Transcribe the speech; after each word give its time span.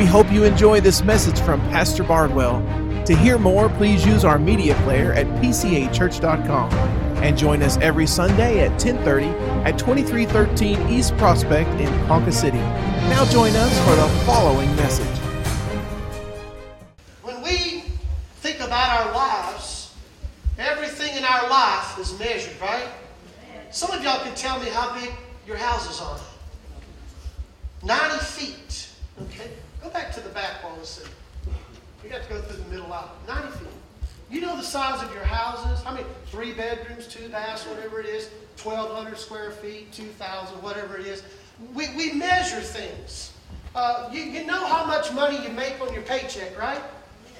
We 0.00 0.06
hope 0.06 0.32
you 0.32 0.44
enjoy 0.44 0.80
this 0.80 1.04
message 1.04 1.38
from 1.40 1.60
Pastor 1.68 2.02
Bardwell. 2.02 2.62
To 3.04 3.14
hear 3.14 3.36
more, 3.36 3.68
please 3.68 4.06
use 4.06 4.24
our 4.24 4.38
media 4.38 4.74
player 4.76 5.12
at 5.12 5.26
pcachurch.com 5.42 6.72
and 7.22 7.36
join 7.36 7.62
us 7.62 7.76
every 7.82 8.06
Sunday 8.06 8.60
at 8.60 8.80
10:30 8.80 9.28
at 9.66 9.78
2313 9.78 10.88
East 10.88 11.14
Prospect 11.18 11.68
in 11.78 11.92
Ponca 12.06 12.32
City. 12.32 12.56
Now 13.10 13.26
join 13.26 13.54
us 13.54 13.78
for 13.80 13.94
the 13.94 14.08
following 14.24 14.74
message. 14.76 15.18
When 17.20 17.42
we 17.42 17.84
think 18.40 18.60
about 18.60 19.04
our 19.04 19.12
lives, 19.12 19.90
everything 20.58 21.14
in 21.14 21.24
our 21.26 21.46
life 21.50 21.98
is 21.98 22.18
measured, 22.18 22.58
right? 22.58 22.88
Some 23.70 23.90
of 23.90 24.02
y'all 24.02 24.20
can 24.20 24.34
tell 24.34 24.58
me 24.60 24.70
how 24.70 24.94
big 24.94 25.10
your 25.46 25.58
houses 25.58 26.00
are. 26.00 26.18
90 27.82 28.18
feet. 28.24 28.69
Back 29.92 30.12
to 30.12 30.20
the 30.20 30.28
back 30.30 30.62
wall 30.62 30.74
and 30.76 30.84
see. 30.84 31.04
We 32.02 32.08
got 32.08 32.22
to 32.22 32.28
go 32.28 32.40
through 32.40 32.62
the 32.62 32.70
middle 32.70 32.92
aisle. 32.92 33.10
90 33.26 33.58
feet. 33.58 33.68
You 34.30 34.40
know 34.40 34.56
the 34.56 34.62
size 34.62 35.02
of 35.02 35.12
your 35.12 35.24
houses? 35.24 35.84
I 35.84 35.94
mean, 35.94 36.04
three 36.26 36.52
bedrooms, 36.52 37.08
two 37.08 37.28
baths, 37.28 37.66
whatever 37.66 38.00
it 38.00 38.06
is, 38.06 38.30
1,200 38.62 39.18
square 39.18 39.50
feet, 39.50 39.92
2,000, 39.92 40.62
whatever 40.62 40.96
it 40.96 41.06
is. 41.06 41.24
We, 41.74 41.88
we 41.96 42.12
measure 42.12 42.60
things. 42.60 43.32
Uh, 43.74 44.08
you, 44.12 44.22
you 44.22 44.46
know 44.46 44.64
how 44.66 44.86
much 44.86 45.12
money 45.12 45.42
you 45.42 45.50
make 45.50 45.80
on 45.80 45.92
your 45.92 46.02
paycheck, 46.02 46.56
right? 46.58 46.80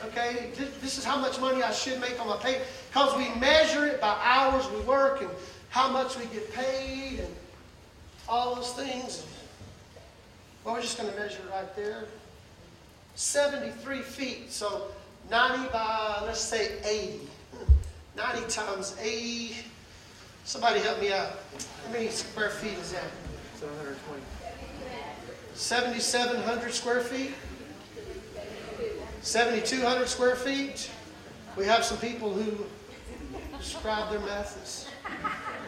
Okay, 0.06 0.50
this, 0.56 0.70
this 0.78 0.98
is 0.98 1.04
how 1.04 1.18
much 1.18 1.38
money 1.40 1.62
I 1.62 1.72
should 1.72 2.00
make 2.00 2.18
on 2.20 2.26
my 2.26 2.36
pay 2.36 2.62
because 2.88 3.16
we 3.16 3.28
measure 3.38 3.84
it 3.84 4.00
by 4.00 4.18
hours 4.22 4.68
we 4.70 4.80
work 4.80 5.20
and 5.20 5.30
how 5.68 5.90
much 5.90 6.18
we 6.18 6.24
get 6.26 6.52
paid 6.52 7.20
and 7.20 7.34
all 8.28 8.56
those 8.56 8.72
things. 8.72 9.26
Well, 10.64 10.74
we're 10.74 10.82
just 10.82 10.98
going 10.98 11.12
to 11.12 11.18
measure 11.18 11.38
it 11.38 11.50
right 11.52 11.76
there. 11.76 12.06
73 13.14 14.02
feet, 14.02 14.52
so 14.52 14.88
90 15.30 15.68
by, 15.70 16.22
let's 16.24 16.40
say 16.40 16.78
80. 16.84 17.20
90 18.16 18.48
times 18.48 18.96
80. 19.00 19.56
Somebody 20.44 20.80
help 20.80 21.00
me 21.00 21.12
out. 21.12 21.38
How 21.86 21.92
many 21.92 22.08
square 22.08 22.50
feet 22.50 22.76
is 22.78 22.92
that? 22.92 23.04
720. 23.58 24.22
7,700 25.54 26.72
square 26.72 27.00
feet? 27.00 27.32
7,200 29.22 30.08
square 30.08 30.36
feet? 30.36 30.90
We 31.56 31.66
have 31.66 31.84
some 31.84 31.98
people 31.98 32.32
who 32.32 32.64
describe 33.58 34.10
their 34.10 34.20
methods. 34.20 34.88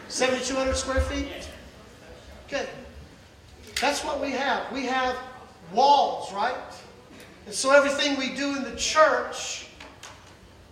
7,200 0.07 0.75
square 0.75 1.01
feet? 1.01 1.49
Okay. 2.47 2.67
That's 3.79 4.03
what 4.03 4.19
we 4.19 4.31
have. 4.31 4.71
We 4.71 4.85
have 4.85 5.15
walls, 5.71 6.33
right? 6.33 6.55
And 7.45 7.53
so 7.53 7.71
everything 7.71 8.17
we 8.17 8.35
do 8.35 8.55
in 8.55 8.63
the 8.63 8.75
church, 8.75 9.67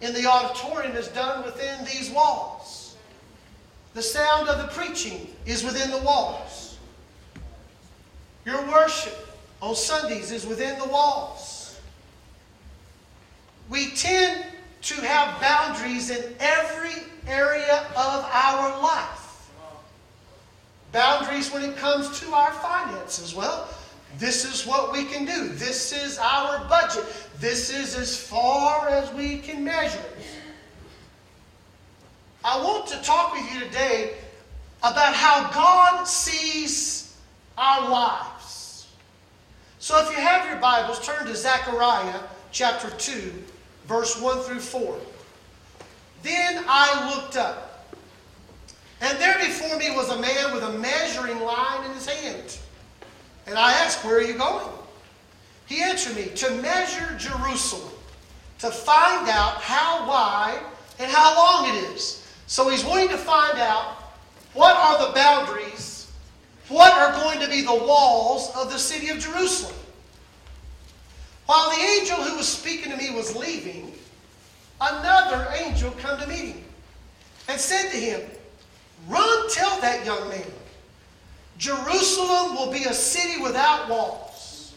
in 0.01 0.13
the 0.13 0.25
auditorium, 0.25 0.95
is 0.95 1.09
done 1.09 1.43
within 1.43 1.83
these 1.85 2.09
walls. 2.09 2.95
The 3.93 4.01
sound 4.01 4.47
of 4.47 4.57
the 4.57 4.67
preaching 4.73 5.27
is 5.45 5.63
within 5.63 5.91
the 5.91 5.97
walls. 5.97 6.77
Your 8.45 8.65
worship 8.67 9.27
on 9.61 9.75
Sundays 9.75 10.31
is 10.31 10.45
within 10.45 10.79
the 10.79 10.87
walls. 10.87 11.79
We 13.69 13.91
tend 13.91 14.45
to 14.83 14.95
have 14.95 15.39
boundaries 15.39 16.09
in 16.09 16.35
every 16.39 17.03
area 17.27 17.85
of 17.95 18.25
our 18.31 18.81
life. 18.81 19.49
Boundaries 20.91 21.51
when 21.51 21.63
it 21.63 21.77
comes 21.77 22.19
to 22.19 22.33
our 22.33 22.51
finances. 22.53 23.35
Well, 23.35 23.67
this 24.17 24.45
is 24.45 24.67
what 24.67 24.91
we 24.91 25.05
can 25.05 25.25
do. 25.25 25.49
This 25.49 25.91
is 25.93 26.17
our 26.17 26.63
budget. 26.67 27.05
This 27.39 27.69
is 27.69 27.95
as 27.95 28.15
far 28.15 28.87
as 28.89 29.11
we 29.13 29.39
can 29.39 29.63
measure 29.63 29.97
it. 29.97 30.25
I 32.43 32.61
want 32.63 32.87
to 32.87 33.01
talk 33.01 33.33
with 33.33 33.53
you 33.53 33.59
today 33.61 34.15
about 34.79 35.13
how 35.13 35.51
God 35.51 36.05
sees 36.05 37.15
our 37.57 37.89
lives. 37.89 38.87
So 39.79 39.99
if 40.03 40.09
you 40.11 40.17
have 40.17 40.47
your 40.47 40.59
Bibles, 40.59 41.05
turn 41.05 41.25
to 41.27 41.35
Zechariah 41.35 42.19
chapter 42.51 42.89
2, 42.89 43.33
verse 43.87 44.19
1 44.19 44.39
through 44.41 44.59
4. 44.59 44.97
Then 46.23 46.63
I 46.67 47.15
looked 47.15 47.37
up, 47.37 47.87
and 49.01 49.17
there 49.19 49.37
before 49.39 49.77
me 49.77 49.91
was 49.91 50.09
a 50.09 50.19
man 50.19 50.53
with 50.53 50.63
a 50.63 50.77
measuring 50.77 51.39
line 51.39 51.85
in 51.85 51.91
his 51.93 52.07
hand. 52.07 52.57
And 53.51 53.59
I 53.59 53.73
asked, 53.73 54.05
Where 54.05 54.15
are 54.15 54.21
you 54.21 54.35
going? 54.35 54.65
He 55.65 55.81
answered 55.81 56.15
me, 56.15 56.27
To 56.35 56.51
measure 56.61 57.17
Jerusalem, 57.17 57.91
to 58.59 58.71
find 58.71 59.27
out 59.27 59.55
how 59.55 60.07
wide 60.07 60.61
and 60.99 61.11
how 61.11 61.35
long 61.35 61.75
it 61.75 61.83
is. 61.93 62.25
So 62.47 62.69
he's 62.69 62.85
wanting 62.85 63.09
to 63.09 63.17
find 63.17 63.59
out 63.59 64.13
what 64.53 64.77
are 64.77 65.05
the 65.05 65.13
boundaries, 65.13 66.09
what 66.69 66.93
are 66.93 67.11
going 67.21 67.41
to 67.41 67.49
be 67.49 67.61
the 67.61 67.75
walls 67.75 68.55
of 68.55 68.71
the 68.71 68.79
city 68.79 69.09
of 69.09 69.19
Jerusalem. 69.19 69.75
While 71.45 71.71
the 71.71 71.81
angel 71.99 72.15
who 72.23 72.37
was 72.37 72.47
speaking 72.47 72.89
to 72.89 72.97
me 72.97 73.09
was 73.09 73.35
leaving, 73.35 73.91
another 74.79 75.51
angel 75.57 75.91
come 75.97 76.17
to 76.21 76.27
meet 76.27 76.53
him 76.53 76.63
and 77.49 77.59
said 77.59 77.91
to 77.91 77.97
him, 77.97 78.21
Run, 79.09 79.49
tell 79.49 79.81
that 79.81 80.05
young 80.05 80.29
man 80.29 80.45
Jerusalem 81.61 82.55
will 82.55 82.71
be 82.71 82.85
a 82.85 82.93
city 82.93 83.39
without 83.39 83.87
walls. 83.87 84.73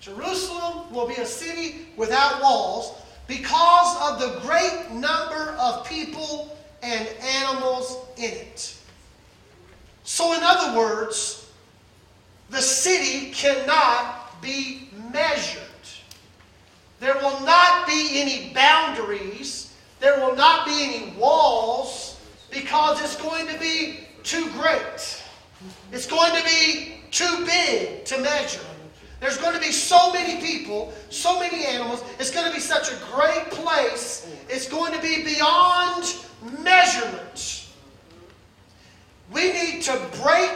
Jerusalem 0.00 0.92
will 0.92 1.06
be 1.06 1.14
a 1.14 1.24
city 1.24 1.86
without 1.96 2.42
walls 2.42 3.00
because 3.28 3.96
of 4.02 4.18
the 4.18 4.40
great 4.40 4.90
number 4.90 5.52
of 5.60 5.86
people 5.86 6.58
and 6.82 7.08
animals 7.22 7.98
in 8.16 8.32
it. 8.32 8.76
So, 10.02 10.32
in 10.32 10.40
other 10.42 10.76
words, 10.76 11.48
the 12.50 12.60
city 12.60 13.30
cannot 13.30 14.42
be 14.42 14.88
measured. 15.12 15.62
There 16.98 17.14
will 17.14 17.38
not 17.42 17.86
be 17.86 18.20
any 18.20 18.52
boundaries. 18.52 19.72
There 20.00 20.18
will 20.18 20.34
not 20.34 20.66
be 20.66 20.82
any 20.82 21.12
walls 21.16 22.20
because 22.50 23.00
it's 23.00 23.14
going 23.22 23.46
to 23.46 23.58
be 23.60 24.00
too 24.24 24.50
great. 24.50 25.20
It's 25.94 26.08
going 26.08 26.34
to 26.34 26.42
be 26.42 26.96
too 27.12 27.46
big 27.46 28.04
to 28.06 28.18
measure. 28.18 28.58
There's 29.20 29.38
going 29.38 29.54
to 29.54 29.60
be 29.60 29.70
so 29.70 30.12
many 30.12 30.44
people, 30.44 30.92
so 31.08 31.38
many 31.38 31.64
animals. 31.66 32.02
It's 32.18 32.32
going 32.32 32.48
to 32.48 32.52
be 32.52 32.58
such 32.58 32.90
a 32.90 32.96
great 33.12 33.48
place. 33.52 34.26
It's 34.48 34.68
going 34.68 34.92
to 34.92 35.00
be 35.00 35.22
beyond 35.22 36.16
measurement. 36.64 37.68
We 39.32 39.52
need 39.52 39.82
to 39.82 39.92
break 40.20 40.50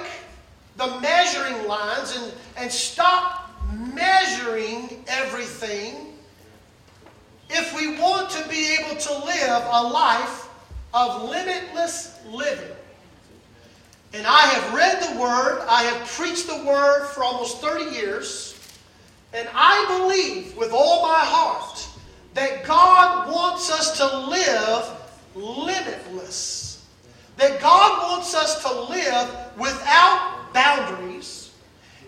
the 0.77 0.99
measuring 1.01 1.69
lines 1.69 2.17
and, 2.17 2.33
and 2.57 2.73
stop 2.73 3.49
measuring 3.95 5.05
everything 5.07 6.15
if 7.49 7.73
we 7.77 7.97
want 8.01 8.29
to 8.31 8.49
be 8.49 8.77
able 8.81 8.97
to 8.97 9.13
live 9.25 9.63
a 9.71 9.83
life 9.85 10.49
of 10.93 11.31
limitless 11.31 12.19
living. 12.29 12.78
And 14.15 14.27
I 14.27 14.47
have 14.47 14.75
read 14.75 15.03
the 15.03 15.21
Word, 15.21 15.65
I 15.69 15.83
have 15.83 16.09
preached 16.09 16.47
the 16.47 16.65
Word 16.65 17.07
for 17.09 17.23
almost 17.23 17.61
30 17.61 17.95
years, 17.95 18.59
and 19.35 19.47
I 19.55 19.99
believe 19.99 20.57
with 20.57 20.73
all 20.73 21.03
my 21.03 21.21
heart 21.21 21.87
that 22.35 22.65
God 22.65 23.31
wants 23.31 23.71
us 23.71 23.99
to 23.99 24.19
live 24.29 24.99
limitless. 25.35 26.87
That 27.37 27.61
God 27.61 28.03
wants 28.03 28.35
us 28.35 28.63
to 28.63 28.81
live 28.91 29.29
without 29.59 30.53
boundaries. 30.53 31.53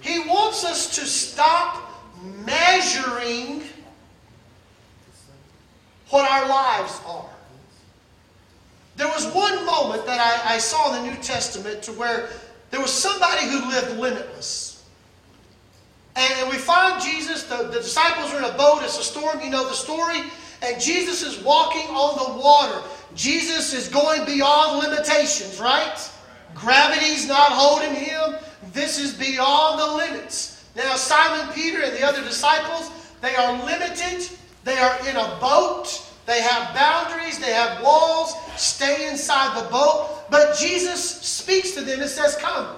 He 0.01 0.21
wants 0.21 0.65
us 0.65 0.97
to 0.97 1.07
stop 1.07 1.93
measuring 2.45 3.63
what 6.09 6.29
our 6.29 6.49
lives 6.49 7.01
are. 7.07 7.30
There 9.01 9.09
was 9.09 9.27
one 9.33 9.65
moment 9.65 10.05
that 10.05 10.21
I, 10.21 10.57
I, 10.57 10.59
saw 10.59 10.95
in 10.95 11.03
the 11.03 11.11
New 11.11 11.17
Testament 11.23 11.83
to 11.85 11.93
where 11.93 12.29
there 12.71 12.83
was 12.83 12.93
somebody 12.93 13.47
who 13.47 13.67
lived 13.71 13.99
limitless. 13.99 14.85
And, 16.17 16.31
and 16.41 16.51
we 16.51 16.59
find 16.59 17.01
Jesus, 17.01 17.45
the, 17.45 17.69
the 17.69 17.81
disciples 17.81 18.31
are 18.35 18.37
in 18.37 18.45
a 18.45 18.53
boat, 18.59 18.83
it's 18.83 18.99
a 18.99 19.03
storm, 19.03 19.41
you 19.41 19.49
know 19.49 19.67
the 19.67 19.75
story, 19.75 20.21
and 20.61 20.79
Jesus 20.79 21.23
is 21.23 21.43
walking 21.43 21.89
on 21.97 22.37
the 22.37 22.43
water. 22.43 22.83
Jesus 23.15 23.73
is 23.73 23.89
going 23.89 24.27
beyond 24.27 24.87
limitations, 24.87 25.59
right? 25.59 26.11
Gravity's 26.55 27.27
not 27.27 27.53
holding 27.53 27.95
him. 27.95 28.35
This 28.75 29.01
is 29.01 29.15
beyond 29.15 29.81
the 29.81 29.97
limits. 29.97 30.63
Now, 30.77 30.97
Simon 30.97 31.51
Peter 31.55 31.83
and 31.83 31.97
the 31.97 32.07
other 32.07 32.23
disciples, 32.23 32.91
they 33.23 33.35
are 33.35 33.65
limited. 33.65 34.29
They 34.65 34.77
are 34.77 34.99
in 35.09 35.17
a 35.17 35.39
boat. 35.41 36.07
They 36.31 36.43
have 36.43 36.73
boundaries, 36.77 37.41
they 37.41 37.53
have 37.53 37.83
walls, 37.83 38.37
stay 38.57 39.09
inside 39.09 39.61
the 39.61 39.69
boat. 39.69 40.31
But 40.31 40.57
Jesus 40.57 41.03
speaks 41.03 41.73
to 41.73 41.81
them 41.81 42.01
and 42.01 42.09
says, 42.09 42.37
Come. 42.37 42.77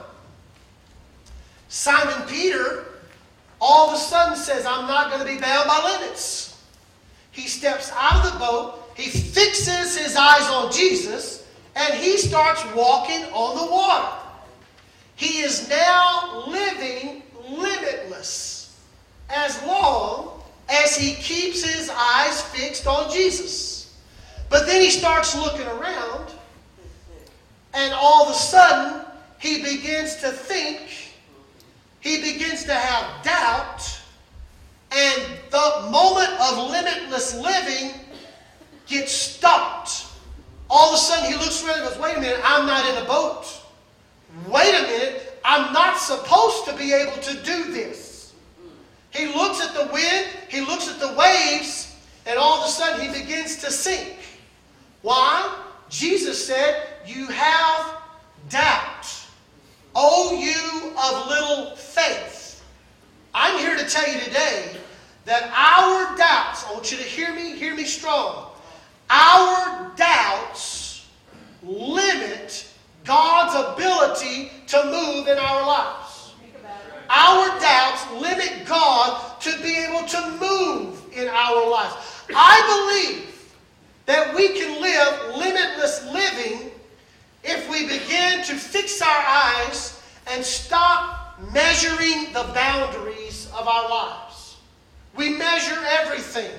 Simon 1.69 2.27
Peter 2.27 2.87
all 3.61 3.91
of 3.91 3.95
a 3.95 3.99
sudden 3.99 4.37
says, 4.37 4.65
I'm 4.65 4.89
not 4.89 5.11
going 5.11 5.21
to 5.21 5.31
be 5.31 5.39
bound 5.39 5.69
by 5.69 5.99
limits. 6.01 6.65
He 7.31 7.47
steps 7.47 7.93
out 7.95 8.25
of 8.25 8.33
the 8.33 8.39
boat, 8.39 8.91
he 8.97 9.11
fixes 9.11 9.99
his 9.99 10.17
eyes 10.17 10.49
on 10.49 10.73
Jesus, 10.73 11.47
and 11.77 11.93
he 11.93 12.17
starts 12.17 12.65
walking 12.75 13.23
on 13.35 13.67
the 13.67 13.71
water. 13.71 14.17
He 15.15 15.41
is 15.41 15.69
now 15.69 16.45
living 16.49 17.23
limitless 17.51 18.81
as 19.29 19.63
long 19.65 20.32
as 20.73 20.97
he 20.97 21.13
keeps 21.15 21.63
his 21.63 21.91
eyes 21.91 22.41
fixed 22.43 22.87
on 22.87 23.13
Jesus. 23.13 23.95
But 24.49 24.67
then 24.67 24.81
he 24.81 24.91
starts 24.91 25.37
looking 25.37 25.67
around, 25.67 26.31
and 27.75 27.93
all 27.95 28.25
of 28.25 28.31
a 28.31 28.35
sudden, 28.35 29.05
he 29.39 29.63
begins 29.63 30.17
to 30.17 30.31
think, 30.31 30.81
he 32.01 32.21
begins 32.21 32.65
to 32.65 32.75
have 32.75 33.23
doubt, 33.23 34.01
and 34.91 35.23
the 35.51 35.89
moment 35.91 36.31
of 36.41 36.71
limitless 36.71 37.35
living 37.35 37.93
gets 38.87 39.13
stopped. 39.13 40.07
All 40.69 40.89
of 40.89 40.95
a 40.95 40.99
sudden, 40.99 41.31
he 41.31 41.37
looks 41.39 41.65
around 41.65 41.81
and 41.81 41.89
goes, 41.89 41.99
Wait 41.99 42.17
a 42.17 42.21
minute, 42.21 42.41
I'm 42.45 42.67
not 42.67 42.89
in 42.91 43.03
a 43.03 43.07
boat. 43.07 43.47
Wait 44.49 44.75
a 44.75 44.83
minute, 44.83 45.41
I'm 45.45 45.73
not 45.73 45.99
supposed 45.99 46.65
to 46.67 46.77
be 46.77 46.93
able 46.93 47.21
to 47.21 47.35
do 47.43 47.73
this. 47.73 48.12
He 49.15 49.27
looks 49.27 49.61
at 49.61 49.75
the 49.75 49.93
wind, 49.93 50.27
he 50.49 50.61
looks 50.61 50.89
at 50.89 50.99
the 50.99 51.13
waves, 51.15 51.97
and 52.27 52.39
all 52.39 52.61
of 52.61 52.67
a 52.67 52.71
sudden 52.71 53.07
he 53.07 53.21
begins 53.21 53.57
to 53.57 53.71
sink. 53.71 54.17
Why? 55.03 55.59
Jesus 55.89 56.47
said, 56.47 56.87
You 57.07 57.27
have 57.27 57.97
doubt. 58.49 59.07
Oh, 59.95 60.35
you 60.41 60.93
of 60.99 61.29
little 61.29 61.77
faith. 61.77 62.65
I'm 63.35 63.59
here 63.59 63.77
to 63.77 63.87
tell 63.89 64.11
you 64.11 64.19
today 64.21 64.77
that 65.25 65.45
our 65.55 66.17
doubts, 66.17 66.65
I 66.67 66.73
want 66.73 66.91
you 66.91 66.99
to 66.99 67.05
hear 67.05 67.35
me, 67.35 67.57
hear 67.57 67.75
me 67.75 67.85
strong. 67.85 68.51
Our 69.11 69.93
doubts 69.97 71.07
limit 71.63 72.67
God's 73.05 73.55
ability 73.55 74.51
to 74.69 74.85
move 74.85 75.29
in 75.29 75.39
our 75.39 75.67
lives. 75.67 76.12
Our 77.13 77.61
doubts 77.61 78.11
limit 78.13 78.65
God 78.65 79.39
to 79.43 79.51
be 79.63 79.77
able 79.77 80.09
to 80.09 80.31
move 80.41 81.13
in 81.13 81.29
our 81.29 81.69
lives. 81.69 81.95
I 82.35 83.05
believe 83.05 83.55
that 84.07 84.35
we 84.35 84.49
can 84.49 84.81
live 84.81 85.37
limitless 85.37 86.07
living 86.11 86.71
if 87.45 87.71
we 87.71 87.87
begin 87.87 88.43
to 88.45 88.55
fix 88.55 89.03
our 89.03 89.25
eyes 89.27 90.01
and 90.31 90.43
stop 90.43 91.39
measuring 91.53 92.33
the 92.33 92.51
boundaries 92.55 93.47
of 93.59 93.69
our 93.69 93.91
lives. 93.91 94.57
We 95.15 95.37
measure 95.37 95.85
everything. 96.01 96.51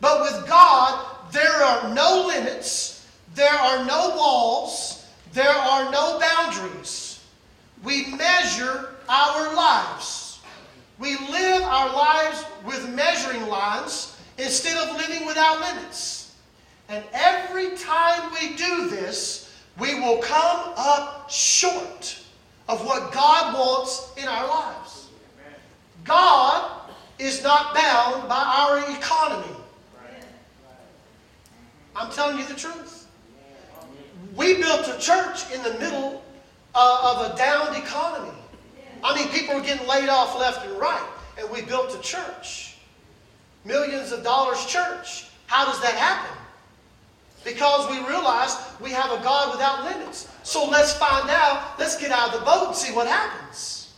But 0.00 0.22
with 0.22 0.48
God, 0.48 1.04
there 1.32 1.62
are 1.62 1.92
no 1.92 2.26
limits, 2.26 3.06
there 3.34 3.52
are 3.52 3.84
no 3.84 4.16
walls, 4.16 5.06
there 5.34 5.50
are 5.50 5.90
no 5.90 6.18
boundaries. 6.18 7.22
We 7.82 8.06
measure 8.06 8.95
our 9.08 9.54
lives. 9.54 10.40
We 10.98 11.16
live 11.16 11.62
our 11.62 11.94
lives 11.94 12.44
with 12.64 12.88
measuring 12.94 13.46
lines 13.48 14.16
instead 14.38 14.76
of 14.76 14.96
living 14.96 15.26
without 15.26 15.60
limits. 15.60 16.34
And 16.88 17.04
every 17.12 17.76
time 17.76 18.32
we 18.32 18.56
do 18.56 18.88
this, 18.88 19.52
we 19.78 19.98
will 20.00 20.18
come 20.18 20.72
up 20.76 21.30
short 21.30 22.18
of 22.68 22.84
what 22.84 23.12
God 23.12 23.54
wants 23.54 24.12
in 24.16 24.26
our 24.26 24.46
lives. 24.46 25.08
God 26.04 26.70
is 27.18 27.42
not 27.42 27.74
bound 27.74 28.28
by 28.28 28.36
our 28.36 28.96
economy. 28.96 29.56
I'm 31.94 32.10
telling 32.12 32.38
you 32.38 32.44
the 32.46 32.54
truth. 32.54 33.06
We 34.36 34.56
built 34.60 34.86
a 34.88 34.98
church 34.98 35.50
in 35.52 35.62
the 35.62 35.78
middle 35.78 36.22
uh, 36.74 37.14
of 37.16 37.32
a 37.32 37.36
downed 37.38 37.76
economy. 37.76 38.36
I 39.02 39.14
mean, 39.14 39.28
people 39.28 39.54
were 39.54 39.62
getting 39.62 39.86
laid 39.86 40.08
off 40.08 40.38
left 40.38 40.66
and 40.66 40.78
right, 40.78 41.08
and 41.38 41.50
we 41.50 41.62
built 41.62 41.94
a 41.94 42.00
church. 42.00 42.76
Millions 43.64 44.12
of 44.12 44.22
dollars 44.22 44.64
church. 44.66 45.26
How 45.46 45.64
does 45.64 45.80
that 45.82 45.94
happen? 45.94 46.36
Because 47.44 47.88
we 47.90 47.98
realized 48.08 48.58
we 48.80 48.90
have 48.90 49.12
a 49.12 49.22
God 49.22 49.52
without 49.52 49.84
limits. 49.84 50.28
So 50.42 50.68
let's 50.68 50.92
find 50.92 51.30
out, 51.30 51.78
let's 51.78 51.96
get 51.96 52.10
out 52.10 52.34
of 52.34 52.40
the 52.40 52.44
boat 52.44 52.68
and 52.68 52.76
see 52.76 52.92
what 52.92 53.06
happens. 53.06 53.92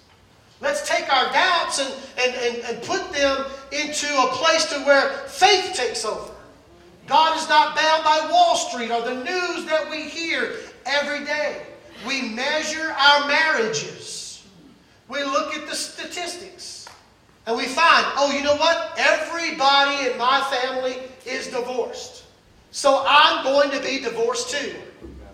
Let's 0.61 0.87
take 0.89 1.13
our 1.13 1.33
doubts 1.33 1.81
and, 1.81 1.95
and, 2.19 2.35
and, 2.35 2.65
and 2.65 2.83
put 2.83 3.13
them 3.13 3.47
into 3.73 4.07
a 4.07 4.29
place 4.33 4.67
to 4.73 4.81
where 4.81 5.11
faith 5.29 5.75
takes 5.75 6.05
over. 6.05 6.33
God 7.07 7.39
is 7.39 7.49
not 7.49 7.75
bound 7.75 8.05
by 8.05 8.29
Wall 8.31 8.57
Street 8.57 8.91
or 8.91 9.03
the 9.03 9.25
news 9.25 9.65
that 9.67 9.89
we 9.91 10.03
hear 10.03 10.57
every 10.85 11.25
day. 11.25 11.63
We 12.07 12.23
measure 12.23 12.93
our 12.93 13.27
marriages. 13.29 14.08
We 15.09 15.25
look 15.25 15.55
at 15.55 15.67
the 15.67 15.75
statistics. 15.75 16.87
And 17.47 17.57
we 17.57 17.65
find, 17.65 18.05
oh, 18.17 18.31
you 18.37 18.45
know 18.45 18.57
what? 18.57 18.93
Everybody 18.99 20.11
in 20.11 20.19
my 20.19 20.41
family 20.51 20.99
is 21.25 21.47
divorced. 21.47 22.25
So 22.71 23.05
I'm 23.09 23.43
going 23.43 23.71
to 23.71 23.81
be 23.81 24.01
divorced 24.01 24.51
too. 24.51 24.75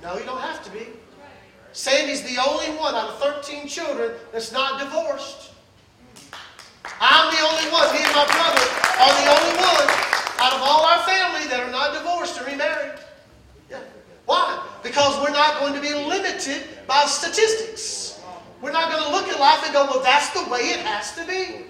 No, 0.00 0.16
you 0.16 0.24
don't 0.24 0.40
have 0.40 0.62
to 0.64 0.70
be. 0.70 0.86
Sandy's 1.72 2.22
the 2.22 2.40
only 2.40 2.66
one 2.78 2.94
out 2.94 3.10
of 3.10 3.18
13 3.18 3.66
children 3.66 4.12
that's 4.32 4.52
not 4.52 4.78
divorced. 4.78 5.50
I'm 7.00 7.34
the 7.34 7.40
only 7.40 7.72
one. 7.72 7.92
Me 7.92 7.98
and 7.98 8.14
my 8.14 8.24
brother 8.26 8.62
are 9.00 9.14
the 9.18 9.28
only 9.34 9.56
one 9.58 10.14
out 10.38 10.52
of 10.52 10.60
all 10.62 10.84
our 10.84 11.02
family 11.02 11.48
that 11.48 11.60
are 11.60 11.70
not 11.72 11.94
divorced 11.94 12.40
or 12.40 12.44
remarried. 12.44 13.00
Yeah. 13.68 13.80
Why? 14.26 14.64
Because 14.84 15.20
we're 15.20 15.32
not 15.32 15.58
going 15.58 15.74
to 15.74 15.80
be 15.80 15.92
limited 15.92 16.62
by 16.86 17.06
statistics. 17.06 18.13
We're 18.64 18.72
not 18.72 18.90
going 18.90 19.04
to 19.04 19.10
look 19.10 19.28
at 19.28 19.38
life 19.38 19.62
and 19.62 19.74
go, 19.74 19.84
well, 19.84 20.02
that's 20.02 20.30
the 20.30 20.50
way 20.50 20.60
it 20.70 20.80
has 20.80 21.14
to 21.16 21.26
be. 21.26 21.66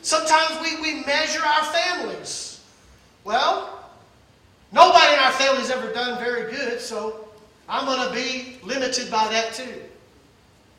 Sometimes 0.00 0.58
we, 0.62 0.80
we 0.80 1.04
measure 1.04 1.44
our 1.44 1.64
families. 1.64 2.64
Well, 3.22 3.84
nobody 4.72 5.12
in 5.12 5.18
our 5.20 5.32
family's 5.32 5.70
ever 5.70 5.92
done 5.92 6.18
very 6.18 6.50
good, 6.50 6.80
so 6.80 7.28
I'm 7.68 7.84
going 7.84 8.08
to 8.08 8.14
be 8.14 8.56
limited 8.64 9.10
by 9.10 9.28
that 9.28 9.52
too. 9.52 9.74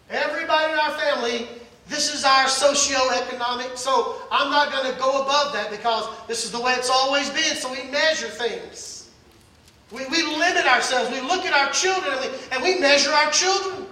Everybody 0.09 0.73
in 0.73 0.79
our 0.79 0.91
family 0.97 1.47
this 1.87 2.13
is 2.13 2.23
our 2.23 2.47
socio-economic, 2.47 3.75
so 3.75 4.21
I'm 4.31 4.51
not 4.51 4.71
going 4.71 4.91
to 4.91 4.99
go 4.99 5.23
above 5.23 5.53
that 5.53 5.71
because 5.71 6.07
this 6.27 6.45
is 6.45 6.51
the 6.51 6.61
way 6.61 6.73
it's 6.73 6.89
always 6.89 7.29
been, 7.31 7.55
so 7.55 7.71
we 7.71 7.83
measure 7.89 8.27
things. 8.27 9.09
We, 9.91 10.05
we 10.07 10.23
limit 10.23 10.67
ourselves. 10.67 11.11
We 11.11 11.21
look 11.21 11.45
at 11.45 11.53
our 11.53 11.71
children 11.71 12.13
and 12.13 12.21
we, 12.21 12.37
and 12.51 12.63
we 12.63 12.79
measure 12.79 13.11
our 13.11 13.31
children. 13.31 13.87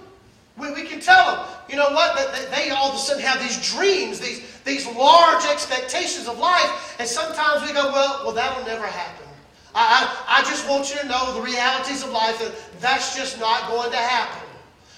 We, 0.58 0.72
we 0.72 0.82
can 0.84 1.00
tell 1.00 1.36
them, 1.36 1.46
you 1.68 1.76
know 1.76 1.90
what, 1.90 2.16
that 2.16 2.50
they, 2.50 2.70
all 2.70 2.90
of 2.90 2.96
a 2.96 2.98
sudden 2.98 3.22
have 3.22 3.40
these 3.40 3.72
dreams, 3.72 4.18
these, 4.18 4.42
these 4.64 4.86
large 4.86 5.44
expectations 5.46 6.26
of 6.26 6.38
life, 6.38 6.96
and 6.98 7.08
sometimes 7.08 7.62
we 7.62 7.72
go, 7.72 7.92
well, 7.92 8.22
well, 8.24 8.34
that'll 8.34 8.64
never 8.64 8.86
happen. 8.86 9.26
I, 9.74 10.26
I, 10.28 10.40
I 10.40 10.42
just 10.42 10.68
want 10.68 10.90
you 10.90 11.00
to 11.00 11.06
know 11.06 11.34
the 11.34 11.42
realities 11.42 12.02
of 12.02 12.10
life, 12.10 12.42
and 12.42 12.52
that's 12.80 13.16
just 13.16 13.38
not 13.38 13.68
going 13.68 13.90
to 13.90 13.96
happen. 13.96 14.48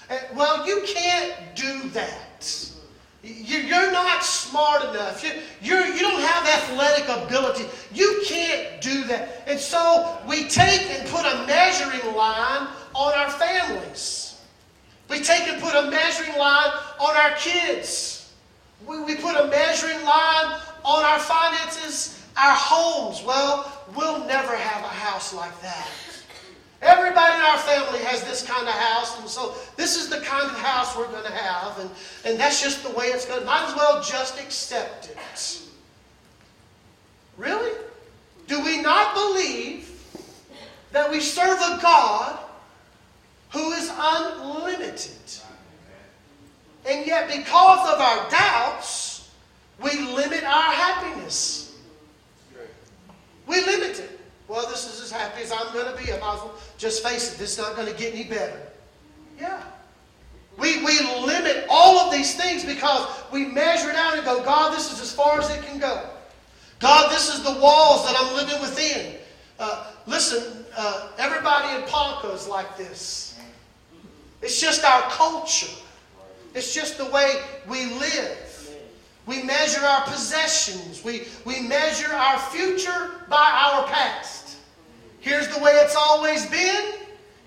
And, 0.09 0.37
well, 0.37 0.65
you 0.67 0.81
can't 0.85 1.35
do 1.55 1.89
that. 1.89 2.67
You're 3.23 3.91
not 3.91 4.23
smart 4.23 4.83
enough. 4.83 5.23
You're, 5.61 5.85
you 5.85 5.99
don't 5.99 6.21
have 6.21 6.47
athletic 6.47 7.07
ability. 7.07 7.65
You 7.93 8.23
can't 8.25 8.81
do 8.81 9.03
that. 9.05 9.43
And 9.45 9.59
so 9.59 10.17
we 10.27 10.47
take 10.47 10.81
and 10.89 11.07
put 11.09 11.25
a 11.25 11.45
measuring 11.45 12.15
line 12.15 12.67
on 12.95 13.13
our 13.13 13.29
families. 13.29 14.30
We 15.11 15.19
take 15.19 15.45
and 15.49 15.61
put 15.61 15.75
a 15.75 15.91
measuring 15.91 16.37
line 16.37 16.71
on 16.97 17.17
our 17.17 17.31
kids. 17.35 18.33
We, 18.87 19.03
we 19.03 19.15
put 19.15 19.35
a 19.35 19.47
measuring 19.47 20.01
line 20.05 20.57
on 20.85 21.03
our 21.03 21.19
finances, 21.19 22.25
our 22.37 22.55
homes. 22.55 23.21
Well, 23.21 23.69
we'll 23.93 24.25
never 24.25 24.55
have 24.55 24.85
a 24.85 24.87
house 24.87 25.33
like 25.33 25.61
that. 25.61 25.89
Everybody 26.81 27.35
in 27.35 27.41
our 27.41 27.57
family 27.57 27.99
has 28.05 28.23
this 28.23 28.41
kind 28.41 28.65
of 28.65 28.73
house, 28.73 29.19
and 29.19 29.27
so 29.27 29.53
this 29.75 29.97
is 30.01 30.09
the 30.09 30.21
kind 30.21 30.45
of 30.45 30.57
house 30.57 30.95
we're 30.95 31.11
going 31.11 31.25
to 31.25 31.31
have, 31.31 31.77
and, 31.79 31.89
and 32.25 32.39
that's 32.39 32.63
just 32.63 32.81
the 32.81 32.89
way 32.91 33.07
it's 33.07 33.25
going 33.25 33.41
to. 33.41 33.45
Might 33.45 33.67
as 33.67 33.75
well 33.75 34.01
just 34.01 34.39
accept 34.39 35.09
it. 35.09 35.61
Really? 37.37 37.77
Do 38.47 38.63
we 38.63 38.81
not 38.81 39.13
believe 39.13 39.89
that 40.93 41.11
we 41.11 41.19
serve 41.19 41.59
a 41.59 41.79
God 41.81 42.39
who 43.51 43.71
is 43.73 43.91
unlimited? 43.93 45.11
And 46.85 47.05
yet, 47.05 47.27
because 47.27 47.93
of 47.93 47.99
our 47.99 48.29
doubts, 48.29 49.29
we 49.81 49.91
limit 49.99 50.43
our 50.43 50.73
happiness. 50.73 51.77
We 53.47 53.61
limit 53.61 53.99
it. 53.99 54.19
Well, 54.47 54.67
this 54.67 54.85
is 54.85 55.01
as 55.01 55.11
happy 55.11 55.43
as 55.43 55.51
I'm 55.51 55.71
going 55.73 55.85
to 55.95 56.03
be. 56.03 56.11
I 56.11 56.19
might 56.19 56.35
as 56.35 56.41
well 56.41 56.55
just 56.77 57.03
face 57.03 57.33
it. 57.33 57.37
This 57.37 57.53
is 57.53 57.57
not 57.57 57.75
going 57.75 57.87
to 57.87 57.93
get 57.93 58.13
any 58.13 58.25
better. 58.25 58.59
Yeah. 59.39 59.61
We, 60.57 60.83
we, 60.83 60.99
limit 61.25 61.65
all 61.69 61.99
of 61.99 62.11
these 62.11 62.35
things 62.35 62.65
because 62.65 63.07
we 63.31 63.45
measure 63.45 63.89
it 63.89 63.95
out 63.95 64.15
and 64.15 64.25
go, 64.25 64.43
God, 64.43 64.73
this 64.73 64.91
is 64.91 65.01
as 65.01 65.13
far 65.13 65.39
as 65.39 65.49
it 65.49 65.63
can 65.63 65.79
go. 65.79 66.05
God, 66.79 67.11
this 67.11 67.33
is 67.33 67.43
the 67.43 67.59
walls 67.61 68.05
that 68.05 68.15
I'm 68.19 68.35
living 68.35 68.59
within. 68.59 69.15
Uh, 69.59 69.91
listen, 70.07 70.65
uh, 70.75 71.09
everybody 71.17 71.81
in 71.81 71.87
Ponca 71.87 72.29
is 72.31 72.47
like 72.47 72.77
this. 72.77 73.30
It's 74.41 74.59
just 74.59 74.83
our 74.83 75.03
culture. 75.03 75.73
It's 76.53 76.73
just 76.73 76.97
the 76.97 77.05
way 77.05 77.41
we 77.69 77.85
live. 77.93 78.75
We 79.25 79.43
measure 79.43 79.81
our 79.81 80.03
possessions. 80.05 81.03
We, 81.03 81.23
we 81.45 81.61
measure 81.61 82.11
our 82.11 82.39
future 82.39 83.11
by 83.29 83.71
our 83.71 83.87
past. 83.87 84.57
Here's 85.19 85.47
the 85.47 85.59
way 85.59 85.71
it's 85.73 85.95
always 85.95 86.45
been. 86.47 86.93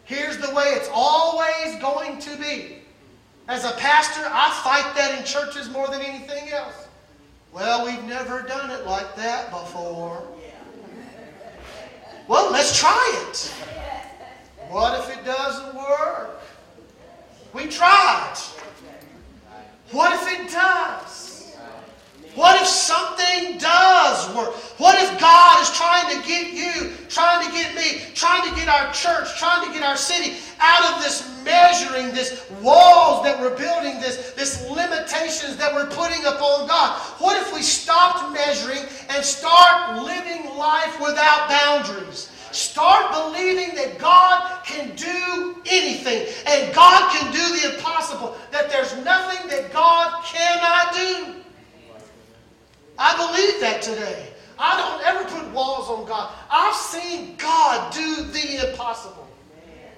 Here's 0.05 0.39
the 0.39 0.55
way 0.55 0.65
it's 0.67 0.89
always 0.93 1.81
going 1.81 2.19
to 2.21 2.37
be. 2.37 2.79
As 3.49 3.65
a 3.65 3.73
pastor, 3.73 4.23
I 4.25 4.51
fight 4.63 4.95
that 4.95 5.19
in 5.19 5.25
churches 5.25 5.69
more 5.71 5.89
than 5.89 6.01
anything 6.01 6.51
else. 6.51 6.87
Well, 7.53 7.85
we've 7.85 8.05
never 8.05 8.43
done 8.43 8.71
it 8.71 8.87
like 8.87 9.15
that 9.17 9.51
before. 9.51 10.23
Well, 12.27 12.51
let's 12.51 12.79
try 12.79 13.29
it. 13.29 13.55
What 14.71 14.99
if 15.01 15.19
it 15.19 15.25
doesn't 15.25 15.75
work? 15.75 16.41
We 17.55 17.69
tried. 17.69 18.35
What 19.93 20.13
if 20.13 20.41
it 20.41 20.51
does? 20.51 21.55
What 22.35 22.61
if 22.61 22.67
something 22.67 23.59
does 23.59 24.35
work? 24.35 24.55
What 24.81 25.01
if 25.01 25.21
God 25.21 25.63
is 25.63 25.71
trying 25.71 26.21
to 26.21 26.27
get 26.27 26.53
you, 26.53 26.91
trying 27.09 27.47
to 27.47 27.53
get 27.53 27.77
me, 27.77 28.03
trying 28.15 28.51
to 28.51 28.57
get 28.57 28.69
our 28.69 28.93
church, 28.93 29.39
trying 29.39 29.69
to 29.69 29.73
get 29.73 29.85
our 29.85 29.97
city 29.97 30.35
out 30.59 30.97
of 30.97 31.03
this 31.03 31.31
measuring, 31.45 32.13
this 32.13 32.45
walls 32.61 33.23
that 33.23 33.41
we're 33.41 33.57
building, 33.57 34.01
this, 34.01 34.33
this 34.33 34.69
limitations 34.69 35.57
that 35.59 35.73
we're 35.73 35.89
putting 35.91 36.25
upon 36.25 36.67
God? 36.67 36.99
What 37.19 37.41
if 37.41 37.55
we 37.55 37.63
stopped 37.63 38.33
measuring 38.33 38.83
and 39.11 39.25
start 39.25 40.03
living 40.03 40.57
life 40.57 40.99
without 41.01 41.49
boundaries? 41.49 42.34
Start 42.55 43.11
believing 43.11 43.75
that 43.75 43.99
God 43.99 44.65
can 44.65 44.95
do 44.95 45.61
anything 45.67 46.33
and 46.47 46.73
God 46.73 47.11
can 47.11 47.33
do 47.33 47.61
the 47.61 47.75
impossible, 47.75 48.37
that 48.53 48.71
there's 48.71 48.95
nothing 49.05 49.49
that 49.49 49.73
God 49.73 50.25
cannot 50.25 50.95
do. 50.95 51.35
I 52.97 53.17
believe 53.17 53.61
that 53.61 53.83
today. 53.83 54.29
I 54.57 54.77
don't 54.77 55.05
ever 55.05 55.29
put 55.29 55.53
walls 55.53 55.89
on 55.89 56.07
God. 56.07 56.33
I've 56.49 56.77
seen 56.77 57.35
God 57.39 57.93
do 57.93 58.23
the 58.23 58.71
impossible. 58.71 59.27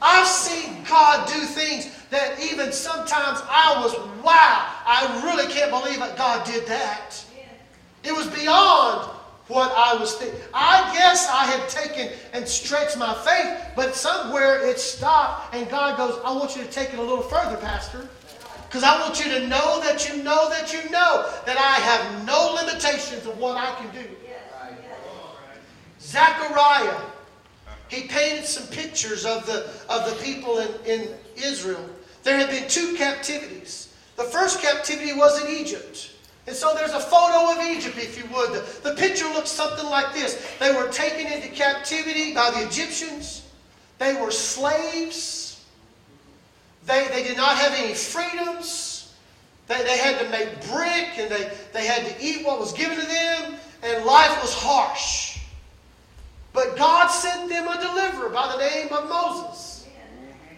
I've 0.01 0.27
seen 0.27 0.83
God 0.89 1.29
do 1.29 1.41
things 1.41 1.91
that 2.09 2.41
even 2.41 2.73
sometimes 2.73 3.41
I 3.51 3.79
was, 3.83 3.95
wow, 4.25 4.73
I 4.87 5.21
really 5.27 5.53
can't 5.53 5.71
believe 5.71 5.99
that 5.99 6.17
God 6.17 6.47
did 6.47 6.65
that. 6.69 7.23
It 8.03 8.13
was 8.13 8.29
beyond 8.29 9.11
what 9.49 9.73
I 9.77 9.95
was 9.95 10.15
thinking. 10.15 10.41
I 10.53 10.93
guess 10.95 11.29
I 11.29 11.45
had 11.47 11.69
taken 11.69 12.11
and 12.33 12.47
stretched 12.47 12.97
my 12.97 13.15
faith, 13.15 13.73
but 13.77 13.95
somewhere 13.95 14.67
it 14.67 14.79
stopped, 14.79 15.55
and 15.55 15.69
God 15.71 15.97
goes, 15.97 16.21
I 16.25 16.33
want 16.33 16.57
you 16.57 16.63
to 16.65 16.71
take 16.71 16.93
it 16.93 16.99
a 16.99 17.03
little 17.03 17.23
further, 17.23 17.57
Pastor. 17.57 18.09
Because 18.67 18.83
I 18.83 19.01
want 19.01 19.25
you 19.25 19.31
to 19.33 19.47
know 19.47 19.81
that 19.81 20.09
you 20.09 20.23
know 20.23 20.51
that 20.51 20.73
you 20.73 20.91
know 20.91 21.31
that 21.47 21.57
I 21.57 21.81
have 21.81 22.27
no 22.27 22.59
limitations 22.61 23.25
of 23.25 23.39
what 23.39 23.57
I 23.57 23.75
can 23.77 23.91
do. 24.03 24.09
Zechariah, 26.01 27.01
he 27.89 28.03
painted 28.09 28.45
some 28.45 28.67
pictures 28.69 29.25
of 29.25 29.47
the, 29.47 29.71
of 29.89 30.09
the 30.11 30.17
people 30.23 30.59
in, 30.59 30.69
in 30.85 31.09
Israel. 31.37 31.85
There 32.23 32.37
had 32.37 32.51
been 32.51 32.69
two 32.69 32.95
captivities. 32.97 33.95
The 34.17 34.25
first 34.25 34.61
captivity 34.61 35.13
was 35.13 35.43
in 35.45 35.57
Egypt. 35.57 36.11
And 36.47 36.55
so 36.55 36.75
there's 36.75 36.93
a 36.93 37.01
photo 37.01 37.53
of 37.53 37.67
Egypt, 37.67 37.97
if 37.99 38.17
you 38.17 38.25
would. 38.35 38.53
The, 38.53 38.91
the 38.91 38.95
picture 38.95 39.27
looks 39.27 39.51
something 39.51 39.87
like 39.87 40.15
this. 40.15 40.55
They 40.61 40.73
were 40.73 40.89
taken 40.89 41.33
into 41.33 41.49
captivity 41.49 42.35
by 42.35 42.51
the 42.53 42.67
Egyptians. 42.67 43.43
They 43.99 44.15
were 44.15 44.31
slaves. 44.31 45.65
They, 46.87 47.09
they 47.09 47.25
did 47.25 47.37
not 47.37 47.57
have 47.57 47.73
any 47.75 47.95
freedoms. 47.95 49.13
They, 49.67 49.83
they 49.83 49.99
had 49.99 50.21
to 50.21 50.29
make 50.31 50.49
brick 50.71 51.19
and 51.19 51.31
they, 51.31 51.51
they 51.73 51.87
had 51.87 52.07
to 52.07 52.25
eat 52.25 52.47
what 52.47 52.61
was 52.61 52.73
given 52.73 52.97
to 52.97 53.07
them, 53.07 53.55
and 53.83 54.05
life 54.05 54.41
was 54.41 54.55
harsh. 54.55 55.41
But 56.53 56.77
God 56.77 57.09
sent 57.09 57.49
them 57.49 57.67
a 57.67 57.81
deliverer 57.81 58.29
by 58.29 58.53
the 58.53 58.59
name 58.59 58.93
of 58.93 59.09
Moses. 59.09 59.87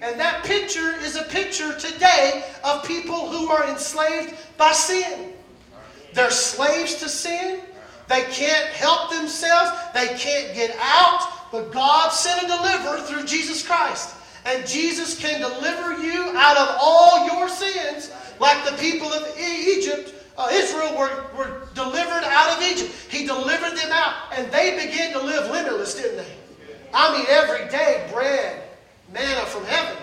And 0.01 0.21
that 0.21 0.45
picture 0.45 0.95
is 1.01 1.17
a 1.17 1.25
picture 1.25 1.77
today 1.77 2.45
of 2.63 2.85
people 2.85 3.31
who 3.31 3.49
are 3.49 3.69
enslaved 3.69 4.35
by 4.57 4.73
sin. 4.73 5.33
They're 6.15 6.31
slaves 6.31 6.97
to 6.97 7.09
sin. 7.09 7.61
They 8.09 8.23
can't 8.23 8.69
help 8.69 9.11
themselves. 9.11 9.71
They 9.95 10.09
can't 10.19 10.55
get 10.55 10.75
out. 10.81 11.51
But 11.53 11.73
God 11.73 12.11
sent 12.11 12.43
a 12.43 12.47
deliverer 12.47 13.01
through 13.03 13.27
Jesus 13.27 13.67
Christ. 13.67 14.15
And 14.45 14.67
Jesus 14.67 15.19
can 15.19 15.41
deliver 15.41 16.03
you 16.03 16.33
out 16.37 16.57
of 16.57 16.77
all 16.81 17.27
your 17.27 17.49
sins, 17.49 18.11
like 18.41 18.65
the 18.65 18.77
people 18.79 19.09
of 19.13 19.39
Egypt, 19.39 20.15
uh, 20.39 20.49
Israel, 20.51 20.97
were, 20.97 21.25
were 21.37 21.69
delivered 21.75 22.25
out 22.25 22.57
of 22.57 22.63
Egypt. 22.63 22.91
He 23.11 23.27
delivered 23.27 23.77
them 23.77 23.91
out, 23.93 24.15
and 24.33 24.51
they 24.51 24.87
began 24.87 25.13
to 25.13 25.19
live 25.21 25.51
limitless, 25.51 25.95
didn't 25.95 26.19
they? 26.19 26.33
I 26.95 27.17
mean, 27.17 27.27
every 27.29 27.69
day, 27.69 28.09
bread, 28.13 28.63
manna 29.13 29.45
from 29.47 29.65
heaven. 29.65 29.97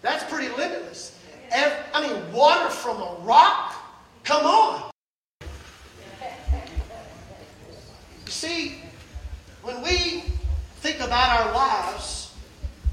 That's 0.00 0.24
pretty 0.24 0.48
limitless. 0.56 1.18
Every, 1.50 1.78
I 1.94 2.08
mean, 2.08 2.32
water 2.32 2.70
from 2.70 2.96
a 2.96 3.16
rock? 3.22 3.74
Come 4.24 4.46
on. 4.46 4.91
You 8.32 8.48
see, 8.48 8.78
when 9.62 9.82
we 9.82 10.24
think 10.80 11.00
about 11.00 11.40
our 11.40 11.54
lives, 11.54 12.22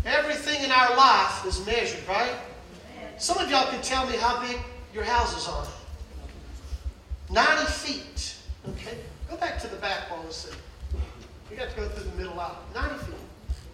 Everything 0.05 0.63
in 0.63 0.71
our 0.71 0.95
life 0.95 1.45
is 1.45 1.63
measured, 1.65 2.07
right? 2.07 2.35
Some 3.17 3.37
of 3.37 3.49
y'all 3.49 3.69
can 3.69 3.81
tell 3.81 4.07
me 4.07 4.15
how 4.15 4.41
big 4.41 4.57
your 4.93 5.03
houses 5.03 5.47
are. 5.47 5.67
90 7.29 7.65
feet. 7.71 8.35
Okay? 8.69 8.97
Go 9.29 9.35
back 9.35 9.59
to 9.59 9.67
the 9.67 9.75
back 9.75 10.09
wall 10.09 10.21
and 10.21 10.31
see. 10.31 10.49
You 11.51 11.57
got 11.57 11.69
to 11.69 11.75
go 11.75 11.87
through 11.89 12.09
the 12.09 12.17
middle 12.17 12.39
aisle. 12.39 12.57
90 12.73 13.05
feet. 13.05 13.15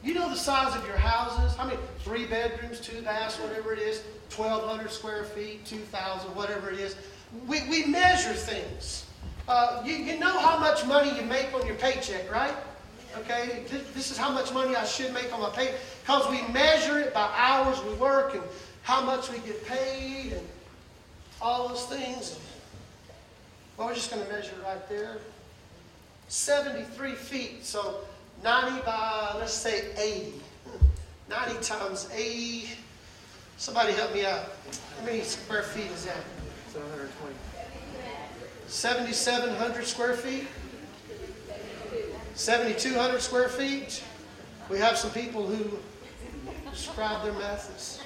You 0.03 0.13
know 0.13 0.29
the 0.29 0.35
size 0.35 0.75
of 0.75 0.85
your 0.87 0.97
houses? 0.97 1.55
I 1.59 1.67
mean, 1.67 1.77
three 1.99 2.25
bedrooms, 2.25 2.79
two 2.79 3.01
baths, 3.01 3.39
whatever 3.39 3.73
it 3.73 3.79
is, 3.79 4.01
1,200 4.35 4.91
square 4.91 5.23
feet, 5.23 5.65
2,000, 5.65 6.35
whatever 6.35 6.71
it 6.71 6.79
is. 6.79 6.95
We, 7.47 7.67
we 7.69 7.85
measure 7.85 8.33
things. 8.33 9.04
Uh, 9.47 9.81
you, 9.85 9.93
you 9.95 10.19
know 10.19 10.37
how 10.39 10.57
much 10.59 10.85
money 10.85 11.15
you 11.15 11.23
make 11.23 11.53
on 11.53 11.65
your 11.67 11.75
paycheck, 11.75 12.31
right? 12.31 12.55
Okay, 13.19 13.63
this 13.93 14.11
is 14.11 14.17
how 14.17 14.31
much 14.31 14.51
money 14.53 14.75
I 14.75 14.85
should 14.85 15.13
make 15.13 15.31
on 15.33 15.39
my 15.39 15.49
pay. 15.49 15.75
Because 16.01 16.29
we 16.29 16.41
measure 16.51 16.99
it 16.99 17.13
by 17.13 17.31
hours 17.35 17.81
we 17.83 17.93
work 17.93 18.33
and 18.33 18.43
how 18.83 19.01
much 19.01 19.31
we 19.31 19.37
get 19.39 19.65
paid 19.65 20.33
and 20.33 20.45
all 21.41 21.69
those 21.69 21.85
things. 21.85 22.39
Well, 23.77 23.87
we're 23.87 23.95
just 23.95 24.11
going 24.11 24.25
to 24.25 24.31
measure 24.31 24.53
right 24.63 24.87
there. 24.89 25.17
73 26.27 27.13
feet, 27.13 27.65
so 27.65 27.99
90 28.43 28.81
by, 28.81 29.35
let's 29.37 29.53
say 29.53 29.85
80. 29.97 30.33
90 31.29 31.61
times 31.61 32.09
80. 32.13 32.69
Somebody 33.57 33.93
help 33.93 34.13
me 34.13 34.25
out. 34.25 34.51
How 34.99 35.05
many 35.05 35.21
square 35.21 35.63
feet 35.63 35.91
is 35.91 36.05
that? 36.05 36.17
720. 36.73 37.35
7,700 38.67 39.85
square 39.85 40.13
feet? 40.13 40.47
7,200 42.33 43.21
square 43.21 43.49
feet. 43.49 44.03
We 44.69 44.77
have 44.79 44.97
some 44.97 45.11
people 45.11 45.45
who 45.45 45.77
describe 46.71 47.23
their 47.23 47.33
methods. 47.33 48.01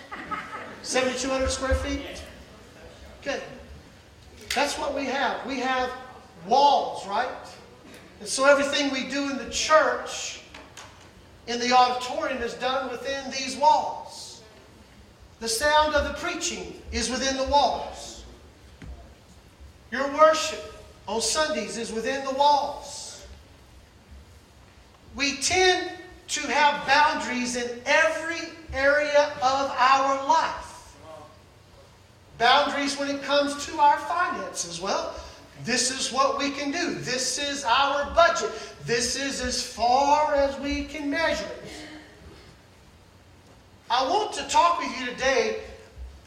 7,200 0.84 1.50
square 1.50 1.76
feet. 1.76 2.24
Okay. 3.22 3.42
That's 4.54 4.78
what 4.78 4.96
we 4.96 5.06
have. 5.06 5.46
We 5.46 5.60
have 5.60 5.92
walls, 6.48 7.08
right? 7.08 7.28
And 8.20 8.28
so 8.28 8.46
everything 8.46 8.92
we 8.92 9.10
do 9.10 9.30
in 9.30 9.38
the 9.38 9.50
church, 9.50 10.42
in 11.48 11.60
the 11.60 11.72
auditorium, 11.72 12.42
is 12.44 12.54
done 12.56 12.92
within 12.92 13.32
these 13.32 13.56
walls. 13.56 14.42
The 15.40 15.48
sound 15.48 15.96
of 15.96 16.06
the 16.06 16.14
preaching 16.16 16.82
is 16.92 17.10
within 17.10 17.38
the 17.38 17.46
walls. 17.46 18.09
Your 19.92 20.08
worship 20.14 20.74
on 21.08 21.22
Sundays 21.22 21.78
is 21.78 21.92
within 21.92 22.24
the 22.26 22.34
walls 22.34 23.10
we 25.16 25.38
tend 25.38 25.92
to 26.30 26.42
have 26.42 26.86
boundaries 26.88 27.56
in 27.56 27.82
every 27.86 28.48
area 28.74 29.34
of 29.42 29.72
our 29.72 30.28
life. 30.28 30.96
Boundaries 32.38 32.98
when 32.98 33.10
it 33.10 33.24
comes 33.24 33.66
to 33.66 33.80
our 33.80 33.98
finances. 33.98 34.80
Well, 34.80 35.14
this 35.66 35.92
is 35.92 36.14
what 36.14 36.38
we 36.38 36.52
can 36.52 36.72
do. 36.72 36.94
This 36.96 37.38
is 37.38 37.66
our 37.66 38.14
budget. 38.14 38.52
This 38.86 39.16
is 39.18 39.42
as 39.42 39.62
far 39.62 40.36
as 40.36 40.58
we 40.60 40.86
can 40.86 41.10
measure 41.10 41.44
it. 41.44 41.72
I 43.92 44.08
want 44.08 44.34
to 44.34 44.48
talk 44.48 44.80
with 44.80 45.00
you 45.00 45.08
today 45.08 45.62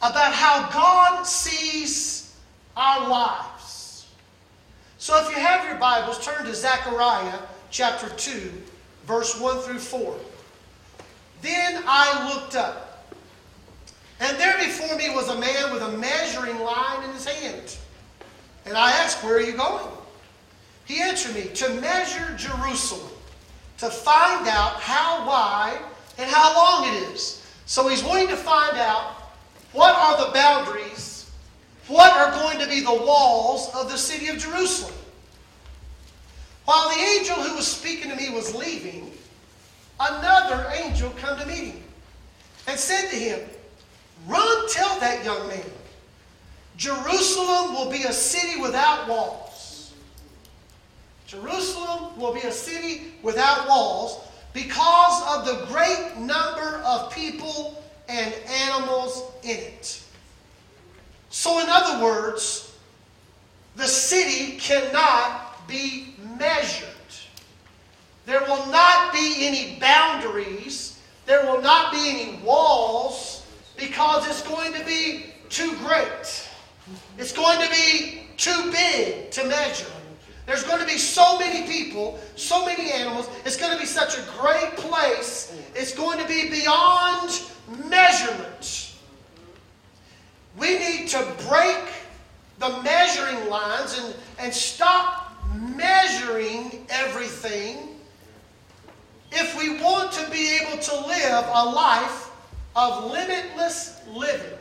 about 0.02 0.34
how 0.34 0.68
God 0.70 1.22
sees 1.22 2.21
our 2.76 3.08
lives. 3.08 4.06
So 4.98 5.18
if 5.24 5.30
you 5.30 5.42
have 5.42 5.66
your 5.66 5.76
Bibles, 5.76 6.24
turn 6.24 6.44
to 6.44 6.54
Zechariah 6.54 7.38
chapter 7.70 8.08
2, 8.08 8.52
verse 9.06 9.38
1 9.40 9.58
through 9.60 9.78
4. 9.78 10.16
Then 11.42 11.82
I 11.86 12.32
looked 12.32 12.54
up, 12.54 13.08
and 14.20 14.38
there 14.38 14.56
before 14.58 14.96
me 14.96 15.10
was 15.10 15.28
a 15.28 15.38
man 15.38 15.72
with 15.72 15.82
a 15.82 15.98
measuring 15.98 16.60
line 16.60 17.02
in 17.02 17.10
his 17.12 17.26
hand. 17.26 17.76
And 18.64 18.76
I 18.76 18.92
asked, 18.92 19.24
Where 19.24 19.36
are 19.36 19.40
you 19.40 19.52
going? 19.52 19.88
He 20.84 21.00
answered 21.00 21.34
me, 21.34 21.48
To 21.54 21.80
measure 21.80 22.34
Jerusalem, 22.36 23.10
to 23.78 23.90
find 23.90 24.46
out 24.46 24.74
how 24.74 25.26
wide 25.26 25.80
and 26.18 26.30
how 26.30 26.54
long 26.54 26.94
it 26.94 27.12
is. 27.12 27.44
So 27.66 27.88
he's 27.88 28.04
wanting 28.04 28.28
to 28.28 28.36
find 28.36 28.76
out 28.76 29.14
what 29.72 29.94
are 29.96 30.26
the 30.26 30.32
boundaries, 30.32 31.11
what 31.88 32.12
are 32.12 32.30
going 32.32 32.58
to 32.58 32.68
be 32.68 32.80
the 32.80 32.92
walls 32.92 33.70
of 33.74 33.90
the 33.90 33.98
city 33.98 34.28
of 34.28 34.38
Jerusalem. 34.38 34.94
While 36.64 36.90
the 36.90 37.02
angel 37.02 37.36
who 37.36 37.56
was 37.56 37.66
speaking 37.66 38.10
to 38.10 38.16
me 38.16 38.30
was 38.30 38.54
leaving, 38.54 39.10
another 39.98 40.70
angel 40.74 41.10
come 41.16 41.38
to 41.38 41.46
meet 41.46 41.72
him 41.72 41.82
and 42.68 42.78
said 42.78 43.10
to 43.10 43.16
him, 43.16 43.40
Run, 44.26 44.68
tell 44.70 45.00
that 45.00 45.24
young 45.24 45.48
man, 45.48 45.64
Jerusalem 46.76 47.74
will 47.74 47.90
be 47.90 48.04
a 48.04 48.12
city 48.12 48.60
without 48.60 49.08
walls. 49.08 49.92
Jerusalem 51.26 52.18
will 52.18 52.34
be 52.34 52.40
a 52.40 52.52
city 52.52 53.14
without 53.22 53.66
walls 53.66 54.28
because 54.52 55.22
of 55.34 55.46
the 55.46 55.66
great 55.66 56.16
number 56.18 56.82
of 56.84 57.10
people 57.12 57.82
and 58.08 58.34
animals 58.48 59.22
in 59.42 59.56
it. 59.56 60.01
So, 61.32 61.60
in 61.60 61.66
other 61.66 62.04
words, 62.04 62.76
the 63.76 63.86
city 63.86 64.58
cannot 64.58 65.66
be 65.66 66.14
measured. 66.38 66.88
There 68.26 68.42
will 68.42 68.66
not 68.66 69.14
be 69.14 69.46
any 69.46 69.78
boundaries. 69.80 71.00
There 71.24 71.46
will 71.46 71.62
not 71.62 71.90
be 71.90 72.10
any 72.10 72.42
walls 72.44 73.46
because 73.78 74.28
it's 74.28 74.46
going 74.46 74.74
to 74.74 74.84
be 74.84 75.24
too 75.48 75.74
great. 75.78 76.50
It's 77.16 77.32
going 77.32 77.66
to 77.66 77.70
be 77.70 78.24
too 78.36 78.70
big 78.70 79.30
to 79.30 79.44
measure. 79.44 79.86
There's 80.44 80.64
going 80.64 80.80
to 80.80 80.86
be 80.86 80.98
so 80.98 81.38
many 81.38 81.66
people, 81.66 82.20
so 82.36 82.66
many 82.66 82.92
animals. 82.92 83.30
It's 83.46 83.56
going 83.56 83.72
to 83.72 83.80
be 83.80 83.86
such 83.86 84.18
a 84.18 84.22
great 84.38 84.76
place. 84.76 85.56
It's 85.74 85.94
going 85.94 86.18
to 86.18 86.28
be 86.28 86.50
beyond 86.50 87.40
measurement. 87.88 88.91
We 90.58 90.78
need 90.78 91.08
to 91.08 91.26
break 91.48 91.78
the 92.58 92.80
measuring 92.82 93.48
lines 93.48 93.98
and, 93.98 94.14
and 94.38 94.54
stop 94.54 95.32
measuring 95.54 96.86
everything 96.90 97.88
if 99.32 99.58
we 99.58 99.82
want 99.82 100.12
to 100.12 100.30
be 100.30 100.58
able 100.58 100.78
to 100.78 101.06
live 101.06 101.44
a 101.52 101.64
life 101.64 102.30
of 102.76 103.10
limitless 103.10 104.00
living. 104.08 104.58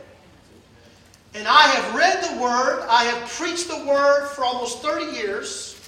And 1.34 1.48
I 1.48 1.62
have 1.62 1.96
read 1.96 2.24
the 2.24 2.42
Word, 2.42 2.86
I 2.90 3.06
have 3.06 3.30
preached 3.30 3.68
the 3.68 3.86
Word 3.86 4.28
for 4.30 4.44
almost 4.44 4.82
30 4.82 5.18
years, 5.18 5.80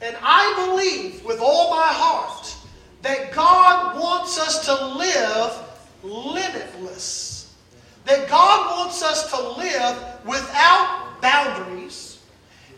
and 0.00 0.16
I 0.22 0.66
believe 0.66 1.24
with 1.24 1.40
all 1.40 1.70
my 1.70 1.88
heart 1.88 2.54
that 3.02 3.32
God 3.32 4.00
wants 4.00 4.38
us 4.38 4.64
to 4.66 4.86
live 4.96 5.64
limitless. 6.02 7.27
Wants 8.88 9.02
us 9.02 9.30
to 9.32 9.48
live 9.60 10.02
without 10.24 11.20
boundaries. 11.20 12.20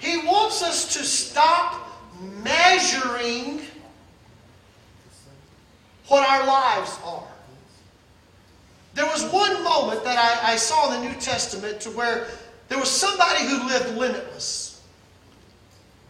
He 0.00 0.17
wants 0.26 0.61
us 0.61 0.93
to 0.95 1.05
stop 1.05 1.88
measuring 2.43 3.61
what 6.09 6.29
our 6.29 6.45
lives 6.49 6.99
are. 7.05 7.29
There 8.94 9.07
was 9.07 9.23
one 9.27 9.62
moment 9.62 10.03
that 10.03 10.18
I, 10.18 10.55
I, 10.55 10.57
saw 10.57 10.92
in 10.92 11.01
the 11.01 11.09
New 11.11 11.14
Testament 11.20 11.81
to 11.83 11.90
where 11.90 12.27
there 12.68 12.79
was 12.81 12.90
somebody 12.90 13.44
who 13.44 13.68
lived 13.68 13.96
limitless. 13.96 14.83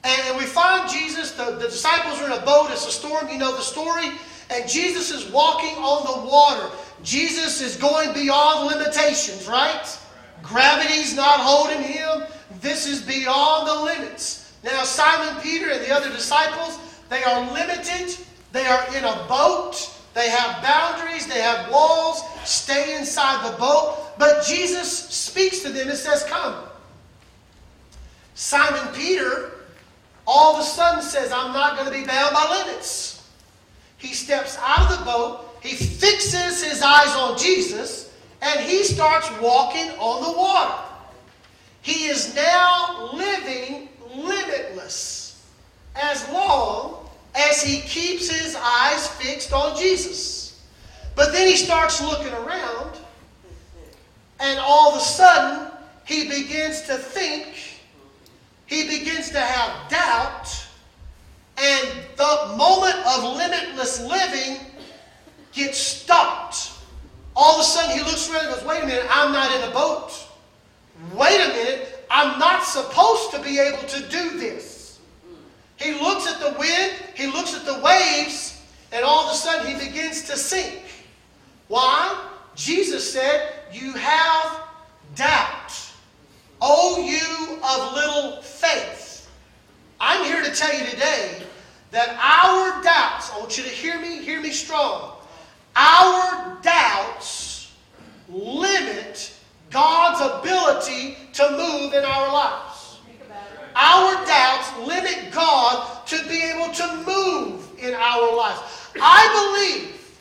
And, 0.02 0.38
we 0.38 0.44
find 0.44 0.88
Jesus, 0.88 1.32
the, 1.32 1.56
the 1.56 1.66
disciples 1.66 2.22
are 2.22 2.24
in 2.24 2.32
a 2.32 2.40
boat, 2.46 2.70
it's 2.70 2.86
a 2.86 2.90
storm, 2.90 3.28
you 3.28 3.36
know 3.36 3.54
the 3.54 3.60
story, 3.60 4.12
and 4.48 4.66
Jesus 4.66 5.10
is 5.10 5.30
walking 5.30 5.76
on 5.76 6.22
the 6.22 6.30
water. 6.30 6.74
Jesus 7.02 7.60
is 7.60 7.76
going 7.76 8.12
beyond 8.12 8.66
limitations, 8.74 9.48
right? 9.48 9.98
Gravity's 10.42 11.14
not 11.14 11.40
holding 11.40 11.82
him. 11.82 12.24
This 12.60 12.86
is 12.86 13.02
beyond 13.02 13.68
the 13.68 13.82
limits. 13.84 14.54
Now, 14.62 14.82
Simon 14.84 15.40
Peter 15.42 15.70
and 15.70 15.80
the 15.82 15.94
other 15.94 16.10
disciples, 16.10 16.78
they 17.08 17.22
are 17.24 17.40
limited. 17.52 18.16
They 18.52 18.66
are 18.66 18.86
in 18.96 19.04
a 19.04 19.26
boat. 19.28 19.90
They 20.14 20.28
have 20.28 20.62
boundaries. 20.62 21.26
They 21.26 21.40
have 21.40 21.70
walls. 21.70 22.22
Stay 22.44 22.96
inside 22.96 23.50
the 23.50 23.56
boat. 23.56 23.96
But 24.18 24.44
Jesus 24.44 24.90
speaks 24.90 25.60
to 25.60 25.70
them 25.70 25.88
and 25.88 25.96
says, 25.96 26.24
Come. 26.24 26.56
Simon 28.34 28.92
Peter 28.94 29.52
all 30.26 30.54
of 30.54 30.60
a 30.60 30.64
sudden 30.64 31.02
says, 31.02 31.32
I'm 31.32 31.52
not 31.52 31.76
going 31.76 31.90
to 31.90 31.98
be 31.98 32.06
bound 32.06 32.34
by 32.34 32.64
limits. 32.64 33.28
He 33.98 34.14
steps 34.14 34.56
out 34.60 34.90
of 34.90 34.98
the 34.98 35.04
boat 35.04 35.49
he 35.62 35.74
fixes 35.74 36.62
his 36.62 36.82
eyes 36.82 37.14
on 37.16 37.38
Jesus 37.38 38.12
and 38.42 38.60
he 38.60 38.82
starts 38.82 39.30
walking 39.40 39.90
on 39.98 40.22
the 40.22 40.38
water. 40.38 40.82
He 41.82 42.06
is 42.06 42.34
now 42.34 43.10
living 43.12 43.88
limitless 44.14 45.46
as 45.94 46.28
long 46.30 47.08
as 47.34 47.62
he 47.62 47.80
keeps 47.80 48.30
his 48.30 48.56
eyes 48.56 49.06
fixed 49.08 49.52
on 49.52 49.76
Jesus. 49.78 50.62
But 51.14 51.32
then 51.32 51.48
he 51.48 51.56
starts 51.56 52.00
looking 52.00 52.32
around, 52.32 52.98
and 54.38 54.58
all 54.58 54.92
of 54.92 54.96
a 54.96 55.04
sudden, 55.04 55.70
he 56.04 56.28
begins 56.28 56.82
to 56.82 56.96
think, 56.96 57.78
he 58.66 58.84
begins 58.84 59.30
to 59.30 59.40
have 59.40 59.90
doubt, 59.90 60.66
and 61.58 61.88
the 62.16 62.54
moment 62.56 62.96
of 63.06 63.36
limitless 63.36 64.00
living 64.00 64.58
gets 65.52 65.78
stopped. 65.78 66.72
All 67.36 67.54
of 67.54 67.60
a 67.60 67.64
sudden, 67.64 67.96
he 67.96 68.02
looks 68.02 68.30
around 68.30 68.46
and 68.46 68.54
goes, 68.54 68.64
Wait 68.64 68.82
a 68.82 68.86
minute, 68.86 69.06
I'm 69.10 69.32
not 69.32 69.54
in 69.56 69.70
a 69.70 69.72
boat. 69.72 70.12
Wait 71.14 71.40
a 71.40 71.48
minute, 71.48 72.04
I'm 72.10 72.38
not 72.38 72.64
supposed 72.64 73.30
to 73.32 73.42
be 73.42 73.58
able 73.58 73.86
to 73.88 74.00
do 74.08 74.38
this. 74.38 74.98
He 75.76 75.92
looks 75.92 76.26
at 76.26 76.40
the 76.40 76.58
wind, 76.58 76.92
he 77.14 77.26
looks 77.26 77.54
at 77.54 77.64
the 77.64 77.80
waves, 77.80 78.60
and 78.92 79.04
all 79.04 79.26
of 79.26 79.32
a 79.32 79.34
sudden 79.34 79.66
he 79.66 79.86
begins 79.86 80.22
to 80.24 80.36
sink. 80.36 80.82
Why? 81.68 82.26
Jesus 82.54 83.10
said, 83.10 83.54
You 83.72 83.92
have 83.92 84.60
doubt. 85.14 85.72
Oh, 86.60 87.00
you 87.00 87.58
of 87.64 87.94
little 87.94 88.42
faith. 88.42 89.30
I'm 89.98 90.24
here 90.24 90.42
to 90.42 90.54
tell 90.54 90.72
you 90.72 90.84
today 90.86 91.42
that 91.90 92.08
our 92.20 92.82
doubts, 92.82 93.30
I 93.32 93.38
want 93.38 93.56
you 93.56 93.64
to 93.64 93.70
hear 93.70 93.98
me, 94.00 94.22
hear 94.22 94.40
me 94.40 94.50
strong. 94.50 95.16
Our 95.76 96.58
doubts 96.62 97.72
limit 98.28 99.32
God's 99.70 100.20
ability 100.20 101.16
to 101.34 101.50
move 101.50 101.94
in 101.94 102.04
our 102.04 102.32
lives. 102.32 102.98
Our 103.76 104.26
doubts 104.26 104.76
limit 104.78 105.32
God 105.32 106.06
to 106.06 106.28
be 106.28 106.42
able 106.42 106.72
to 106.72 106.96
move 107.06 107.70
in 107.78 107.94
our 107.94 108.36
lives. 108.36 108.60
I 109.00 109.78
believe 109.78 110.18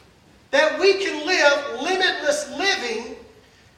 that 0.52 0.80
we 0.80 1.04
can 1.04 1.26
live 1.26 1.82
limitless 1.82 2.50
living 2.58 3.16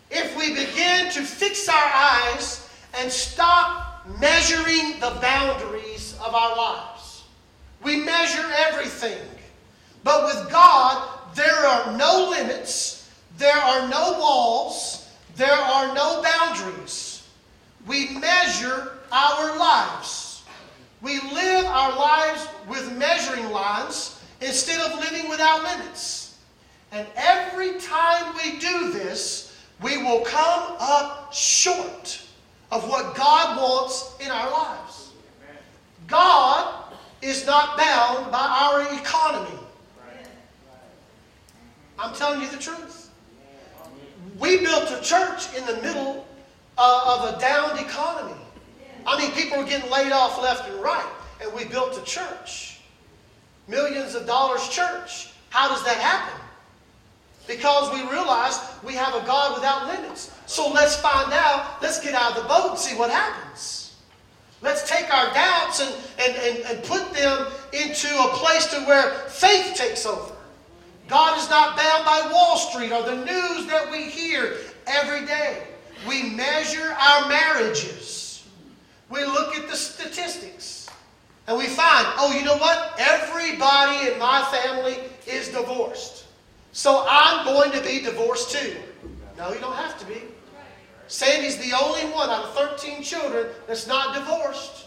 if 0.10 0.38
we 0.38 0.50
begin 0.50 1.10
to 1.12 1.22
fix 1.22 1.70
our 1.70 1.92
eyes 1.94 2.70
and 3.00 3.10
stop 3.10 4.06
measuring 4.20 5.00
the 5.00 5.18
boundaries 5.22 6.18
of 6.26 6.36
our 6.36 6.56
lives. 6.56 7.24
We 7.84 7.98
measure 7.98 8.46
everything. 8.68 9.18
But 10.04 10.26
with 10.26 10.52
God, 10.52 11.21
there 11.36 11.66
are 11.66 11.98
no 11.98 12.30
limits, 12.30 13.10
there 13.38 13.58
are 13.58 13.88
no 13.88 14.18
walls, 14.20 15.10
there 15.36 15.52
are 15.52 15.94
no 15.94 16.22
boundaries. 16.22 17.28
We 17.88 18.10
measure 18.10 18.94
our 19.12 19.58
lives. 19.58 20.44
We 21.02 21.20
live 21.20 21.66
our 21.66 21.98
lives 21.98 22.48
with 22.70 22.96
measuring 22.98 23.50
lines 23.50 24.20
instead 24.40 24.80
of 24.82 25.00
living 25.00 25.30
without 25.30 25.64
limits. 25.64 26.38
And 26.92 27.08
every 27.16 27.80
time 27.80 28.36
we 28.36 28.60
do 28.60 28.92
this, 28.92 29.58
we 29.82 29.98
will 29.98 30.22
come 30.22 30.76
up 30.80 31.34
short 31.34 32.22
of 32.72 32.88
what 32.88 33.16
God 33.16 33.58
wants 33.58 34.16
in 34.20 34.30
our 34.30 34.52
lives. 34.52 35.12
God 36.08 36.86
is 37.22 37.46
not 37.46 37.78
bound 37.78 38.32
by 38.32 38.40
our 38.40 38.94
economy. 39.00 39.61
I'm 42.02 42.16
telling 42.16 42.42
you 42.42 42.50
the 42.50 42.58
truth. 42.58 43.10
We 44.40 44.60
built 44.60 44.90
a 44.92 45.02
church 45.02 45.56
in 45.56 45.66
the 45.68 45.80
middle 45.84 46.26
uh, 46.78 47.20
of 47.20 47.36
a 47.36 47.40
downed 47.40 47.80
economy. 47.80 48.40
I 49.06 49.20
mean, 49.20 49.32
people 49.32 49.60
were 49.60 49.66
getting 49.66 49.90
laid 49.92 50.12
off 50.12 50.42
left 50.42 50.68
and 50.68 50.82
right, 50.82 51.12
and 51.42 51.54
we 51.54 51.66
built 51.66 51.98
a 51.98 52.04
church. 52.04 52.80
Millions 53.68 54.16
of 54.16 54.26
dollars 54.26 54.68
church. 54.70 55.30
How 55.50 55.70
does 55.70 55.84
that 55.84 55.98
happen? 55.98 56.40
Because 57.48 57.94
we 57.94 58.10
realized 58.10 58.62
we 58.84 58.94
have 58.94 59.14
a 59.14 59.26
God 59.26 59.56
without 59.56 59.88
limits. 59.88 60.32
So 60.48 60.72
let's 60.72 60.96
find 60.96 61.32
out, 61.34 61.82
let's 61.82 62.02
get 62.04 62.16
out 62.16 62.36
of 62.36 62.44
the 62.44 62.50
boat 62.50 62.70
and 62.72 62.80
see 62.80 62.96
what 62.96 63.12
happens. 63.12 63.96
Let's 64.62 64.90
take 64.90 65.12
our 65.14 65.34
doubts 65.34 65.82
and, 65.82 65.96
and, 66.20 66.36
and, 66.38 66.66
and 66.66 66.84
put 66.84 67.14
them 67.14 67.48
into 67.74 68.08
a 68.08 68.28
place 68.34 68.68
to 68.68 68.82
where 68.86 69.12
faith 69.28 69.76
takes 69.76 70.06
over. 70.06 70.34
God 71.12 71.38
is 71.38 71.50
not 71.50 71.76
bound 71.76 72.06
by 72.06 72.30
Wall 72.32 72.56
Street 72.56 72.94
or 72.94 73.04
the 73.04 73.18
news 73.18 73.68
that 73.68 73.90
we 73.92 74.04
hear 74.04 74.56
every 74.88 75.26
day. 75.26 75.68
We 76.08 76.30
measure 76.30 76.96
our 76.98 77.28
marriages. 77.28 78.48
We 79.10 79.26
look 79.26 79.54
at 79.58 79.68
the 79.68 79.76
statistics. 79.76 80.88
And 81.48 81.58
we 81.58 81.66
find, 81.66 82.08
oh, 82.18 82.34
you 82.34 82.46
know 82.46 82.56
what? 82.56 82.94
Everybody 82.98 84.10
in 84.10 84.20
my 84.20 84.42
family 84.54 85.00
is 85.28 85.50
divorced. 85.50 86.28
So 86.72 87.06
I'm 87.06 87.46
going 87.46 87.74
to 87.74 87.82
be 87.82 88.00
divorced 88.00 88.52
too. 88.52 88.78
No, 89.38 89.52
you 89.52 89.60
don't 89.60 89.76
have 89.76 90.00
to 90.00 90.06
be. 90.06 90.22
Sandy's 91.10 91.58
the 91.58 91.76
only 91.78 92.04
one 92.14 92.30
out 92.30 92.46
of 92.46 92.80
13 92.80 93.04
children 93.04 93.48
that's 93.68 93.86
not 93.86 94.16
divorced. 94.16 94.86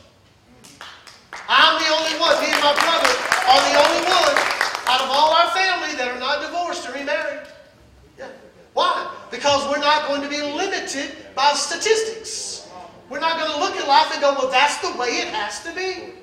I'm 1.51 1.83
the 1.83 1.91
only 1.91 2.19
one. 2.19 2.41
Me 2.41 2.51
and 2.51 2.63
my 2.63 2.73
brother 2.73 3.13
are 3.47 3.61
the 3.71 3.77
only 3.77 4.09
one 4.09 4.55
out 4.87 5.01
of 5.01 5.09
all 5.11 5.33
our 5.33 5.51
family 5.51 5.95
that 5.97 6.09
are 6.09 6.19
not 6.19 6.43
divorced 6.43 6.89
or 6.89 6.93
remarried. 6.93 7.47
Yeah. 8.19 8.29
Why? 8.73 9.11
Because 9.31 9.69
we're 9.71 9.81
not 9.81 10.07
going 10.09 10.23
to 10.23 10.29
be 10.29 10.41
limited 10.41 11.17
by 11.35 11.53
statistics. 11.55 12.69
We're 13.11 13.21
not 13.21 13.39
going 13.39 13.51
to 13.51 13.59
look 13.59 13.77
at 13.77 13.87
life 13.87 14.11
and 14.13 14.21
go, 14.21 14.33
well, 14.33 14.51
that's 14.51 14.79
the 14.79 14.97
way 14.99 15.09
it 15.09 15.29
has 15.29 15.63
to 15.65 15.73
be. 15.75 16.15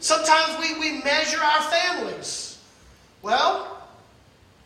Sometimes 0.00 0.58
we, 0.60 0.78
we 0.78 1.02
measure 1.02 1.42
our 1.42 1.62
families. 1.62 2.58
Well, 3.22 3.82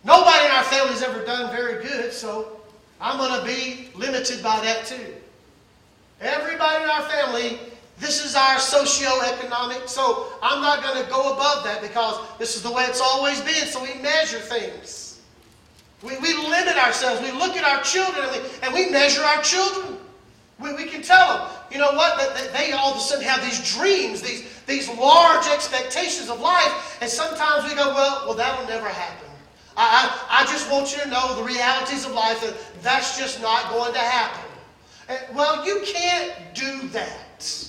nobody 0.04 0.44
in 0.44 0.50
our 0.50 0.64
family's 0.64 1.02
ever 1.02 1.24
done 1.24 1.50
very 1.54 1.82
good, 1.82 2.12
so 2.12 2.60
I'm 3.00 3.18
going 3.18 3.40
to 3.40 3.46
be 3.46 3.88
limited 3.94 4.42
by 4.42 4.60
that 4.60 4.86
too. 4.86 5.14
Everybody 6.20 6.84
in 6.84 6.90
our 6.90 7.02
family, 7.02 7.58
this 8.02 8.24
is 8.24 8.34
our 8.34 8.58
socio-economic, 8.58 9.88
so 9.88 10.32
I'm 10.42 10.60
not 10.60 10.82
going 10.82 11.02
to 11.02 11.08
go 11.08 11.32
above 11.32 11.62
that 11.62 11.80
because 11.80 12.18
this 12.36 12.56
is 12.56 12.62
the 12.62 12.70
way 12.72 12.82
it's 12.84 13.00
always 13.00 13.40
been, 13.40 13.64
so 13.66 13.80
we 13.80 13.94
measure 14.02 14.40
things. 14.40 15.20
We, 16.02 16.18
we 16.18 16.34
limit 16.34 16.76
ourselves. 16.76 17.22
We 17.22 17.30
look 17.30 17.56
at 17.56 17.64
our 17.64 17.80
children 17.84 18.28
and 18.62 18.74
we, 18.74 18.90
measure 18.90 19.22
our 19.22 19.40
children. 19.40 19.98
We, 20.58 20.74
we 20.74 20.86
can 20.86 21.00
tell 21.00 21.38
them, 21.38 21.56
you 21.70 21.78
know 21.78 21.92
what, 21.92 22.18
that 22.18 22.52
they 22.52 22.72
all 22.72 22.90
of 22.90 22.96
a 22.96 23.00
sudden 23.00 23.24
have 23.24 23.40
these 23.40 23.72
dreams, 23.72 24.20
these, 24.20 24.48
these 24.66 24.88
large 24.88 25.46
expectations 25.46 26.28
of 26.28 26.40
life, 26.40 26.98
and 27.00 27.08
sometimes 27.08 27.70
we 27.70 27.76
go, 27.76 27.94
well, 27.94 28.24
well, 28.26 28.34
that'll 28.34 28.66
never 28.66 28.88
happen. 28.88 29.28
I, 29.76 30.26
I, 30.28 30.42
I 30.42 30.46
just 30.46 30.68
want 30.70 30.92
you 30.92 31.02
to 31.04 31.08
know 31.08 31.36
the 31.36 31.44
realities 31.44 32.04
of 32.04 32.12
life, 32.12 32.40
that 32.42 32.54
that's 32.82 33.16
just 33.16 33.40
not 33.40 33.70
going 33.70 33.92
to 33.92 34.00
happen. 34.00 34.50
And, 35.08 35.36
well, 35.36 35.64
you 35.64 35.82
can't 35.84 36.32
do 36.52 36.88
that. 36.88 37.68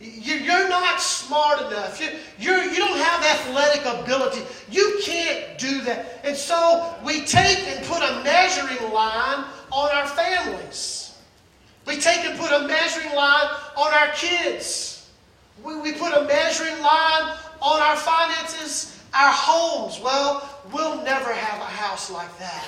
You're 0.00 0.68
not 0.68 0.98
smart 0.98 1.60
enough. 1.60 2.00
You, 2.00 2.52
you 2.52 2.76
don't 2.76 2.98
have 2.98 3.22
athletic 3.22 3.84
ability. 3.84 4.40
You 4.70 4.98
can't 5.04 5.58
do 5.58 5.82
that. 5.82 6.20
And 6.24 6.34
so 6.34 6.96
we 7.04 7.20
take 7.26 7.58
and 7.68 7.84
put 7.84 8.02
a 8.02 8.22
measuring 8.24 8.92
line 8.92 9.44
on 9.70 9.90
our 9.94 10.06
families. 10.06 11.18
We 11.86 11.98
take 11.98 12.24
and 12.24 12.38
put 12.38 12.50
a 12.50 12.66
measuring 12.66 13.14
line 13.14 13.48
on 13.76 13.92
our 13.92 14.08
kids. 14.14 15.10
We 15.62 15.92
put 15.92 16.14
a 16.14 16.24
measuring 16.24 16.80
line 16.80 17.36
on 17.60 17.82
our 17.82 17.96
finances, 17.96 18.98
our 19.12 19.32
homes. 19.32 20.00
Well, 20.02 20.48
we'll 20.72 21.02
never 21.02 21.32
have 21.32 21.60
a 21.60 21.64
house 21.64 22.10
like 22.10 22.38
that. 22.38 22.64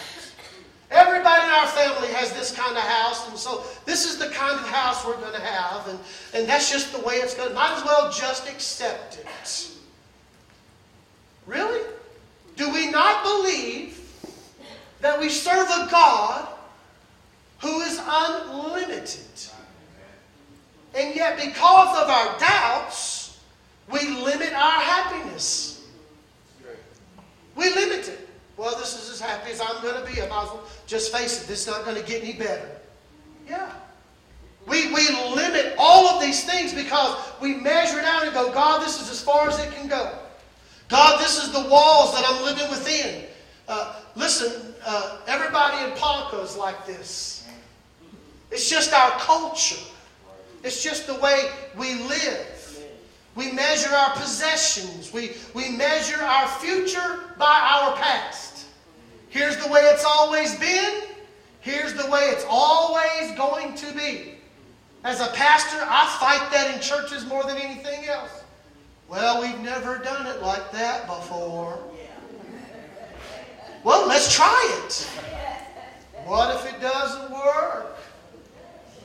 Everybody 0.93 1.45
in 1.45 1.51
our 1.51 1.67
family 1.69 2.09
has 2.09 2.33
this 2.35 2.55
kind 2.55 2.77
of 2.77 2.83
house, 2.83 3.29
and 3.29 3.39
so 3.39 3.65
this 3.87 4.05
is 4.05 4.19
the 4.19 4.29
kind 4.29 4.59
of 4.59 4.67
house 4.69 5.07
we're 5.07 5.17
going 5.17 5.33
to 5.33 5.41
have, 5.41 5.89
and, 5.89 5.99
and 6.35 6.47
that's 6.47 6.71
just 6.71 6.93
the 6.93 7.01
way 7.01 7.15
it's 7.15 7.35
going 7.35 7.49
to. 7.49 7.55
Might 7.55 7.79
as 7.79 7.85
well 7.85 8.13
just 8.13 8.47
accept 8.47 9.19
it. 9.19 9.71
Really? 11.47 11.81
Do 12.57 12.71
we 12.71 12.91
not 12.91 13.25
believe 13.25 13.99
that 15.01 15.19
we 15.19 15.31
serve 15.31 15.67
a 15.67 15.89
God 15.91 16.47
who 17.61 17.81
is 17.81 17.99
unlimited? 18.07 19.19
And 20.95 21.17
yet, 21.17 21.37
because 21.37 22.03
of 22.03 22.11
our 22.11 22.39
doubts, 22.39 23.41
we 23.91 24.11
limit 24.11 24.53
our 24.53 24.81
happiness. 24.81 25.87
We 27.57 27.71
limit 27.75 28.09
it. 28.09 28.29
Well, 28.63 28.79
this 28.79 28.95
is 28.95 29.11
as 29.11 29.21
happy 29.21 29.51
as 29.51 29.61
I'm 29.61 29.83
going 29.83 29.97
to 29.97 30.09
be. 30.09 30.23
I 30.23 30.29
might 30.29 30.45
as 30.45 30.51
well 30.51 30.63
just 30.87 31.11
face 31.11 31.43
it. 31.43 31.49
This 31.49 31.63
is 31.63 31.67
not 31.67 31.85
going 31.85 32.01
to 32.01 32.09
get 32.09 32.23
any 32.23 32.35
better. 32.35 32.71
Yeah. 33.49 33.73
We, 34.69 34.87
we 34.95 35.09
limit 35.35 35.75
all 35.77 36.07
of 36.07 36.23
these 36.23 36.45
things 36.45 36.73
because 36.73 37.19
we 37.41 37.55
measure 37.55 37.99
it 37.99 38.05
out 38.05 38.23
and 38.23 38.33
go, 38.33 38.53
God, 38.53 38.81
this 38.81 39.03
is 39.03 39.11
as 39.11 39.21
far 39.21 39.49
as 39.49 39.59
it 39.59 39.73
can 39.73 39.89
go. 39.89 40.17
God, 40.89 41.21
this 41.21 41.43
is 41.43 41.51
the 41.51 41.69
walls 41.69 42.15
that 42.15 42.25
I'm 42.25 42.45
living 42.45 42.71
within. 42.71 43.25
Uh, 43.67 43.97
listen, 44.15 44.73
uh, 44.87 45.19
everybody 45.27 45.85
in 45.85 45.99
Ponca 45.99 46.39
is 46.39 46.57
like 46.57 46.87
this. 46.87 47.45
It's 48.53 48.71
just 48.71 48.93
our 48.93 49.11
culture. 49.19 49.83
It's 50.63 50.85
just 50.85 51.09
the 51.09 51.17
way 51.17 51.51
we 51.77 51.95
live. 52.05 52.85
We 53.35 53.51
measure 53.51 53.93
our 53.93 54.13
possessions. 54.13 55.13
We, 55.13 55.33
we 55.53 55.71
measure 55.71 56.23
our 56.23 56.47
future 56.47 57.19
by 57.37 57.59
our 57.73 57.97
past. 57.97 58.52
Here's 59.33 59.57
the 59.57 59.67
way 59.69 59.81
it's 59.85 60.05
always 60.05 60.55
been. 60.57 61.05
Here's 61.61 61.95
the 61.95 62.07
way 62.11 62.21
it's 62.25 62.45
always 62.51 63.35
going 63.35 63.75
to 63.77 63.91
be. 63.95 64.35
As 65.05 65.21
a 65.21 65.29
pastor, 65.29 65.79
I 65.81 66.07
fight 66.21 66.53
that 66.53 66.75
in 66.75 66.83
churches 66.83 67.25
more 67.25 67.43
than 67.45 67.57
anything 67.57 68.05
else. 68.05 68.45
Well, 69.09 69.41
we've 69.41 69.59
never 69.61 69.97
done 69.97 70.27
it 70.27 70.43
like 70.43 70.71
that 70.73 71.07
before. 71.07 71.79
Well, 73.85 74.07
let's 74.07 74.35
try 74.35 74.85
it. 74.85 75.11
What 76.27 76.55
if 76.55 76.71
it 76.71 76.79
doesn't 76.83 77.33
work? 77.33 77.97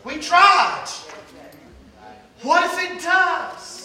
We 0.03 0.17
tried. 0.17 0.87
What 2.41 2.65
if 2.65 2.91
it 2.91 3.01
does? 3.01 3.76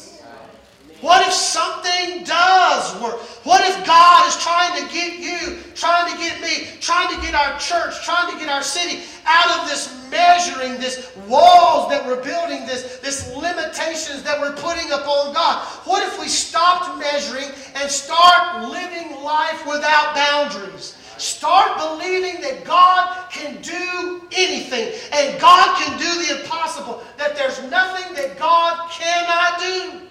What 1.03 1.27
if 1.27 1.33
something 1.33 2.23
does 2.23 2.95
work? 3.03 3.19
What 3.43 3.61
if 3.69 3.85
God 3.85 4.29
is 4.29 4.37
trying 4.37 4.81
to 4.81 4.95
get 4.95 5.19
you, 5.19 5.59
trying 5.75 6.12
to 6.12 6.17
get 6.17 6.41
me, 6.41 6.69
trying 6.79 7.12
to 7.12 7.21
get 7.21 7.35
our 7.35 7.59
church, 7.59 8.05
trying 8.05 8.33
to 8.33 8.38
get 8.38 8.49
our 8.49 8.62
city 8.62 9.03
out 9.27 9.59
of 9.59 9.69
this 9.69 9.91
measuring, 10.12 10.79
this 10.79 11.11
walls 11.27 11.91
that 11.91 12.07
we're 12.07 12.23
building, 12.23 12.65
this, 12.67 12.99
this 12.99 13.35
limitations 13.35 14.23
that 14.23 14.41
we're 14.41 14.55
putting 14.55 14.87
upon 14.93 15.35
God? 15.35 15.67
What 15.87 16.07
if 16.07 16.21
we 16.21 16.29
stopped 16.29 16.97
measuring 17.01 17.51
and 17.75 17.91
start 17.91 18.71
living 18.71 19.21
life 19.25 19.67
without 19.67 20.15
boundaries? 20.15 20.97
Start 21.19 21.79
believing 21.79 22.41
that 22.43 22.62
God 22.65 23.29
can 23.29 23.61
do 23.61 24.23
anything 24.31 24.95
and 25.12 25.41
God 25.41 25.77
can 25.83 25.99
do 25.99 26.27
the 26.27 26.43
impossible, 26.43 27.03
that 27.19 27.35
there's 27.35 27.61
nothing 27.69 28.15
that 28.15 28.38
God 28.38 28.88
cannot 28.88 29.59
do. 29.59 30.09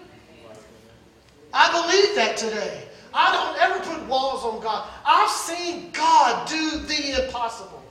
I 1.53 1.71
believe 1.71 2.15
that 2.15 2.37
today. 2.37 2.87
I 3.13 3.31
don't 3.33 3.61
ever 3.61 3.83
put 3.83 4.07
walls 4.07 4.43
on 4.43 4.61
God. 4.61 4.87
I've 5.05 5.29
seen 5.29 5.91
God 5.91 6.47
do 6.47 6.79
the 6.79 7.25
impossible. 7.25 7.83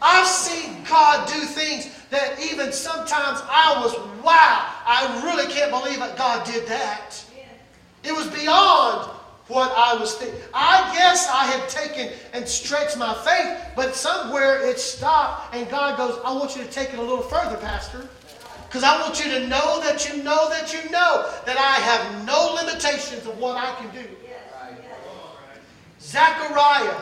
I've 0.00 0.26
seen 0.26 0.84
God 0.88 1.28
do 1.28 1.40
things 1.40 1.90
that 2.10 2.38
even 2.40 2.72
sometimes 2.72 3.40
I 3.48 3.80
was, 3.82 3.94
wow, 4.22 4.72
I 4.86 5.20
really 5.24 5.52
can't 5.52 5.70
believe 5.70 5.98
that 5.98 6.16
God 6.16 6.46
did 6.46 6.66
that. 6.66 7.22
It 8.04 8.12
was 8.12 8.26
beyond 8.28 9.10
what 9.48 9.72
I 9.76 9.94
was 9.98 10.14
thinking. 10.14 10.40
I 10.54 10.94
guess 10.94 11.28
I 11.28 11.44
had 11.46 11.68
taken 11.68 12.12
and 12.32 12.46
stretched 12.46 12.96
my 12.96 13.14
faith, 13.24 13.72
but 13.74 13.94
somewhere 13.94 14.64
it 14.66 14.78
stopped, 14.78 15.54
and 15.54 15.68
God 15.70 15.96
goes, 15.96 16.20
I 16.24 16.32
want 16.32 16.56
you 16.56 16.62
to 16.62 16.70
take 16.70 16.92
it 16.92 16.98
a 16.98 17.02
little 17.02 17.22
further, 17.22 17.56
Pastor. 17.56 18.08
Because 18.68 18.84
I 18.84 19.00
want 19.00 19.18
you 19.24 19.30
to 19.32 19.46
know 19.46 19.80
that 19.80 20.06
you 20.06 20.22
know 20.22 20.50
that 20.50 20.74
you 20.74 20.90
know 20.90 21.30
that 21.46 21.56
I 21.56 21.80
have 21.80 22.26
no 22.26 22.54
limitations 22.54 23.26
of 23.26 23.38
what 23.38 23.56
I 23.56 23.74
can 23.76 23.90
do. 23.94 24.06
Zechariah, 26.00 27.00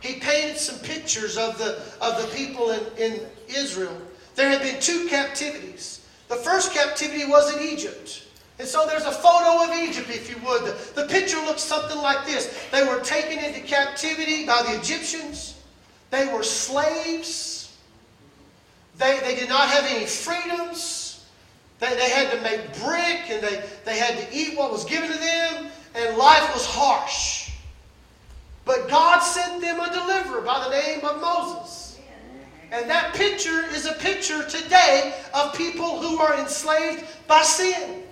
he 0.00 0.20
painted 0.20 0.56
some 0.56 0.78
pictures 0.80 1.36
of 1.36 1.58
the, 1.58 1.82
of 2.00 2.20
the 2.20 2.28
people 2.34 2.70
in, 2.70 2.80
in 2.96 3.20
Israel. 3.48 3.96
There 4.34 4.48
had 4.48 4.62
been 4.62 4.80
two 4.80 5.06
captivities. 5.08 6.06
The 6.28 6.36
first 6.36 6.72
captivity 6.72 7.26
was 7.26 7.54
in 7.54 7.62
Egypt. 7.62 8.24
And 8.58 8.68
so 8.68 8.86
there's 8.86 9.04
a 9.04 9.12
photo 9.12 9.64
of 9.64 9.78
Egypt, 9.78 10.08
if 10.10 10.30
you 10.30 10.36
would. 10.46 10.64
The, 10.64 11.02
the 11.02 11.08
picture 11.08 11.38
looks 11.38 11.62
something 11.62 11.96
like 11.98 12.26
this. 12.26 12.68
They 12.70 12.86
were 12.86 13.00
taken 13.00 13.42
into 13.42 13.60
captivity 13.60 14.46
by 14.46 14.62
the 14.62 14.78
Egyptians. 14.78 15.58
They 16.10 16.26
were 16.32 16.42
slaves. 16.42 17.59
They, 19.00 19.18
they 19.20 19.34
did 19.34 19.48
not 19.48 19.68
have 19.70 19.86
any 19.86 20.04
freedoms. 20.04 21.24
They, 21.78 21.94
they 21.94 22.10
had 22.10 22.30
to 22.32 22.40
make 22.42 22.60
brick 22.84 23.30
and 23.30 23.42
they, 23.42 23.62
they 23.86 23.98
had 23.98 24.18
to 24.18 24.36
eat 24.36 24.58
what 24.58 24.70
was 24.70 24.84
given 24.84 25.10
to 25.10 25.18
them, 25.18 25.68
and 25.94 26.18
life 26.18 26.52
was 26.52 26.66
harsh. 26.66 27.50
But 28.66 28.90
God 28.90 29.20
sent 29.20 29.62
them 29.62 29.80
a 29.80 29.90
deliverer 29.90 30.42
by 30.42 30.64
the 30.64 30.70
name 30.70 31.04
of 31.04 31.18
Moses. 31.18 31.98
And 32.70 32.88
that 32.90 33.14
picture 33.14 33.64
is 33.72 33.86
a 33.86 33.94
picture 33.94 34.44
today 34.44 35.14
of 35.32 35.56
people 35.56 36.00
who 36.00 36.18
are 36.18 36.38
enslaved 36.38 37.04
by 37.26 37.42
sin. 37.42 38.02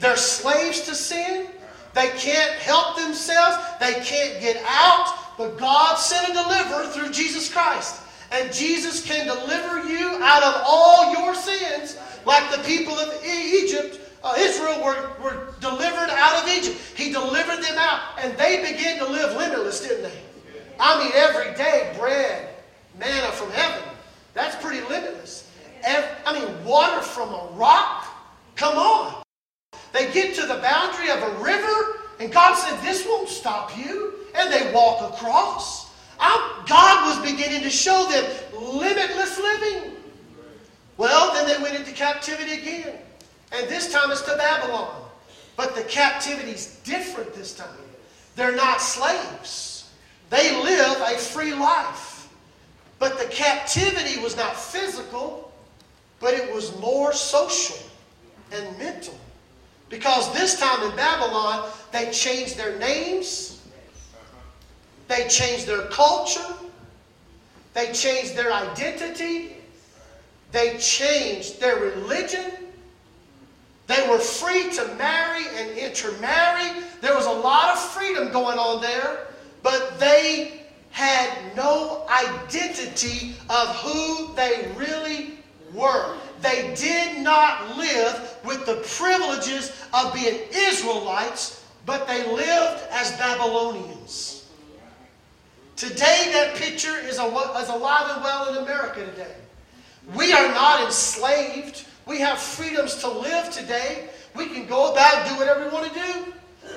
They're 0.00 0.16
slaves 0.16 0.80
to 0.86 0.94
sin. 0.94 1.48
They 1.92 2.08
can't 2.16 2.52
help 2.52 2.96
themselves. 2.96 3.58
They 3.78 3.92
can't 4.02 4.40
get 4.40 4.60
out. 4.66 5.14
But 5.36 5.58
God 5.58 5.96
sent 5.96 6.30
a 6.30 6.32
deliverer 6.32 6.86
through 6.86 7.12
Jesus 7.12 7.52
Christ. 7.52 8.00
And 8.36 8.52
Jesus 8.52 9.02
can 9.02 9.26
deliver 9.26 9.88
you 9.88 10.22
out 10.22 10.42
of 10.42 10.62
all 10.66 11.10
your 11.12 11.34
sins, 11.34 11.98
like 12.26 12.54
the 12.54 12.62
people 12.64 12.92
of 12.92 13.24
Egypt, 13.24 13.98
uh, 14.22 14.34
Israel, 14.36 14.84
were, 14.84 15.10
were 15.22 15.54
delivered 15.60 16.10
out 16.10 16.42
of 16.42 16.48
Egypt. 16.48 16.76
He 16.94 17.10
delivered 17.10 17.62
them 17.62 17.78
out, 17.78 18.18
and 18.18 18.36
they 18.36 18.60
began 18.60 18.98
to 18.98 19.06
live 19.06 19.34
limitless, 19.38 19.80
didn't 19.80 20.02
they? 20.02 20.18
I 20.78 21.02
mean, 21.02 21.12
every 21.14 21.54
day, 21.54 21.94
bread, 21.98 22.50
manna 22.98 23.32
from 23.32 23.50
heaven. 23.52 23.82
That's 24.34 24.54
pretty 24.62 24.86
limitless. 24.86 25.50
I 25.86 26.38
mean, 26.38 26.64
water 26.64 27.00
from 27.00 27.30
a 27.30 27.48
rock? 27.52 28.06
Come 28.54 28.76
on. 28.76 29.22
They 29.94 30.12
get 30.12 30.34
to 30.34 30.42
the 30.42 30.56
boundary 30.56 31.08
of 31.10 31.22
a 31.22 31.42
river, 31.42 32.00
and 32.20 32.30
God 32.30 32.54
said, 32.54 32.78
This 32.82 33.06
won't 33.06 33.30
stop 33.30 33.78
you. 33.78 34.12
And 34.34 34.52
they 34.52 34.70
walk 34.74 35.14
across. 35.14 35.85
God 36.18 37.06
was 37.06 37.32
beginning 37.32 37.62
to 37.62 37.70
show 37.70 38.08
them 38.10 38.24
limitless 38.52 39.38
living. 39.38 39.92
Well, 40.96 41.32
then 41.34 41.46
they 41.46 41.62
went 41.62 41.76
into 41.76 41.92
captivity 41.92 42.54
again. 42.54 42.98
And 43.52 43.68
this 43.68 43.92
time 43.92 44.10
it's 44.10 44.22
to 44.22 44.36
Babylon. 44.36 45.02
But 45.56 45.74
the 45.74 45.82
captivity's 45.82 46.80
different 46.84 47.34
this 47.34 47.54
time. 47.54 47.68
They're 48.34 48.54
not 48.54 48.82
slaves, 48.82 49.90
they 50.28 50.62
live 50.62 51.00
a 51.00 51.16
free 51.16 51.54
life. 51.54 52.28
But 52.98 53.18
the 53.18 53.26
captivity 53.26 54.20
was 54.20 54.36
not 54.36 54.56
physical, 54.56 55.52
but 56.18 56.34
it 56.34 56.52
was 56.52 56.78
more 56.80 57.12
social 57.12 57.76
and 58.52 58.78
mental. 58.78 59.14
Because 59.90 60.32
this 60.32 60.58
time 60.58 60.90
in 60.90 60.96
Babylon, 60.96 61.70
they 61.92 62.10
changed 62.10 62.56
their 62.56 62.78
names, 62.78 63.55
they 65.08 65.28
changed 65.28 65.66
their 65.66 65.86
culture, 65.86 66.54
they 67.74 67.92
changed 67.92 68.36
their 68.36 68.52
identity, 68.52 69.56
they 70.52 70.78
changed 70.78 71.60
their 71.60 71.76
religion. 71.76 72.52
They 73.86 74.08
were 74.08 74.18
free 74.18 74.70
to 74.70 74.94
marry 74.96 75.44
and 75.54 75.70
intermarry. 75.78 76.82
There 77.00 77.14
was 77.14 77.26
a 77.26 77.30
lot 77.30 77.74
of 77.74 77.78
freedom 77.78 78.32
going 78.32 78.58
on 78.58 78.80
there, 78.80 79.28
but 79.62 79.98
they 80.00 80.62
had 80.90 81.54
no 81.54 82.06
identity 82.08 83.34
of 83.50 83.68
who 83.76 84.34
they 84.34 84.72
really 84.76 85.38
were. 85.72 86.16
They 86.40 86.74
did 86.74 87.22
not 87.22 87.76
live 87.76 88.38
with 88.44 88.66
the 88.66 88.76
privileges 88.96 89.72
of 89.92 90.14
being 90.14 90.40
Israelites, 90.52 91.64
but 91.84 92.08
they 92.08 92.26
lived 92.32 92.82
as 92.90 93.12
Babylonians. 93.18 94.35
Today, 95.76 96.30
that 96.32 96.56
picture 96.56 96.96
is, 97.00 97.16
is 97.16 97.18
alive 97.18 98.10
and 98.14 98.24
well 98.24 98.48
in 98.48 98.62
America 98.62 99.04
today. 99.04 99.34
We 100.14 100.32
are 100.32 100.48
not 100.48 100.86
enslaved. 100.86 101.84
We 102.06 102.18
have 102.20 102.38
freedoms 102.38 102.94
to 102.96 103.08
live 103.10 103.50
today. 103.50 104.08
We 104.34 104.46
can 104.46 104.66
go 104.66 104.92
about 104.92 105.16
and 105.16 105.28
do 105.28 105.36
whatever 105.36 105.64
we 105.64 105.70
want 105.70 105.92
to 105.92 106.00
do. 106.00 106.32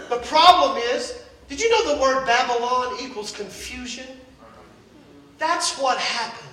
The 0.09 0.17
problem 0.17 0.81
is, 0.93 1.23
did 1.47 1.61
you 1.61 1.69
know 1.69 1.95
the 1.95 2.01
word 2.01 2.25
Babylon 2.25 2.97
equals 3.01 3.31
confusion? 3.31 4.05
That's 5.37 5.79
what 5.79 5.97
happened. 5.97 6.47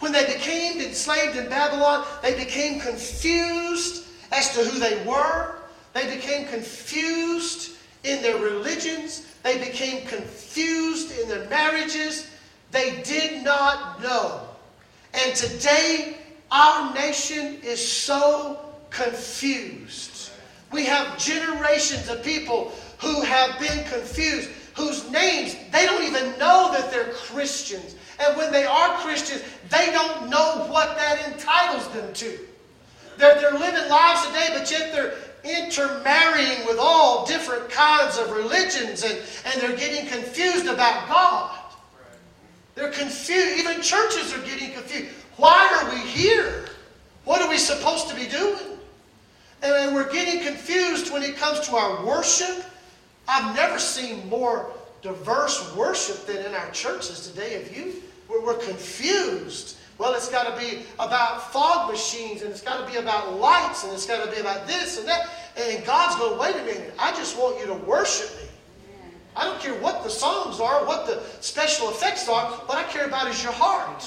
When 0.00 0.10
they 0.10 0.26
became 0.26 0.80
enslaved 0.80 1.36
in 1.36 1.48
Babylon, 1.48 2.04
they 2.22 2.34
became 2.36 2.80
confused 2.80 4.04
as 4.32 4.52
to 4.54 4.64
who 4.64 4.80
they 4.80 5.04
were. 5.04 5.54
They 5.92 6.12
became 6.12 6.48
confused 6.48 7.77
in 8.04 8.22
their 8.22 8.38
religions. 8.38 9.26
They 9.42 9.58
became 9.58 10.06
confused 10.06 11.18
in 11.18 11.28
their 11.28 11.48
marriages. 11.48 12.28
They 12.70 13.02
did 13.02 13.44
not 13.44 14.02
know. 14.02 14.40
And 15.14 15.34
today, 15.34 16.18
our 16.50 16.94
nation 16.94 17.58
is 17.62 17.86
so 17.86 18.60
confused. 18.90 20.30
We 20.70 20.84
have 20.84 21.18
generations 21.18 22.08
of 22.08 22.22
people 22.22 22.72
who 22.98 23.22
have 23.22 23.58
been 23.58 23.84
confused, 23.84 24.50
whose 24.74 25.10
names 25.10 25.56
they 25.72 25.86
don't 25.86 26.04
even 26.04 26.38
know 26.38 26.70
that 26.72 26.90
they're 26.90 27.12
Christians. 27.12 27.96
And 28.20 28.36
when 28.36 28.52
they 28.52 28.64
are 28.64 28.96
Christians, 28.98 29.42
they 29.70 29.90
don't 29.92 30.28
know 30.28 30.66
what 30.68 30.96
that 30.96 31.32
entitles 31.32 31.88
them 31.90 32.12
to. 32.14 32.38
They're, 33.16 33.40
they're 33.40 33.52
living 33.52 33.88
lives 33.88 34.26
today, 34.26 34.48
but 34.52 34.70
yet 34.70 34.92
they're 34.92 35.14
intermarrying 35.44 36.66
with 36.66 36.78
all 36.78 37.26
different 37.26 37.70
kinds 37.70 38.18
of 38.18 38.30
religions 38.30 39.02
and, 39.04 39.18
and 39.46 39.60
they're 39.60 39.76
getting 39.76 40.08
confused 40.08 40.66
about 40.66 41.08
God. 41.08 41.58
They're 42.74 42.90
confused. 42.90 43.58
Even 43.58 43.82
churches 43.82 44.32
are 44.34 44.42
getting 44.42 44.72
confused. 44.72 45.12
Why 45.36 45.82
are 45.82 45.90
we 45.90 46.00
here? 46.00 46.66
What 47.24 47.42
are 47.42 47.48
we 47.48 47.58
supposed 47.58 48.08
to 48.08 48.14
be 48.14 48.26
doing? 48.26 48.78
And 49.62 49.94
we're 49.94 50.10
getting 50.12 50.42
confused 50.44 51.12
when 51.12 51.22
it 51.22 51.36
comes 51.36 51.66
to 51.68 51.76
our 51.76 52.06
worship. 52.06 52.64
I've 53.26 53.54
never 53.54 53.78
seen 53.78 54.28
more 54.28 54.70
diverse 55.02 55.74
worship 55.76 56.26
than 56.26 56.38
in 56.38 56.54
our 56.54 56.70
churches 56.70 57.28
today. 57.28 57.54
Have 57.54 57.76
you? 57.76 58.02
We're 58.28 58.54
confused. 58.54 59.76
Well, 59.98 60.14
it's 60.14 60.28
got 60.28 60.54
to 60.54 60.64
be 60.64 60.84
about 61.00 61.52
fog 61.52 61.90
machines, 61.90 62.42
and 62.42 62.52
it's 62.52 62.62
got 62.62 62.86
to 62.86 62.90
be 62.90 62.98
about 62.98 63.34
lights, 63.34 63.82
and 63.82 63.92
it's 63.92 64.06
got 64.06 64.24
to 64.24 64.30
be 64.30 64.40
about 64.40 64.66
this 64.68 64.96
and 64.96 65.08
that. 65.08 65.28
And 65.56 65.84
God's 65.84 66.14
going, 66.16 66.38
wait 66.38 66.54
a 66.54 66.64
minute, 66.64 66.94
I 66.98 67.10
just 67.16 67.36
want 67.36 67.58
you 67.58 67.66
to 67.66 67.74
worship 67.74 68.30
me. 68.40 68.48
I 69.34 69.44
don't 69.44 69.60
care 69.60 69.74
what 69.80 70.04
the 70.04 70.10
songs 70.10 70.60
are, 70.60 70.84
what 70.86 71.06
the 71.06 71.20
special 71.40 71.90
effects 71.90 72.28
are. 72.28 72.44
What 72.66 72.78
I 72.78 72.84
care 72.84 73.06
about 73.06 73.28
is 73.28 73.42
your 73.42 73.52
heart. 73.52 74.04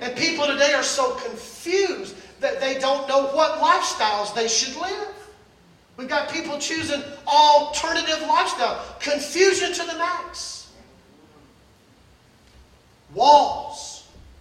And 0.00 0.16
people 0.16 0.46
today 0.46 0.72
are 0.72 0.82
so 0.82 1.12
confused 1.16 2.16
that 2.40 2.58
they 2.60 2.78
don't 2.78 3.06
know 3.06 3.26
what 3.28 3.60
lifestyles 3.60 4.34
they 4.34 4.48
should 4.48 4.74
live. 4.80 5.08
We've 5.98 6.08
got 6.08 6.30
people 6.30 6.58
choosing 6.58 7.02
alternative 7.26 8.22
lifestyle. 8.26 8.82
Confusion 9.00 9.74
to 9.74 9.84
the 9.84 9.98
max. 9.98 10.70
Walls 13.12 13.89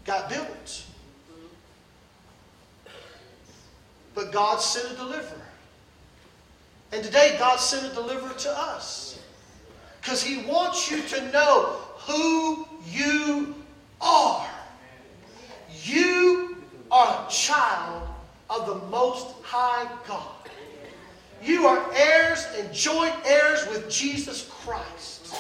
got 0.10 0.28
built. 0.28 0.84
But 4.16 4.32
God 4.32 4.60
sent 4.60 4.92
a 4.92 4.96
deliverer. 4.96 5.46
And 6.92 7.04
today, 7.04 7.36
God 7.38 7.58
sent 7.58 7.92
a 7.92 7.94
deliverer 7.94 8.34
to 8.34 8.50
us. 8.50 9.22
Because 10.02 10.24
He 10.24 10.42
wants 10.48 10.90
you 10.90 11.04
to 11.04 11.32
know 11.32 11.78
who 12.08 12.68
you 12.88 13.54
are. 14.02 14.50
You 15.84 16.58
are 16.90 17.28
a 17.28 17.32
child 17.32 18.08
of 18.50 18.66
the 18.66 18.88
Most 18.88 19.28
High 19.44 19.88
God. 20.08 20.50
You 21.44 21.68
are 21.68 21.86
heirs 21.94 22.48
and 22.58 22.74
joint 22.74 23.14
heirs 23.26 23.68
with 23.68 23.92
Jesus 23.92 24.50
Christ. 24.50 25.36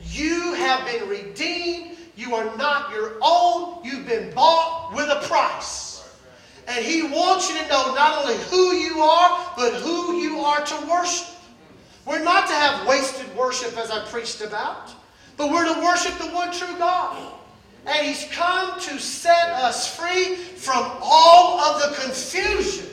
You 0.00 0.54
have 0.54 0.86
been 0.86 1.06
redeemed 1.10 1.97
you 2.18 2.34
are 2.34 2.56
not 2.56 2.90
your 2.90 3.12
own. 3.22 3.78
You've 3.84 4.04
been 4.04 4.34
bought 4.34 4.92
with 4.92 5.08
a 5.08 5.24
price. 5.28 6.04
And 6.66 6.84
He 6.84 7.04
wants 7.04 7.48
you 7.48 7.56
to 7.56 7.68
know 7.68 7.94
not 7.94 8.24
only 8.24 8.36
who 8.46 8.72
you 8.72 9.00
are, 9.00 9.52
but 9.56 9.74
who 9.74 10.16
you 10.16 10.40
are 10.40 10.64
to 10.64 10.86
worship. 10.90 11.28
We're 12.04 12.24
not 12.24 12.48
to 12.48 12.54
have 12.54 12.88
wasted 12.88 13.32
worship 13.36 13.78
as 13.78 13.92
I 13.92 14.04
preached 14.06 14.40
about, 14.40 14.90
but 15.36 15.52
we're 15.52 15.72
to 15.72 15.80
worship 15.80 16.18
the 16.18 16.26
one 16.34 16.52
true 16.52 16.76
God. 16.76 17.34
And 17.86 18.04
He's 18.04 18.24
come 18.32 18.80
to 18.80 18.98
set 18.98 19.50
us 19.50 19.94
free 19.96 20.34
from 20.34 20.90
all 21.00 21.60
of 21.60 21.82
the 21.82 22.02
confusion, 22.02 22.86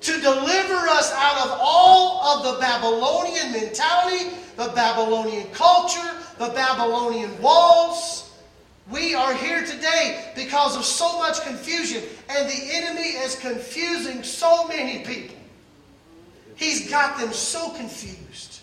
to 0.00 0.12
deliver 0.20 0.74
us 0.88 1.12
out 1.12 1.46
of 1.46 1.56
all 1.62 2.20
of 2.24 2.52
the 2.54 2.60
Babylonian 2.60 3.52
mentality, 3.52 4.30
the 4.56 4.72
Babylonian 4.74 5.46
culture, 5.52 6.16
the 6.38 6.48
Babylonian 6.48 7.40
walls. 7.40 8.29
We 8.90 9.14
are 9.14 9.34
here 9.34 9.64
today 9.64 10.32
because 10.34 10.76
of 10.76 10.84
so 10.84 11.18
much 11.18 11.42
confusion, 11.42 12.02
and 12.28 12.48
the 12.48 12.74
enemy 12.74 13.08
is 13.08 13.36
confusing 13.36 14.24
so 14.24 14.66
many 14.66 15.04
people. 15.04 15.36
He's 16.56 16.90
got 16.90 17.18
them 17.18 17.32
so 17.32 17.70
confused. 17.70 18.60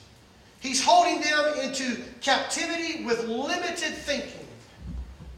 He's 0.60 0.84
holding 0.84 1.22
them 1.22 1.60
into 1.64 2.02
captivity 2.20 3.06
with 3.06 3.28
limited 3.28 3.94
thinking. 3.94 4.46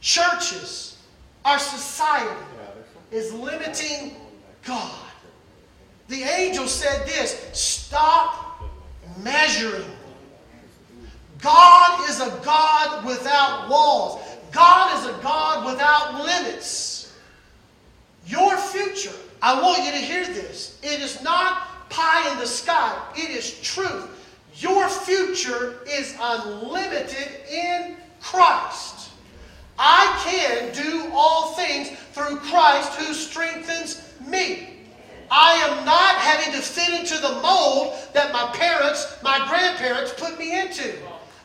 Churches, 0.01 0.97
our 1.45 1.59
society, 1.59 2.45
is 3.11 3.31
limiting 3.33 4.15
God. 4.63 5.05
The 6.07 6.23
angel 6.23 6.67
said 6.67 7.05
this 7.05 7.47
stop 7.53 8.63
measuring. 9.21 9.85
God 11.41 12.09
is 12.09 12.19
a 12.19 12.29
God 12.43 13.05
without 13.05 13.69
walls. 13.69 14.21
God 14.51 14.99
is 14.99 15.05
a 15.05 15.21
God 15.21 15.65
without 15.65 16.23
limits. 16.23 17.13
Your 18.25 18.57
future, 18.57 19.15
I 19.41 19.61
want 19.61 19.83
you 19.83 19.91
to 19.91 19.97
hear 19.97 20.25
this. 20.25 20.79
It 20.83 21.01
is 21.01 21.21
not 21.23 21.89
pie 21.89 22.31
in 22.31 22.37
the 22.37 22.45
sky, 22.45 22.95
it 23.15 23.29
is 23.29 23.59
truth. 23.61 24.15
Your 24.55 24.89
future 24.89 25.77
is 25.87 26.15
unlimited 26.19 27.29
in 27.49 27.95
Christ. 28.21 29.09
I 29.77 30.21
can 30.25 30.73
do 30.73 31.09
all 31.13 31.53
things 31.53 31.91
through 32.11 32.37
Christ 32.37 32.93
who 32.95 33.13
strengthens 33.13 34.11
me. 34.27 34.69
I 35.31 35.53
am 35.53 35.85
not 35.85 36.15
having 36.15 36.53
to 36.53 36.59
fit 36.59 36.99
into 36.99 37.15
the 37.21 37.39
mold 37.41 37.95
that 38.13 38.33
my 38.33 38.51
parents, 38.53 39.15
my 39.23 39.37
grandparents 39.47 40.13
put 40.17 40.37
me 40.37 40.59
into. 40.59 40.93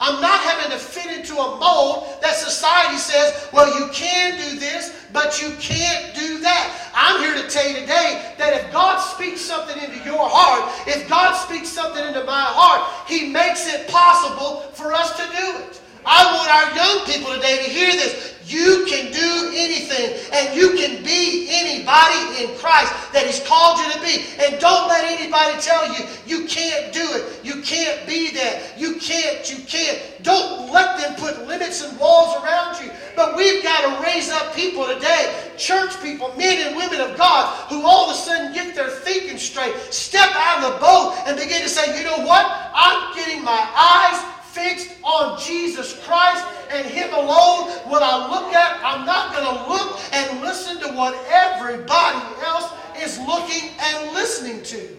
I'm 0.00 0.20
not 0.20 0.40
having 0.40 0.72
to 0.72 0.78
fit 0.78 1.06
into 1.18 1.34
a 1.34 1.58
mold 1.58 2.20
that 2.20 2.34
society 2.34 2.96
says, 2.96 3.48
well, 3.52 3.68
you 3.78 3.90
can 3.92 4.36
do 4.36 4.58
this, 4.58 5.06
but 5.12 5.40
you 5.40 5.50
can't 5.60 6.14
do 6.14 6.40
that. 6.40 6.90
I'm 6.94 7.20
here 7.20 7.34
to 7.40 7.48
tell 7.48 7.66
you 7.68 7.74
today 7.80 8.34
that 8.38 8.52
if 8.54 8.72
God 8.72 8.98
speaks 8.98 9.40
something 9.40 9.76
into 9.82 10.04
your 10.04 10.28
heart, 10.28 10.72
if 10.88 11.08
God 11.08 11.34
speaks 11.34 11.68
something 11.68 12.04
into 12.04 12.24
my 12.24 12.42
heart, 12.42 13.08
He 13.08 13.30
makes 13.30 13.66
it 13.72 13.88
possible 13.88 14.62
for 14.72 14.92
us 14.92 15.16
to 15.16 15.22
do 15.22 15.64
it. 15.64 15.80
I 16.06 16.36
want 16.36 16.50
our 16.52 16.68
young 16.76 17.06
people 17.06 17.34
today 17.34 17.64
to 17.64 17.70
hear 17.70 17.92
this. 17.92 18.34
You 18.46 18.84
can 18.86 19.10
do 19.10 19.52
anything, 19.56 20.20
and 20.32 20.54
you 20.54 20.76
can 20.76 21.02
be 21.02 21.48
anybody 21.48 22.44
in 22.44 22.58
Christ 22.58 22.92
that 23.12 23.24
He's 23.24 23.40
called 23.40 23.80
you 23.80 23.90
to 23.92 24.00
be. 24.00 24.24
And 24.44 24.60
don't 24.60 24.86
let 24.88 25.04
anybody 25.04 25.58
tell 25.60 25.88
you 25.88 26.04
you 26.26 26.46
can't 26.46 26.92
do 26.92 27.00
it, 27.00 27.40
you 27.42 27.62
can't 27.62 28.06
be 28.06 28.30
that, 28.32 28.78
you 28.78 28.96
can't, 28.96 29.48
you 29.50 29.64
can't. 29.64 29.98
Don't 30.22 30.70
let 30.70 30.98
them 30.98 31.14
put 31.16 31.48
limits 31.48 31.82
and 31.82 31.98
walls 31.98 32.36
around 32.44 32.84
you. 32.84 32.90
But 33.16 33.36
we've 33.36 33.62
got 33.62 33.80
to 33.80 34.04
raise 34.04 34.28
up 34.28 34.54
people 34.54 34.86
today, 34.86 35.52
church 35.56 36.00
people, 36.02 36.34
men 36.36 36.66
and 36.66 36.76
women 36.76 37.00
of 37.00 37.16
God, 37.16 37.48
who 37.70 37.82
all 37.82 38.10
of 38.10 38.14
a 38.14 38.18
sudden 38.18 38.52
get 38.52 38.74
their 38.74 38.90
thinking 38.90 39.38
straight, 39.38 39.74
step 39.90 40.30
out 40.34 40.62
of 40.62 40.72
the 40.74 40.78
boat, 40.80 41.16
and 41.26 41.38
begin 41.38 41.62
to 41.62 41.68
say, 41.68 41.96
you 41.98 42.04
know 42.04 42.26
what? 42.26 42.44
I'm 42.74 43.14
getting 43.14 43.42
my 43.42 43.68
eyes 43.74 44.33
fixed 44.54 44.94
on 45.02 45.38
Jesus 45.40 46.00
Christ 46.06 46.46
and 46.70 46.86
Him 46.86 47.12
alone. 47.12 47.70
When 47.90 48.02
I 48.02 48.30
look 48.30 48.54
at, 48.54 48.80
I'm 48.84 49.04
not 49.04 49.34
going 49.34 49.44
to 49.44 49.68
look 49.68 50.00
and 50.14 50.40
listen 50.40 50.80
to 50.82 50.96
what 50.96 51.14
everybody 51.28 52.22
else 52.46 52.72
is 53.02 53.18
looking 53.26 53.70
and 53.80 54.14
listening 54.14 54.62
to. 54.62 54.96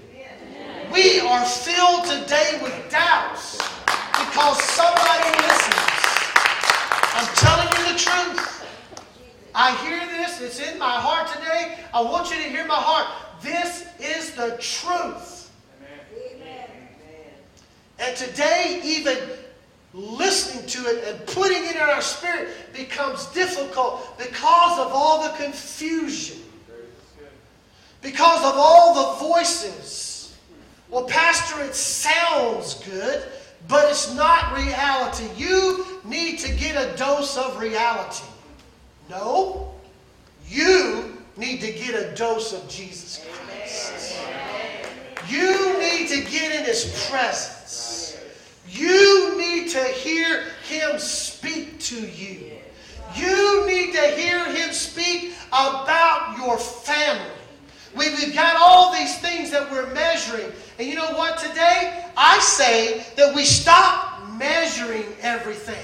We 0.92 1.20
are 1.22 1.46
filled 1.46 2.06
today 2.06 2.60
with 2.62 2.92
doubts 2.92 3.58
because 3.86 4.62
somebody 4.64 5.30
listens. 5.44 5.96
I'm 7.16 7.28
telling 7.36 7.68
you 7.78 7.94
the 7.94 8.00
truth. 8.00 8.66
I 9.56 9.74
hear 9.86 10.06
this, 10.06 10.42
it's 10.42 10.60
in 10.60 10.78
my 10.78 10.92
heart 10.92 11.30
today. 11.30 11.80
I 11.94 12.02
want 12.02 12.30
you 12.30 12.36
to 12.36 12.50
hear 12.50 12.66
my 12.66 12.76
heart. 12.76 13.08
This 13.42 13.88
is 14.00 14.36
the 14.36 14.58
truth. 14.60 15.50
Amen. 16.14 16.70
And 18.00 18.18
today, 18.18 18.82
even 18.84 19.18
listening 19.96 20.66
to 20.68 20.80
it 20.90 21.08
and 21.08 21.26
putting 21.28 21.64
it 21.64 21.76
in 21.76 21.82
our 21.82 22.02
spirit 22.02 22.50
becomes 22.74 23.26
difficult 23.28 24.18
because 24.18 24.80
of 24.80 24.92
all 24.92 25.24
the 25.24 25.38
confusion, 25.38 26.40
because 28.02 28.40
of 28.40 28.56
all 28.58 29.14
the 29.14 29.26
voices. 29.26 30.36
Well, 30.90 31.06
Pastor, 31.06 31.64
it 31.64 31.76
sounds 31.76 32.76
good, 32.84 33.24
but 33.68 33.90
it's 33.90 34.14
not 34.14 34.54
reality. 34.56 35.28
You 35.38 35.86
need 36.04 36.40
to 36.40 36.54
get 36.54 36.76
a 36.76 36.96
dose 36.98 37.38
of 37.38 37.58
reality. 37.60 38.26
No, 39.10 39.74
you 40.48 41.18
need 41.38 41.62
to 41.62 41.72
get 41.72 41.96
a 41.96 42.14
dose 42.16 42.54
of 42.54 42.68
Jesus 42.68 43.26
Christ. 43.26 44.20
You 45.30 45.80
need 45.80 46.08
to 46.10 46.22
get 46.30 46.54
in 46.54 46.66
His 46.66 47.08
presence. 47.10 48.20
You 48.70 49.25
to 49.76 49.84
hear 49.84 50.46
Him 50.70 50.98
speak 50.98 51.80
to 51.82 52.00
you. 52.00 52.52
You 53.14 53.68
need 53.68 53.94
to 53.94 54.02
hear 54.02 54.46
Him 54.46 54.72
speak 54.72 55.34
about 55.50 56.36
your 56.38 56.58
family. 56.58 57.32
We, 57.94 58.06
have 58.06 58.34
got 58.34 58.56
all 58.58 58.94
these 58.94 59.20
things 59.20 59.52
that 59.52 59.70
we're 59.70 59.94
measuring. 59.94 60.52
And 60.80 60.88
you 60.88 60.96
know 60.96 61.12
what? 61.12 61.40
Today, 61.40 62.06
I 62.16 62.40
say 62.40 63.06
that 63.18 63.36
we 63.36 63.44
stop 63.44 64.30
measuring 64.38 65.06
everything. 65.22 65.84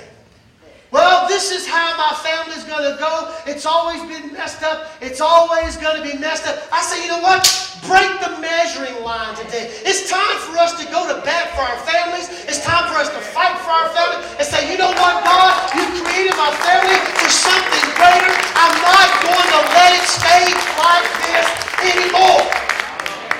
Well, 0.91 1.25
this 1.29 1.51
is 1.51 1.65
how 1.65 1.95
my 1.95 2.11
family's 2.19 2.65
going 2.65 2.83
to 2.83 2.99
go. 2.99 3.33
It's 3.47 3.65
always 3.65 4.03
been 4.11 4.33
messed 4.33 4.61
up. 4.61 4.91
It's 4.99 5.21
always 5.21 5.77
going 5.77 5.95
to 5.95 6.03
be 6.03 6.19
messed 6.19 6.45
up. 6.45 6.67
I 6.67 6.83
say, 6.83 7.01
you 7.01 7.07
know 7.07 7.23
what? 7.23 7.47
Break 7.87 8.11
the 8.19 8.35
measuring 8.43 8.99
line 9.01 9.33
today. 9.39 9.71
It's 9.87 10.11
time 10.11 10.37
for 10.43 10.59
us 10.59 10.75
to 10.83 10.85
go 10.91 11.07
to 11.07 11.23
bat 11.23 11.55
for 11.55 11.63
our 11.63 11.79
families. 11.87 12.27
It's 12.43 12.59
time 12.59 12.91
for 12.91 12.99
us 12.99 13.07
to 13.07 13.23
fight 13.31 13.55
for 13.63 13.71
our 13.71 13.87
family 13.95 14.19
and 14.35 14.43
say, 14.43 14.67
you 14.67 14.77
know 14.77 14.91
what, 14.91 15.23
God? 15.23 15.71
You 15.79 15.87
created 16.03 16.35
my 16.35 16.51
family 16.59 16.99
for 17.15 17.31
something 17.31 17.87
greater. 17.95 18.35
I'm 18.59 18.75
not 18.83 19.07
going 19.23 19.47
to 19.47 19.61
let 19.71 19.95
it 19.95 20.05
stay 20.11 20.43
like 20.75 21.07
this 21.23 21.47
anymore. 21.87 22.43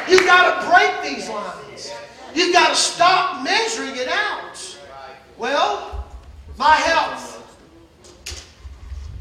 You've 0.08 0.24
got 0.24 0.48
to 0.48 0.72
break 0.72 1.04
these 1.04 1.28
lines. 1.28 1.92
You've 2.34 2.56
got 2.56 2.70
to 2.70 2.76
stop 2.80 3.44
measuring 3.44 4.00
it 4.00 4.08
out. 4.08 4.56
Well, 5.38 6.08
my 6.58 6.76
health. 6.76 7.41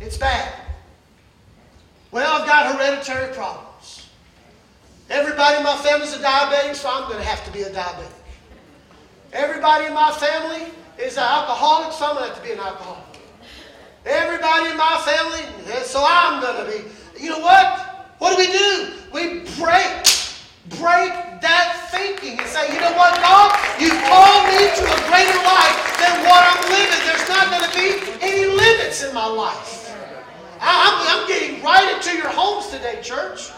It's 0.00 0.16
bad. 0.16 0.50
Well, 2.10 2.40
I've 2.40 2.48
got 2.48 2.74
hereditary 2.74 3.34
problems. 3.34 4.08
Everybody 5.10 5.58
in 5.58 5.62
my 5.62 5.76
family's 5.76 6.14
a 6.14 6.18
diabetic, 6.18 6.74
so 6.74 6.88
I'm 6.90 7.04
going 7.08 7.20
to 7.20 7.28
have 7.28 7.44
to 7.44 7.52
be 7.52 7.62
a 7.62 7.70
diabetic. 7.70 8.08
Everybody 9.32 9.86
in 9.86 9.94
my 9.94 10.10
family 10.12 10.72
is 10.98 11.16
an 11.16 11.22
alcoholic, 11.22 11.92
so 11.92 12.06
I'm 12.06 12.14
going 12.16 12.28
to 12.28 12.34
have 12.34 12.42
to 12.42 12.48
be 12.48 12.52
an 12.52 12.60
alcoholic. 12.60 13.04
Everybody 14.06 14.70
in 14.70 14.76
my 14.76 14.96
family, 15.04 15.44
eh, 15.70 15.82
so 15.82 16.02
I'm 16.02 16.40
going 16.40 16.64
to 16.64 16.70
be. 16.70 17.22
You 17.22 17.30
know 17.30 17.40
what? 17.40 18.16
What 18.18 18.36
do 18.36 18.38
we 18.38 18.50
do? 18.50 18.92
We 19.12 19.40
break, 19.60 19.92
break 20.80 21.12
that 21.44 21.88
thinking 21.92 22.38
and 22.38 22.48
say, 22.48 22.72
you 22.72 22.80
know 22.80 22.96
what, 22.96 23.14
God? 23.20 23.52
You 23.78 23.90
called 24.08 24.48
me 24.48 24.64
to 24.64 24.84
a 24.88 24.98
greater 25.12 25.40
life 25.44 25.76
than 26.00 26.24
what 26.24 26.40
I'm 26.40 26.62
living. 26.72 27.02
There's 27.04 27.28
not 27.28 27.52
going 27.52 27.66
to 27.68 27.74
be 27.76 27.88
any 28.24 28.46
limits 28.46 29.04
in 29.04 29.12
my 29.12 29.26
life. 29.26 29.80
I'm, 30.61 31.23
I'm 31.23 31.29
getting 31.29 31.62
right 31.62 31.96
into 31.96 32.16
your 32.16 32.29
homes 32.29 32.68
today, 32.68 33.01
church. 33.03 33.51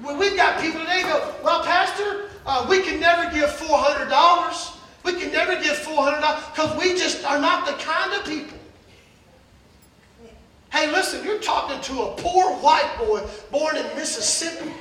We've 0.00 0.36
got 0.36 0.60
people 0.60 0.80
today 0.80 1.02
go, 1.02 1.34
well, 1.42 1.62
Pastor, 1.62 2.30
uh, 2.46 2.66
we 2.68 2.82
can 2.82 3.00
never 3.00 3.30
give 3.32 3.50
$400. 3.50 4.76
We 5.04 5.14
can 5.14 5.32
never 5.32 5.54
give 5.62 5.76
$400 5.78 6.54
because 6.54 6.80
we 6.80 6.94
just 6.94 7.24
are 7.24 7.38
not 7.38 7.66
the 7.66 7.72
kind 7.82 8.12
of 8.12 8.24
people. 8.24 8.58
Hey, 10.72 10.90
listen, 10.90 11.24
you're 11.24 11.40
talking 11.40 11.80
to 11.82 12.02
a 12.02 12.16
poor 12.16 12.52
white 12.56 12.92
boy 12.98 13.22
born 13.50 13.76
in 13.76 13.84
Mississippi. 13.96 14.72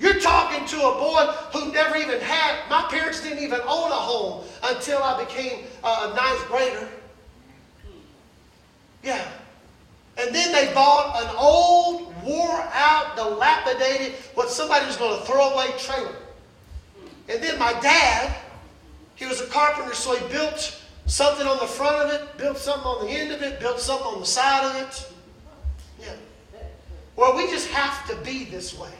You're 0.00 0.20
talking 0.20 0.66
to 0.66 0.76
a 0.76 0.92
boy 0.98 1.32
who 1.52 1.72
never 1.72 1.96
even 1.96 2.20
had, 2.20 2.68
my 2.68 2.82
parents 2.90 3.22
didn't 3.22 3.42
even 3.42 3.60
own 3.60 3.90
a 3.90 3.94
home 3.94 4.44
until 4.64 5.02
I 5.02 5.24
became 5.24 5.64
a 5.82 6.14
ninth 6.14 6.46
grader. 6.48 6.88
Yeah. 9.04 9.24
And 10.16 10.34
then 10.34 10.52
they 10.52 10.72
bought 10.72 11.22
an 11.22 11.36
old, 11.36 12.14
wore 12.24 12.62
out, 12.72 13.16
dilapidated, 13.16 14.14
what 14.34 14.48
somebody 14.48 14.86
was 14.86 14.96
going 14.96 15.18
to 15.18 15.26
throw 15.26 15.50
away 15.50 15.66
trailer. 15.78 16.14
And 17.28 17.42
then 17.42 17.58
my 17.58 17.72
dad, 17.80 18.34
he 19.16 19.26
was 19.26 19.40
a 19.40 19.46
carpenter, 19.46 19.94
so 19.94 20.16
he 20.16 20.26
built 20.32 20.80
something 21.06 21.46
on 21.46 21.58
the 21.58 21.66
front 21.66 21.96
of 21.96 22.10
it, 22.10 22.36
built 22.38 22.58
something 22.58 22.86
on 22.86 23.06
the 23.06 23.12
end 23.12 23.32
of 23.32 23.42
it, 23.42 23.60
built 23.60 23.80
something 23.80 24.06
on 24.06 24.20
the 24.20 24.26
side 24.26 24.64
of 24.64 24.82
it. 24.82 25.12
Yeah. 26.00 26.14
Well, 27.16 27.36
we 27.36 27.50
just 27.50 27.68
have 27.68 28.06
to 28.08 28.16
be 28.24 28.44
this 28.44 28.78
way. 28.78 28.90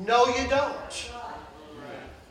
No, 0.00 0.26
you 0.26 0.48
don't. 0.48 1.10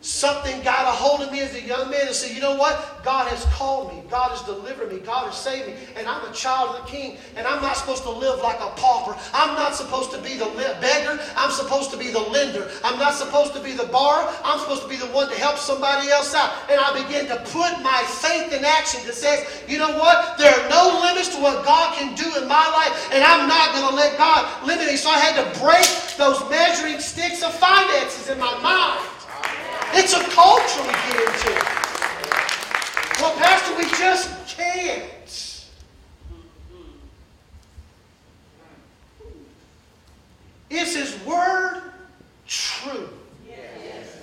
Something 0.01 0.63
got 0.63 0.87
a 0.87 0.95
hold 0.95 1.19
of 1.19 1.29
me 1.29 1.41
as 1.41 1.53
a 1.55 1.61
young 1.61 1.91
man 1.91 2.07
and 2.07 2.15
said, 2.15 2.33
you 2.33 2.39
know 2.39 2.55
what? 2.55 3.03
God 3.03 3.27
has 3.27 3.43
called 3.51 3.91
me. 3.91 4.01
God 4.09 4.31
has 4.31 4.39
delivered 4.43 4.93
me. 4.93 4.99
God 4.99 5.27
has 5.27 5.35
saved 5.35 5.67
me. 5.67 5.75
And 5.99 6.07
I'm 6.07 6.23
a 6.23 6.31
child 6.31 6.71
of 6.71 6.85
the 6.85 6.87
king. 6.87 7.17
And 7.35 7.45
I'm 7.45 7.61
not 7.61 7.75
supposed 7.75 8.03
to 8.03 8.09
live 8.09 8.39
like 8.39 8.63
a 8.63 8.71
pauper. 8.79 9.19
I'm 9.35 9.59
not 9.59 9.75
supposed 9.75 10.15
to 10.15 10.21
be 10.23 10.39
the 10.39 10.47
beggar. 10.79 11.19
I'm 11.35 11.51
supposed 11.51 11.91
to 11.91 11.97
be 11.97 12.15
the 12.15 12.23
lender. 12.31 12.71
I'm 12.87 12.97
not 12.97 13.13
supposed 13.13 13.51
to 13.55 13.59
be 13.59 13.73
the 13.75 13.91
borrower. 13.91 14.31
I'm 14.47 14.59
supposed 14.59 14.83
to 14.83 14.87
be 14.87 14.95
the 14.95 15.11
one 15.11 15.27
to 15.27 15.35
help 15.35 15.57
somebody 15.57 16.07
else 16.07 16.33
out. 16.33 16.55
And 16.71 16.79
I 16.79 16.95
began 16.95 17.27
to 17.35 17.35
put 17.51 17.83
my 17.83 17.99
faith 18.23 18.55
in 18.55 18.63
action 18.63 19.03
that 19.03 19.19
says, 19.19 19.43
you 19.67 19.79
know 19.79 19.99
what? 19.99 20.37
There 20.39 20.47
are 20.47 20.69
no 20.71 21.03
limits 21.11 21.27
to 21.35 21.41
what 21.43 21.65
God 21.65 21.99
can 21.99 22.15
do 22.15 22.23
in 22.39 22.47
my 22.47 22.63
life. 22.71 23.11
And 23.11 23.19
I'm 23.19 23.51
not 23.51 23.75
going 23.75 23.91
to 23.91 23.95
let 23.99 24.17
God 24.17 24.47
limit 24.63 24.87
me. 24.87 24.95
So 24.95 25.09
I 25.11 25.19
had 25.19 25.35
to 25.43 25.59
break 25.59 25.83
those 26.15 26.39
measuring 26.49 27.03
sticks 27.03 27.43
of 27.43 27.53
finances 27.59 28.29
in 28.29 28.39
my 28.39 28.55
mind. 28.63 29.18
It's 29.93 30.13
a 30.13 30.23
culture 30.29 30.81
we 30.83 30.91
get 30.91 31.27
into. 31.27 31.51
Well, 33.19 33.35
Pastor, 33.37 33.77
we 33.77 33.83
just 33.97 34.47
can't. 34.47 35.03
Is 40.69 40.95
His 40.95 41.25
Word 41.25 41.81
true? 42.47 43.09
Yes. 43.47 44.17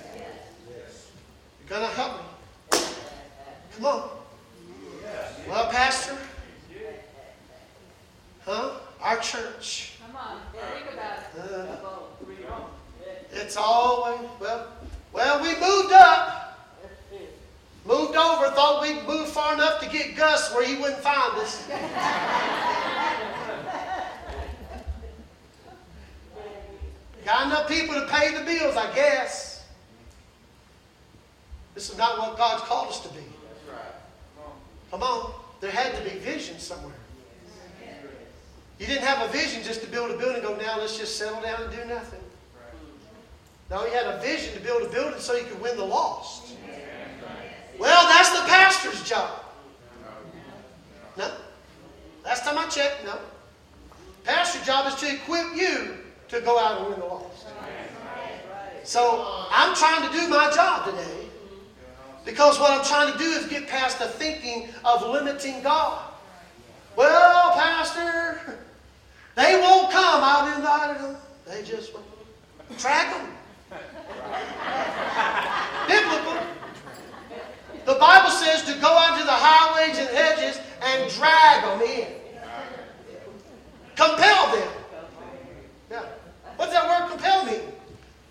You're 1.59 1.77
going 1.77 1.89
to 1.89 1.95
help 1.95 2.17
me. 2.17 2.79
Come 3.75 3.85
on. 3.85 4.09
Well, 5.47 5.69
Pastor. 5.69 6.17
Huh? 8.45 8.71
Our 9.01 9.17
church. 9.19 9.97
Come 10.05 10.15
on. 10.15 10.39
Think 10.53 10.93
about 10.93 11.19
it. 11.19 11.51
Uh, 11.51 11.87
it's 13.31 13.57
always, 13.57 14.19
well, 14.39 14.67
well, 15.13 15.41
we 15.41 15.49
moved 15.59 15.93
up, 15.93 16.59
moved 17.85 18.15
over, 18.87 18.99
thought 18.99 19.07
we'd 19.07 19.19
move 19.19 19.27
far 19.29 19.53
enough 19.53 19.81
to 19.81 19.89
get 19.89 20.15
Gus 20.15 20.53
where 20.53 20.65
he 20.65 20.75
wouldn't 20.75 21.01
find 21.01 21.33
us. 21.39 21.67
Got 27.25 27.47
enough 27.47 27.67
people 27.67 27.95
to 27.95 28.07
pay 28.07 28.33
the 28.33 28.43
bills, 28.45 28.75
I 28.77 28.93
guess. 28.95 29.65
This 31.75 31.89
is 31.89 31.97
not 31.97 32.17
what 32.19 32.37
God's 32.37 32.63
called 32.63 32.89
us 32.89 33.01
to 33.01 33.09
be. 33.09 33.19
Come 34.91 35.03
on. 35.03 35.33
There 35.59 35.71
had 35.71 35.95
to 35.95 36.03
be 36.09 36.17
vision 36.19 36.59
somewhere. 36.59 36.93
You 38.79 38.85
didn't 38.85 39.03
have 39.03 39.27
a 39.27 39.31
vision 39.31 39.63
just 39.63 39.81
to 39.81 39.87
build 39.87 40.11
a 40.11 40.17
building 40.17 40.43
go, 40.43 40.55
now 40.55 40.77
let's 40.79 40.97
just 40.97 41.17
settle 41.17 41.41
down 41.41 41.63
and 41.63 41.71
do 41.71 41.83
nothing. 41.85 42.19
No, 43.69 43.85
you 43.85 43.91
had 43.91 44.05
a 44.05 44.19
vision 44.21 44.53
to 44.53 44.59
build 44.59 44.83
a 44.83 44.89
building 44.89 45.19
so 45.19 45.35
you 45.35 45.43
could 45.43 45.59
win 45.59 45.75
the 45.75 45.83
lost. 45.83 46.53
Well, 47.79 48.07
that's 48.07 48.29
the 48.29 48.47
pastor's 48.47 49.03
job. 49.07 49.43
No. 51.17 51.31
Last 52.25 52.43
time 52.43 52.57
I 52.57 52.67
checked, 52.67 53.05
no. 53.05 53.17
Pastor's 54.23 54.65
job 54.65 54.87
is 54.87 54.95
to 54.95 55.13
equip 55.13 55.55
you 55.55 55.97
to 56.29 56.41
go 56.41 56.59
out 56.59 56.81
and 56.81 56.89
win 56.89 56.99
the 56.99 57.05
lost. 57.05 57.47
So 58.83 59.25
I'm 59.51 59.75
trying 59.75 60.09
to 60.09 60.17
do 60.17 60.27
my 60.27 60.51
job 60.53 60.85
today 60.85 61.27
because 62.25 62.59
what 62.59 62.71
I'm 62.71 62.85
trying 62.85 63.11
to 63.13 63.17
do 63.17 63.25
is 63.25 63.45
get 63.47 63.67
past 63.67 63.99
the 63.99 64.05
thinking 64.05 64.69
of 64.83 65.01
limiting 65.07 65.61
God. 65.61 66.01
Well, 66.95 67.51
Pastor, 67.51 68.59
they 69.35 69.59
won't 69.61 69.91
come. 69.91 70.21
I've 70.23 70.57
invited 70.57 71.03
them. 71.03 71.17
They 71.45 71.63
just 71.63 71.93
won't. 71.93 72.05
Track 72.79 73.13
them. 73.13 73.29
Biblical. 75.87 76.46
The 77.87 77.93
Bible 77.93 78.31
says 78.31 78.63
to 78.63 78.73
go 78.81 78.89
out 78.89 79.17
to 79.17 79.23
the 79.23 79.31
highways 79.31 79.97
and 79.97 80.09
hedges 80.09 80.59
and 80.83 81.09
drag 81.13 81.63
them 81.63 81.81
in. 81.81 82.07
Compel 83.95 84.53
them. 84.53 84.67
Yeah. 85.89 86.03
What's 86.57 86.73
that 86.73 86.85
word 86.85 87.09
compel 87.09 87.45
mean? 87.45 87.61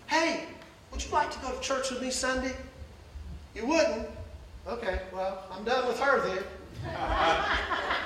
Hey, 0.05 0.43
would 0.91 1.03
you 1.03 1.09
like 1.09 1.31
to 1.31 1.39
go 1.39 1.51
to 1.51 1.59
church 1.59 1.89
with 1.89 2.03
me 2.03 2.11
Sunday? 2.11 2.55
You 3.55 3.65
wouldn't? 3.65 4.07
Okay, 4.67 5.01
well, 5.11 5.47
I'm 5.51 5.63
done 5.63 5.87
with 5.87 5.99
her 6.01 6.21
then. 6.27 6.43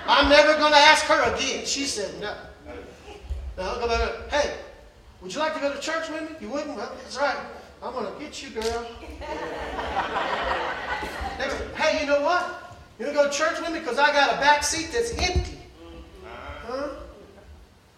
I'm 0.07 0.29
never 0.29 0.57
going 0.57 0.71
to 0.71 0.79
ask 0.79 1.03
her 1.03 1.35
again. 1.35 1.65
She 1.65 1.83
said 1.83 2.17
no. 2.21 2.33
No, 3.57 4.13
hey, 4.29 4.53
would 5.21 5.33
you 5.33 5.41
like 5.41 5.53
to 5.55 5.59
go 5.59 5.73
to 5.73 5.81
church 5.81 6.09
with 6.09 6.21
me? 6.21 6.37
You 6.39 6.47
wouldn't? 6.47 6.77
Well, 6.77 6.93
that's 7.03 7.17
right. 7.17 7.35
I'm 7.83 7.91
going 7.91 8.13
to 8.13 8.19
get 8.21 8.41
you, 8.41 8.51
girl. 8.51 8.87
You 11.99 12.05
know 12.05 12.21
what? 12.21 12.79
You 12.99 13.07
to 13.07 13.13
go 13.13 13.25
to 13.25 13.31
church 13.31 13.59
with 13.59 13.71
me? 13.71 13.79
Because 13.79 13.97
I 13.97 14.11
got 14.11 14.35
a 14.35 14.39
back 14.39 14.63
seat 14.63 14.89
that's 14.93 15.11
empty. 15.17 15.57
Huh? 16.67 16.89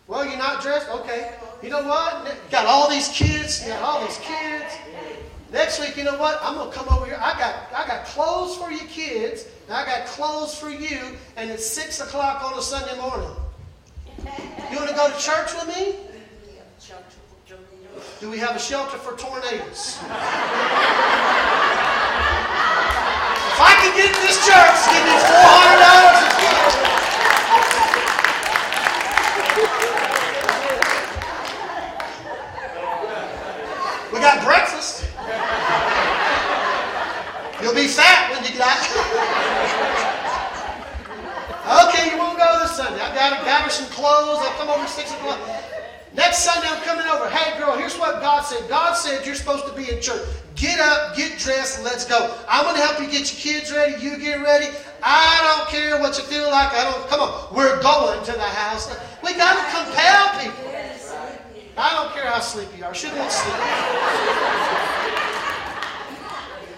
Well, 0.08 0.26
you're 0.26 0.38
not 0.38 0.62
dressed? 0.62 0.90
Okay. 0.90 1.34
You 1.62 1.70
know 1.70 1.84
what? 1.84 2.26
Got 2.52 2.66
all 2.66 2.90
these 2.90 3.10
kids. 3.10 3.60
Got 3.68 3.82
all 3.82 4.06
these 4.06 4.18
kids. 4.20 4.74
Next 5.52 5.80
week, 5.80 5.96
you 5.98 6.04
know 6.04 6.18
what? 6.18 6.40
I'm 6.42 6.56
gonna 6.56 6.72
come 6.72 6.88
over 6.90 7.06
here. 7.06 7.20
I 7.22 7.38
got 7.38 7.56
I 7.76 7.88
got 7.88 8.06
clothes 8.06 8.58
for 8.58 8.72
your 8.72 8.88
kids, 8.88 9.46
and 9.68 9.76
I 9.78 9.86
got 9.86 10.08
clothes 10.08 10.58
for 10.58 10.70
you, 10.70 11.00
and 11.38 11.52
it's 11.52 11.66
six 11.66 12.02
o'clock 12.02 12.44
on 12.44 12.58
a 12.58 12.62
Sunday 12.62 13.00
morning. 13.00 13.30
You 14.72 14.78
want 14.78 14.90
to 14.90 14.96
go 14.96 15.12
to 15.12 15.20
church 15.20 15.54
with 15.54 15.68
me? 15.78 15.96
Do 18.20 18.30
we 18.30 18.40
have 18.40 18.56
a 18.56 18.60
shelter 18.60 18.98
for 18.98 19.16
tornadoes? 19.16 20.00
can 23.84 23.96
get 23.98 24.16
this 24.24 24.40
church, 24.48 24.80
give 24.96 25.04
me 25.04 25.16
four 25.28 25.44
hundred 25.44 25.80
dollars 25.84 26.24
We 34.14 34.20
got 34.20 34.46
breakfast. 34.46 35.04
You'll 37.62 37.74
be 37.74 37.88
fat 37.88 38.32
when 38.32 38.44
you 38.44 38.52
get 38.52 38.62
out. 38.62 38.78
okay, 41.90 42.12
you 42.12 42.18
won't 42.18 42.38
go 42.38 42.60
this 42.62 42.78
Sunday. 42.78 43.02
I 43.02 43.14
gotta 43.14 43.44
gather 43.44 43.70
some 43.70 43.88
clothes. 43.88 44.40
I'll 44.40 44.58
come 44.60 44.70
over 44.70 44.88
six 44.88 45.12
o'clock. 45.12 45.40
Next 46.16 46.40
Sunday, 46.40 46.68
I'm 46.70 46.82
coming 46.84 47.08
over. 47.08 47.28
Hey, 47.28 47.58
girl, 47.60 47.76
here's 47.76 47.98
what 47.98 48.22
God 48.22 48.42
said. 48.42 48.70
God 48.70 48.94
said 48.94 49.26
you're 49.26 49.34
supposed 49.34 49.66
to 49.66 49.74
be 49.74 49.90
in 49.90 50.00
church. 50.00 50.22
Get 50.56 50.80
up, 50.80 51.16
get 51.16 51.40
dressed, 51.40 51.78
and 51.78 51.86
let's 51.86 52.06
go. 52.06 52.38
I'm 52.48 52.64
going 52.66 52.76
to 52.76 52.82
help 52.82 53.00
you 53.02 53.08
get 53.08 53.34
your 53.34 53.54
kids 53.54 53.72
ready. 53.72 54.02
You 54.04 54.18
get 54.18 54.42
ready. 54.42 54.68
I 55.02 55.58
don't 55.58 55.70
care 55.70 56.00
what 56.00 56.16
you 56.18 56.24
feel 56.26 56.52
like. 56.52 56.72
I 56.72 56.84
don't. 56.84 57.10
Come 57.10 57.20
on, 57.20 57.56
we're 57.56 57.82
going 57.82 58.24
to 58.26 58.32
the 58.32 58.40
house. 58.40 58.96
We 59.24 59.34
got 59.34 59.58
to 59.58 59.66
compel 59.74 60.40
people. 60.40 60.70
I 61.76 61.94
don't 61.96 62.14
care 62.14 62.30
how 62.30 62.40
sleepy 62.40 62.78
you 62.78 62.86
are. 62.86 62.94
Shouldn't 62.94 63.18
want 63.18 63.32
sleep. 63.32 63.56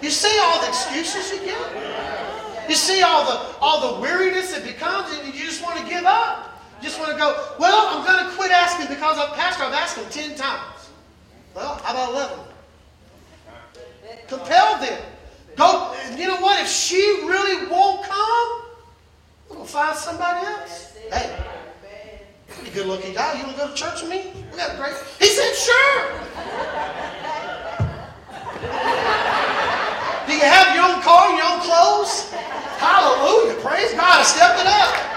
You 0.01 0.09
see 0.09 0.39
all 0.41 0.61
the 0.61 0.69
excuses 0.69 1.33
you 1.33 1.45
get. 1.45 2.69
You 2.69 2.75
see 2.75 3.01
all 3.01 3.25
the 3.25 3.57
all 3.59 3.95
the 3.95 4.01
weariness 4.01 4.55
it 4.55 4.63
becomes, 4.63 5.11
and 5.17 5.27
you 5.33 5.45
just 5.45 5.61
want 5.61 5.77
to 5.79 5.85
give 5.89 6.05
up 6.05 6.55
just 6.81 6.99
want 6.99 7.11
to 7.11 7.17
go, 7.17 7.53
well, 7.59 7.87
I'm 7.97 8.05
going 8.05 8.25
to 8.25 8.35
quit 8.35 8.51
asking 8.51 8.87
because 8.87 9.17
I'm 9.17 9.33
pastor. 9.35 9.63
I've 9.63 9.73
asked 9.73 9.97
him 9.97 10.05
10 10.09 10.35
times. 10.37 10.89
Well, 11.55 11.75
how 11.83 11.93
about 11.93 12.13
11? 12.13 12.39
Compel 14.27 14.79
them. 14.79 15.01
Go, 15.55 15.95
you 16.17 16.27
know 16.27 16.37
what? 16.41 16.61
If 16.61 16.69
she 16.69 16.97
really 17.23 17.67
won't 17.67 18.03
come, 18.03 18.61
we're 19.49 19.55
going 19.55 19.67
to 19.67 19.71
find 19.71 19.97
somebody 19.97 20.45
else. 20.45 20.97
Hey, 21.11 21.43
you 22.63 22.71
good 22.71 22.87
looking 22.87 23.13
guy. 23.13 23.37
You 23.37 23.45
want 23.45 23.57
to 23.57 23.63
go 23.63 23.69
to 23.69 23.75
church 23.75 24.01
with 24.01 24.11
me? 24.11 24.31
We 24.51 24.57
got 24.57 24.77
great. 24.77 24.93
He 25.19 25.27
said, 25.27 25.53
sure. 25.53 26.11
Do 30.27 30.33
you 30.33 30.41
have 30.41 30.75
your 30.75 30.83
own 30.83 31.01
car 31.01 31.31
your 31.37 31.45
own 31.45 31.61
clothes? 31.61 32.31
Hallelujah. 32.79 33.61
Praise 33.61 33.93
God. 33.93 34.23
Step 34.23 34.59
it 34.59 34.67
up 34.67 35.14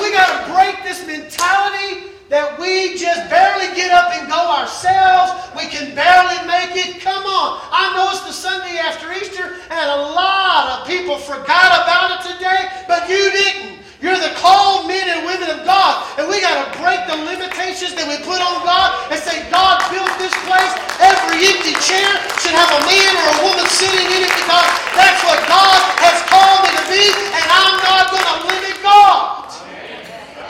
we 0.00 0.10
got 0.12 0.28
to 0.32 0.52
break 0.52 0.80
this 0.82 1.06
mentality 1.06 2.10
that 2.30 2.54
we 2.62 2.94
just 2.94 3.26
barely 3.26 3.68
get 3.74 3.90
up 3.90 4.14
and 4.14 4.30
go 4.30 4.38
ourselves. 4.38 5.34
We 5.58 5.66
can 5.66 5.92
barely 5.98 6.38
make 6.46 6.78
it. 6.78 7.02
Come 7.02 7.26
on. 7.26 7.58
I 7.74 7.90
know 7.92 8.06
it's 8.14 8.22
the 8.22 8.32
Sunday 8.32 8.78
after 8.78 9.10
Easter, 9.12 9.58
and 9.68 9.86
a 9.90 10.00
lot 10.14 10.80
of 10.80 10.86
people 10.86 11.18
forgot 11.18 11.82
about 11.82 12.16
it 12.16 12.20
today, 12.32 12.70
but 12.86 13.10
you 13.10 13.34
didn't. 13.34 13.82
You're 14.00 14.16
the 14.16 14.32
called 14.40 14.88
men 14.88 15.04
and 15.12 15.28
women 15.28 15.52
of 15.52 15.60
God. 15.68 16.06
And 16.16 16.24
we 16.24 16.40
got 16.40 16.56
to 16.56 16.66
break 16.80 17.04
the 17.04 17.20
limitations 17.20 17.92
that 18.00 18.08
we 18.08 18.16
put 18.24 18.40
on 18.40 18.64
God 18.64 19.12
and 19.12 19.20
say, 19.20 19.44
God 19.52 19.76
built 19.92 20.08
this 20.16 20.32
place. 20.48 20.72
Every 21.04 21.36
empty 21.44 21.76
chair 21.84 22.08
should 22.40 22.56
have 22.56 22.72
a 22.80 22.82
man 22.88 23.12
or 23.12 23.26
a 23.28 23.38
woman 23.44 23.66
sitting 23.68 24.08
in 24.08 24.24
it 24.24 24.32
because 24.32 24.68
that's 24.96 25.20
what 25.28 25.36
God 25.44 25.78
has 26.00 26.16
called 26.32 26.64
me 26.64 26.70
to 26.80 26.84
be, 26.88 27.04
and 27.12 27.44
I'm 27.44 27.76
not 27.84 28.08
going 28.08 28.24
to 28.24 28.36
limit 28.48 28.76
God. 28.80 29.39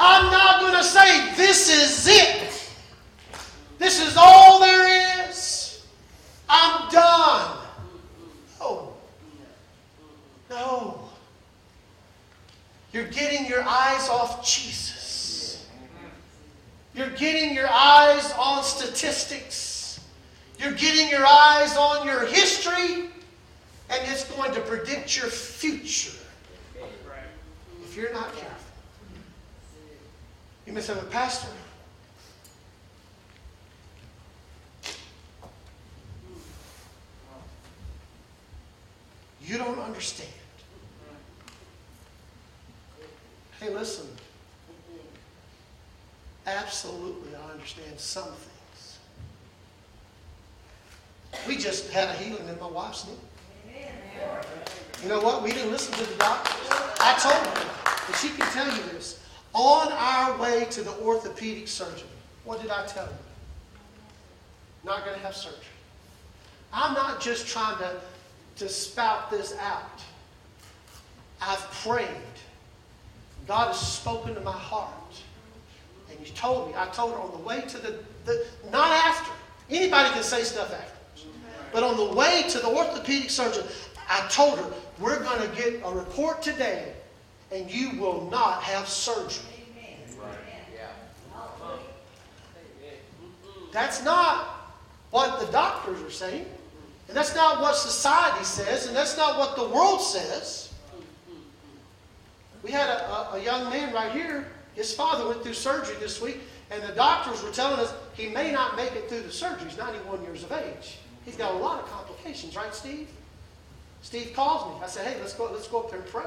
I'm 0.03 0.33
not 0.33 0.61
going 0.61 0.73
to 0.73 0.83
say, 0.83 1.35
this 1.35 1.69
is 1.69 2.09
it. 2.09 2.71
This 3.79 4.01
is 4.01 4.17
all 4.17 4.59
there 4.59 5.29
is. 5.29 5.85
I'm 6.49 6.91
done. 6.91 7.59
No, 8.59 8.95
no. 10.49 11.01
You're 12.93 13.09
getting 13.09 13.47
your 13.47 13.63
eyes 13.63 14.09
off 14.09 14.45
Jesus. 14.45 15.69
You're 16.95 17.11
getting 17.11 17.55
your 17.55 17.69
eyes 17.71 18.33
on 18.39 18.65
statistics. 18.65 20.01
You're 20.59 20.73
getting 20.73 21.11
your 21.11 21.27
eyes 21.27 21.77
on 21.77 22.07
your 22.07 22.27
history, 22.27 23.11
and 23.91 24.13
it's 24.13 24.25
going 24.25 24.53
to 24.55 24.61
predict 24.61 25.17
your 25.17 25.29
future 25.29 26.19
if 27.85 27.97
you're 27.97 28.13
not 28.13 28.35
careful. 28.35 28.60
You 30.71 30.77
may 30.77 30.83
say, 30.83 30.95
well, 30.95 31.03
Pastor, 31.07 31.49
you 39.43 39.59
don't 39.59 39.81
understand. 39.81 40.31
Hey, 43.59 43.71
listen. 43.75 44.07
Absolutely, 46.47 47.35
I 47.35 47.51
understand 47.51 47.99
some 47.99 48.29
things. 48.29 48.99
We 51.49 51.57
just 51.57 51.91
had 51.91 52.11
a 52.11 52.13
healing 52.13 52.47
in 52.49 52.61
my 52.61 52.69
wife's 52.69 53.09
knee. 53.09 53.83
You 55.03 55.09
know 55.09 55.21
what? 55.21 55.43
We 55.43 55.51
didn't 55.51 55.73
listen 55.73 55.95
to 55.95 56.05
the 56.09 56.17
doctors. 56.17 56.69
I 56.71 57.19
told 57.19 57.45
her, 57.59 58.07
and 58.07 58.17
she 58.19 58.29
can 58.29 58.47
tell 58.53 58.73
you 58.73 58.85
this. 58.93 59.21
On 59.53 59.93
our 59.93 60.39
way 60.39 60.67
to 60.71 60.83
the 60.83 60.93
orthopedic 60.99 61.67
surgeon, 61.67 62.07
what 62.45 62.63
did 62.63 62.71
I 62.71 62.87
tell 62.87 63.07
you? 63.07 63.13
Not 64.85 65.05
going 65.05 65.19
to 65.19 65.25
have 65.25 65.35
surgery. 65.35 65.59
I'm 66.73 66.95
not 66.95 67.21
just 67.21 67.49
trying 67.49 67.79
to, 67.79 67.97
to 68.57 68.69
spout 68.69 69.31
this 69.31 69.57
out. 69.61 70.03
I've 71.43 71.61
prayed. 71.83 72.07
God 73.47 73.69
has 73.69 73.81
spoken 73.81 74.35
to 74.35 74.41
my 74.41 74.53
heart. 74.53 74.93
And 76.11 76.19
He 76.21 76.33
told 76.33 76.69
me, 76.69 76.75
I 76.77 76.87
told 76.89 77.13
her 77.13 77.19
on 77.19 77.33
the 77.33 77.39
way 77.39 77.63
to 77.63 77.79
the, 77.79 77.99
the 78.25 78.47
not 78.71 78.91
after. 78.91 79.33
Anybody 79.69 80.11
can 80.11 80.23
say 80.23 80.43
stuff 80.43 80.73
afterwards. 80.73 81.27
But 81.73 81.83
on 81.83 81.97
the 81.97 82.15
way 82.15 82.45
to 82.51 82.59
the 82.59 82.69
orthopedic 82.69 83.31
surgeon, 83.31 83.65
I 84.09 84.27
told 84.29 84.59
her, 84.59 84.67
we're 84.99 85.23
going 85.23 85.49
to 85.49 85.57
get 85.57 85.81
a 85.85 85.91
report 85.91 86.43
today 86.43 86.93
and 87.53 87.71
you 87.71 87.99
will 87.99 88.29
not 88.31 88.63
have 88.63 88.89
surgery. 88.89 89.45
That's 93.73 94.03
not 94.05 94.73
what 95.11 95.41
the 95.41 95.51
doctors 95.53 96.01
are 96.03 96.11
saying. 96.11 96.47
And 97.09 97.17
that's 97.17 97.35
not 97.35 97.61
what 97.61 97.77
society 97.77 98.45
says. 98.45 98.87
And 98.87 98.97
that's 98.97 99.17
not 99.17 99.39
what 99.39 99.57
the 99.57 99.69
world 99.69 100.01
says. 100.01 100.73
We 102.63 102.71
had 102.71 102.89
a, 102.89 103.11
a, 103.11 103.31
a 103.35 103.43
young 103.43 103.71
man 103.71 103.93
right 103.93 104.13
here. 104.13 104.49
His 104.75 104.95
father 104.95 105.27
went 105.27 105.43
through 105.43 105.55
surgery 105.55 105.97
this 105.99 106.21
week. 106.21 106.41
And 106.71 106.83
the 106.83 106.93
doctors 106.93 107.43
were 107.43 107.51
telling 107.51 107.81
us 107.81 107.93
he 108.15 108.29
may 108.29 108.53
not 108.53 108.77
make 108.77 108.93
it 108.93 109.09
through 109.09 109.23
the 109.23 109.33
surgery. 109.33 109.69
He's 109.69 109.79
91 109.79 110.23
years 110.23 110.45
of 110.45 110.53
age. 110.53 110.99
He's 111.25 111.37
got 111.37 111.55
a 111.55 111.59
lot 111.59 111.83
of 111.83 111.91
complications, 111.91 112.57
right, 112.57 112.75
Steve? 112.75 113.09
Steve 114.03 114.33
calls 114.35 114.73
me. 114.73 114.85
I 114.85 114.89
said, 114.89 115.07
hey, 115.07 115.21
let's 115.21 115.35
go, 115.35 115.51
let's 115.53 115.69
go 115.69 115.81
up 115.81 115.91
there 115.91 116.01
and 116.01 116.09
pray. 116.09 116.25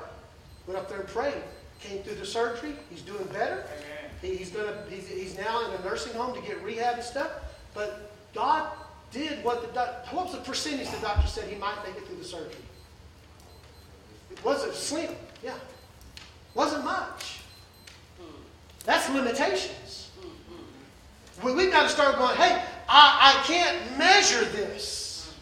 Went 0.68 0.80
up 0.80 0.90
there 0.90 1.00
and 1.00 1.08
prayed. 1.08 1.42
Came 1.80 2.02
through 2.04 2.16
the 2.16 2.26
surgery. 2.26 2.74
He's 2.90 3.02
doing 3.02 3.26
better. 3.26 3.66
He, 4.22 4.36
he's, 4.36 4.50
gonna, 4.50 4.74
he's, 4.90 5.08
he's 5.08 5.38
now 5.38 5.66
in 5.66 5.80
a 5.80 5.84
nursing 5.84 6.14
home 6.14 6.34
to 6.34 6.42
get 6.42 6.64
rehab 6.64 6.96
and 6.96 7.04
stuff. 7.04 7.32
But 7.74 8.12
God 8.34 8.70
did 9.12 9.44
what 9.44 9.62
the 9.62 9.68
doctor, 9.74 10.16
what 10.16 10.26
was 10.26 10.34
the 10.34 10.42
percentage 10.42 10.90
the 10.90 10.98
doctor 10.98 11.28
said 11.28 11.50
he 11.50 11.58
might 11.58 11.76
make 11.86 11.96
it 11.98 12.08
through 12.08 12.18
the 12.18 12.24
surgery? 12.24 12.56
It 14.32 14.44
wasn't 14.44 14.74
slim, 14.74 15.12
yeah. 15.44 15.54
Wasn't 16.56 16.84
much. 16.84 17.40
That's 18.86 19.10
limitations. 19.10 20.12
We, 21.44 21.54
we've 21.54 21.72
got 21.72 21.84
to 21.84 21.90
start 21.90 22.18
going, 22.18 22.36
hey, 22.38 22.64
I, 22.88 23.36
I 23.36 23.44
can't 23.46 23.98
measure 23.98 24.46
this. 24.46 25.34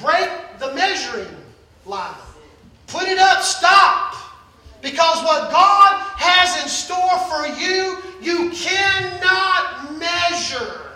Break 0.00 0.30
the 0.58 0.74
measuring 0.74 1.34
line. 1.84 2.14
Put 2.86 3.04
it 3.04 3.18
up, 3.18 3.42
stop. 3.42 4.14
Because 4.82 5.22
what 5.24 5.50
God 5.50 6.00
has 6.16 6.62
in 6.62 6.68
store 6.68 7.18
for 7.26 7.46
you, 7.60 7.98
you 8.20 8.50
cannot 8.50 9.98
measure. 9.98 10.86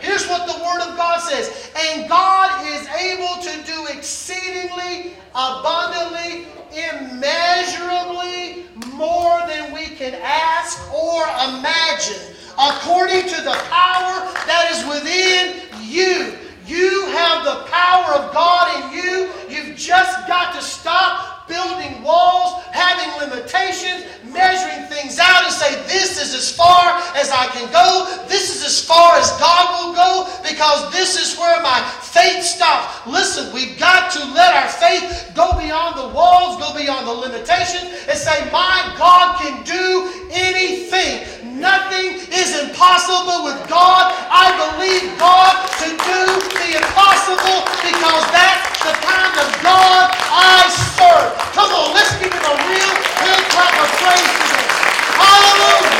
Here's 0.00 0.26
what 0.28 0.46
the 0.46 0.54
Word 0.64 0.80
of 0.80 0.96
God 0.96 1.20
says 1.20 1.70
And 1.76 2.08
God 2.08 2.66
is 2.66 2.86
able 2.88 3.42
to 3.42 3.62
do 3.66 3.86
exceedingly, 3.96 5.14
abundantly, 5.34 6.46
immeasurably 6.72 8.66
more 8.94 9.40
than 9.46 9.72
we 9.72 9.86
can 9.86 10.14
ask 10.22 10.92
or 10.92 11.22
imagine, 11.22 12.34
according 12.58 13.22
to 13.22 13.42
the 13.42 13.56
power 13.70 14.26
that 14.46 14.68
is 14.72 14.84
within 14.86 15.62
you. 15.86 16.47
You 16.68 17.06
have 17.06 17.44
the 17.44 17.64
power 17.70 18.12
of 18.20 18.34
God 18.34 18.92
in 18.92 18.98
you. 18.98 19.30
You've 19.48 19.74
just 19.74 20.28
got 20.28 20.54
to 20.54 20.60
stop 20.60 21.48
building 21.48 22.02
walls, 22.02 22.62
having 22.72 23.08
limitations, 23.24 24.04
measuring 24.28 24.84
things 24.92 25.18
out 25.18 25.44
and 25.44 25.52
say, 25.52 25.74
This 25.88 26.20
is 26.20 26.34
as 26.34 26.52
far 26.52 27.00
as 27.16 27.30
I 27.30 27.46
can 27.56 27.72
go. 27.72 28.04
This 28.28 28.54
is 28.54 28.62
as 28.62 28.84
far 28.84 29.16
as 29.16 29.30
God 29.40 29.64
will 29.80 29.94
go 29.94 30.28
because 30.46 30.92
this 30.92 31.16
is 31.16 31.38
where 31.38 31.62
my 31.62 31.80
faith 32.02 32.44
stops. 32.44 33.06
Listen, 33.06 33.50
we've 33.54 33.78
got 33.78 34.12
to 34.12 34.18
let 34.36 34.54
our 34.54 34.68
faith 34.68 35.32
go 35.34 35.56
beyond 35.58 35.96
the 35.96 36.14
walls, 36.14 36.60
go 36.60 36.76
beyond 36.76 37.06
the 37.06 37.12
limitations, 37.12 37.88
and 38.08 38.18
say, 38.18 38.44
My 38.52 38.94
God 38.98 39.40
can 39.40 39.64
do 39.64 40.28
anything. 40.30 41.24
Nothing 41.58 42.22
is 42.30 42.54
impossible 42.54 43.42
with 43.42 43.58
God. 43.66 44.14
I 44.30 44.54
believe 44.54 45.10
God 45.18 45.58
to 45.82 45.90
do 45.90 46.22
the 46.54 46.78
impossible 46.78 47.66
because 47.82 48.24
that's 48.30 48.78
the 48.86 48.94
kind 49.02 49.34
of 49.42 49.50
God 49.58 50.06
I 50.30 50.70
serve. 50.94 51.34
Come 51.58 51.74
on, 51.74 51.98
let's 51.98 52.14
give 52.22 52.30
him 52.30 52.46
a 52.46 52.56
real 52.62 52.94
good 52.94 53.42
clap 53.50 53.74
of 53.74 53.90
praise 53.98 54.30
today. 54.38 54.70
Hallelujah. 55.18 55.98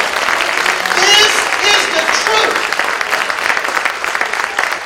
This 0.94 1.34
is 1.74 1.82
the 1.90 2.04
truth. 2.22 2.62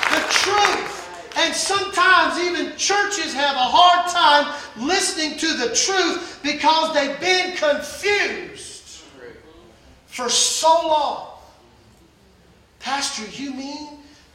The 0.09 0.23
truth. 0.41 0.89
And 1.37 1.55
sometimes 1.55 2.41
even 2.41 2.73
churches 2.79 3.35
have 3.35 3.57
a 3.57 3.69
hard 3.69 4.09
time 4.09 4.57
listening 4.81 5.37
to 5.37 5.53
the 5.53 5.75
truth 5.77 6.41
because 6.43 6.95
they've 6.95 7.21
been 7.21 7.57
confused 7.57 8.72
for 10.13 10.29
so 10.29 10.69
long. 10.69 11.27
Pastor, 12.81 13.25
you 13.43 13.55
mean 13.55 13.89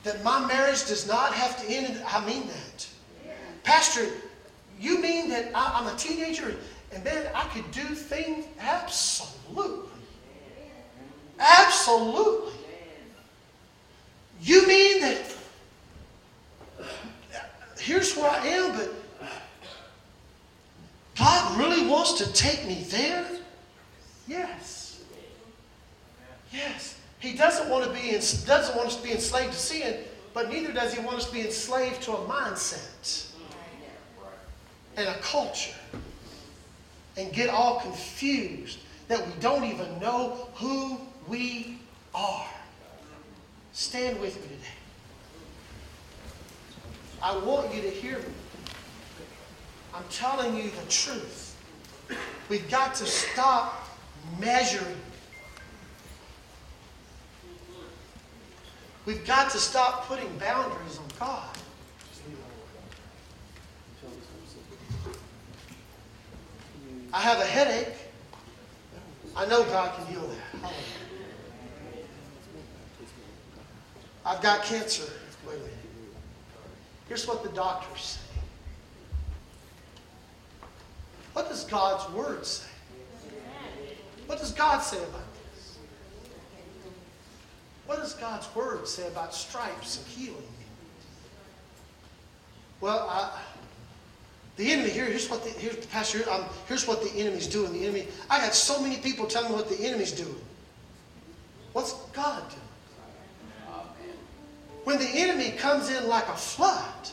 that 0.04 0.24
my 0.24 0.44
marriage 0.48 0.88
does 0.88 1.08
not 1.08 1.34
have 1.34 1.64
to 1.64 1.72
end? 1.72 2.02
I 2.08 2.26
mean 2.26 2.48
that. 2.48 2.88
Pastor, 3.64 4.08
you 4.80 5.00
mean 5.00 5.30
that 5.30 5.52
I, 5.54 5.80
am 5.80 5.86
a 5.86 5.96
teenager 5.96 6.56
and 6.92 7.04
man, 7.04 7.28
I 7.36 7.44
could 7.50 7.70
do 7.70 7.84
things? 7.84 8.46
Absolutely. 8.60 9.90
Absolutely. 11.38 12.54
You 14.42 14.66
mean 14.66 15.02
that 15.02 15.36
here's 17.80 18.18
where 18.18 18.32
I 18.32 18.48
am, 18.48 18.76
but 18.76 18.94
God 21.20 21.60
really 21.60 21.88
wants 21.88 22.14
to 22.14 22.34
take 22.34 22.66
me 22.66 22.84
there? 22.90 23.28
Yes. 24.28 24.87
Yes. 26.52 27.00
He 27.20 27.34
doesn't 27.34 27.70
want 27.70 27.86
to 27.86 27.92
be 27.92 28.12
doesn't 28.12 28.76
want 28.76 28.88
us 28.88 28.98
to 28.98 29.04
be 29.04 29.12
enslaved 29.12 29.54
to 29.54 29.60
sin, 29.60 30.04
but 30.34 30.50
neither 30.50 30.72
does 30.72 30.94
he 30.94 31.00
want 31.04 31.18
us 31.18 31.26
to 31.26 31.34
be 31.34 31.42
enslaved 31.42 32.02
to 32.04 32.14
a 32.14 32.20
mindset 32.28 33.32
and 34.96 35.08
a 35.08 35.18
culture 35.20 35.76
and 37.18 37.34
get 37.34 37.50
all 37.50 37.80
confused 37.80 38.80
that 39.08 39.26
we 39.26 39.34
don't 39.40 39.64
even 39.64 40.00
know 40.00 40.48
who 40.56 41.00
we 41.28 41.80
are. 42.14 42.48
Stand 43.74 44.20
with 44.20 44.36
me 44.36 44.44
today. 44.44 44.78
I 47.22 47.38
want 47.38 47.74
you 47.74 47.82
to 47.82 47.90
hear 47.90 48.20
me. 48.20 48.26
I'm 49.94 50.04
telling 50.12 50.56
you 50.56 50.70
the 50.70 50.90
truth. 50.90 51.56
We've 52.50 52.70
got 52.70 52.96
to 52.96 53.06
stop 53.06 53.88
measuring. 54.40 54.96
We've 59.08 59.26
got 59.26 59.50
to 59.52 59.58
stop 59.58 60.06
putting 60.06 60.28
boundaries 60.38 60.98
on 60.98 61.06
God. 61.18 61.58
I 67.14 67.22
have 67.22 67.40
a 67.40 67.46
headache. 67.46 67.96
I 69.34 69.46
know 69.46 69.64
God 69.64 69.96
can 69.96 70.08
heal 70.08 70.30
that. 70.62 70.74
I've 74.26 74.42
got 74.42 74.64
cancer. 74.64 75.10
Here's 77.08 77.26
what 77.26 77.44
the 77.44 77.50
doctors 77.50 78.02
say. 78.02 78.20
What 81.32 81.48
does 81.48 81.64
God's 81.64 82.14
word 82.14 82.46
say? 82.46 82.68
What 84.26 84.38
does 84.40 84.52
God 84.52 84.80
say 84.80 84.98
about 84.98 85.14
this? 85.14 85.27
What 87.88 88.00
does 88.00 88.14
God's 88.14 88.54
word 88.54 88.88
say 88.88 89.08
about 89.08 89.34
stripes 89.34 89.98
and 89.98 90.08
healing? 90.08 90.44
Well, 92.82 93.08
I, 93.10 93.42
the 94.58 94.72
enemy 94.72 94.90
here. 94.90 95.06
Here's 95.06 95.30
what 95.30 95.44
the 95.44 95.50
here's 95.52 95.86
pastor. 95.88 96.30
Um, 96.30 96.44
here's 96.68 96.86
what 96.86 97.02
the 97.02 97.12
enemy's 97.20 97.48
doing. 97.48 97.74
The 97.74 97.86
enemy. 97.86 98.08
I 98.30 98.40
got 98.40 98.54
so 98.54 98.82
many 98.82 98.98
people 98.98 99.26
telling 99.26 99.50
me 99.50 99.56
what 99.56 99.70
the 99.70 99.80
enemy's 99.84 100.12
doing. 100.12 100.36
What's 101.74 101.94
God 102.14 102.44
doing? 102.50 102.62
When 104.84 105.00
the 105.00 105.08
enemy 105.08 105.52
comes 105.52 105.90
in 105.90 106.08
like 106.08 106.28
a 106.30 106.36
flood, 106.36 107.10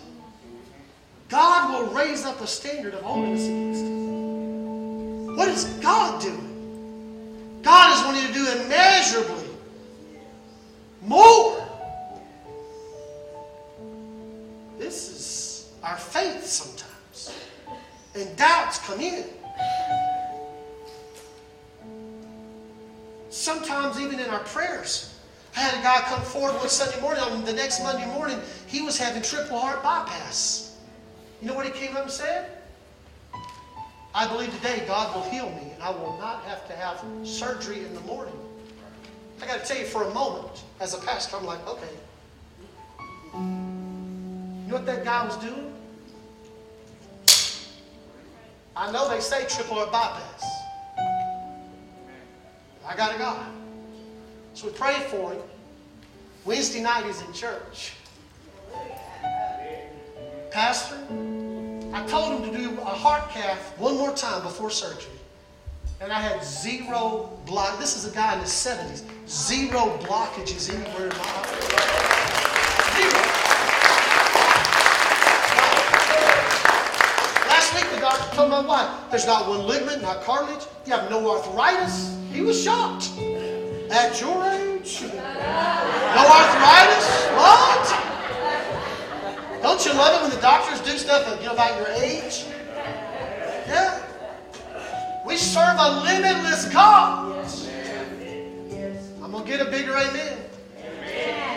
God 1.28 1.72
will 1.72 1.92
raise 1.92 2.24
up 2.24 2.40
a 2.40 2.46
standard 2.46 2.94
of 2.94 3.02
holiness 3.02 3.46
against 3.46 3.82
him. 3.82 5.36
What 5.36 5.48
is 5.48 5.64
God 5.82 6.22
doing? 6.22 7.60
God 7.62 7.98
is 7.98 8.04
wanting 8.06 8.26
to 8.28 8.32
do 8.32 8.62
immeasurably 8.62 9.43
more. 11.04 11.66
This 14.78 15.10
is 15.10 15.72
our 15.82 15.96
faith 15.96 16.44
sometimes. 16.44 17.38
And 18.14 18.36
doubts 18.36 18.78
come 18.78 19.00
in. 19.00 19.24
Sometimes, 23.30 24.00
even 24.00 24.20
in 24.20 24.30
our 24.30 24.40
prayers, 24.40 25.18
I 25.56 25.60
had 25.60 25.78
a 25.78 25.82
guy 25.82 26.00
come 26.06 26.22
forward 26.22 26.54
one 26.56 26.68
Sunday 26.68 27.00
morning. 27.00 27.22
On 27.22 27.44
the 27.44 27.52
next 27.52 27.82
Monday 27.82 28.06
morning, 28.06 28.38
he 28.66 28.82
was 28.82 28.98
having 28.98 29.22
triple 29.22 29.58
heart 29.58 29.82
bypass. 29.82 30.78
You 31.40 31.48
know 31.48 31.54
what 31.54 31.66
he 31.66 31.72
came 31.72 31.96
up 31.96 32.04
and 32.04 32.10
said? 32.10 32.50
I 34.14 34.28
believe 34.28 34.54
today 34.54 34.84
God 34.86 35.14
will 35.14 35.28
heal 35.30 35.50
me 35.50 35.72
and 35.74 35.82
I 35.82 35.90
will 35.90 36.16
not 36.18 36.44
have 36.44 36.66
to 36.68 36.72
have 36.74 37.04
surgery 37.24 37.84
in 37.84 37.92
the 37.94 38.00
morning. 38.02 38.34
I 39.42 39.46
got 39.46 39.60
to 39.60 39.66
tell 39.66 39.78
you, 39.78 39.84
for 39.84 40.04
a 40.04 40.10
moment, 40.14 40.64
as 40.80 40.94
a 40.94 40.98
pastor, 40.98 41.36
I'm 41.36 41.44
like, 41.44 41.66
okay. 41.66 41.88
You 43.34 43.40
know 44.68 44.76
what 44.76 44.86
that 44.86 45.04
guy 45.04 45.24
was 45.24 45.36
doing? 45.38 45.72
I 48.76 48.90
know 48.90 49.08
they 49.08 49.20
say 49.20 49.46
triple 49.48 49.78
heart 49.78 49.92
bypass. 49.92 50.44
I 52.86 52.96
got 52.96 53.14
a 53.14 53.18
God. 53.18 53.46
So 54.54 54.66
we 54.66 54.72
prayed 54.72 55.02
for 55.04 55.32
him. 55.32 55.42
Wednesday 56.44 56.80
night 56.82 57.04
he's 57.06 57.22
in 57.22 57.32
church. 57.32 57.94
Pastor, 60.50 60.96
I 61.92 62.04
told 62.06 62.40
him 62.40 62.52
to 62.52 62.58
do 62.58 62.80
a 62.80 62.84
heart 62.84 63.30
cath 63.30 63.78
one 63.78 63.96
more 63.96 64.14
time 64.14 64.42
before 64.42 64.70
surgery. 64.70 65.10
And 66.00 66.12
I 66.12 66.20
had 66.20 66.44
zero 66.44 67.30
block. 67.46 67.78
This 67.78 67.96
is 67.96 68.10
a 68.10 68.14
guy 68.14 68.34
in 68.34 68.40
his 68.40 68.50
70s. 68.50 69.04
Zero 69.28 69.96
blockages 70.02 70.68
anywhere 70.68 71.04
in 71.04 71.16
my 71.16 71.24
heart. 71.24 71.46
Zero. 72.96 73.20
Last 77.48 77.74
week 77.74 77.88
the 77.94 78.00
doctor 78.00 78.36
told 78.36 78.50
my 78.50 78.60
wife, 78.66 78.90
there's 79.10 79.26
not 79.26 79.48
one 79.48 79.66
ligament, 79.66 80.02
not 80.02 80.22
cartilage. 80.22 80.66
You 80.84 80.92
have 80.92 81.08
no 81.10 81.30
arthritis. 81.30 82.16
He 82.32 82.42
was 82.42 82.62
shocked. 82.62 83.10
At 83.90 84.20
your 84.20 84.44
age? 84.50 85.02
No 85.02 86.24
arthritis? 86.26 87.06
What? 87.38 87.84
Don't 89.62 89.84
you 89.86 89.92
love 89.94 90.20
it 90.20 90.22
when 90.22 90.30
the 90.30 90.40
doctors 90.42 90.80
do 90.80 90.98
stuff 90.98 91.26
about 91.40 91.76
your 91.78 91.88
age? 92.02 92.44
We 95.34 95.38
serve 95.38 95.76
a 95.80 96.00
limitless 96.04 96.66
God. 96.66 97.44
I'm 99.20 99.32
going 99.32 99.44
to 99.44 99.50
get 99.50 99.60
a 99.60 99.64
bigger 99.68 99.90
amen. 99.90 100.38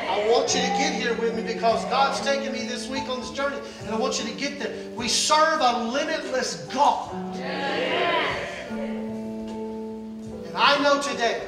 I 0.09 0.27
want 0.31 0.55
you 0.55 0.61
to 0.61 0.67
get 0.79 0.95
here 0.95 1.13
with 1.13 1.35
me 1.35 1.43
because 1.43 1.85
God's 1.85 2.19
taking 2.21 2.51
me 2.51 2.65
this 2.65 2.87
week 2.89 3.03
on 3.03 3.19
this 3.19 3.29
journey, 3.29 3.59
and 3.81 3.91
I 3.91 3.95
want 3.95 4.17
you 4.17 4.25
to 4.31 4.35
get 4.35 4.57
there. 4.57 4.73
We 4.95 5.07
serve 5.07 5.61
a 5.61 5.83
limitless 5.91 6.65
God. 6.73 7.13
And 8.71 8.97
I 10.55 10.81
know 10.81 10.99
today 10.99 11.43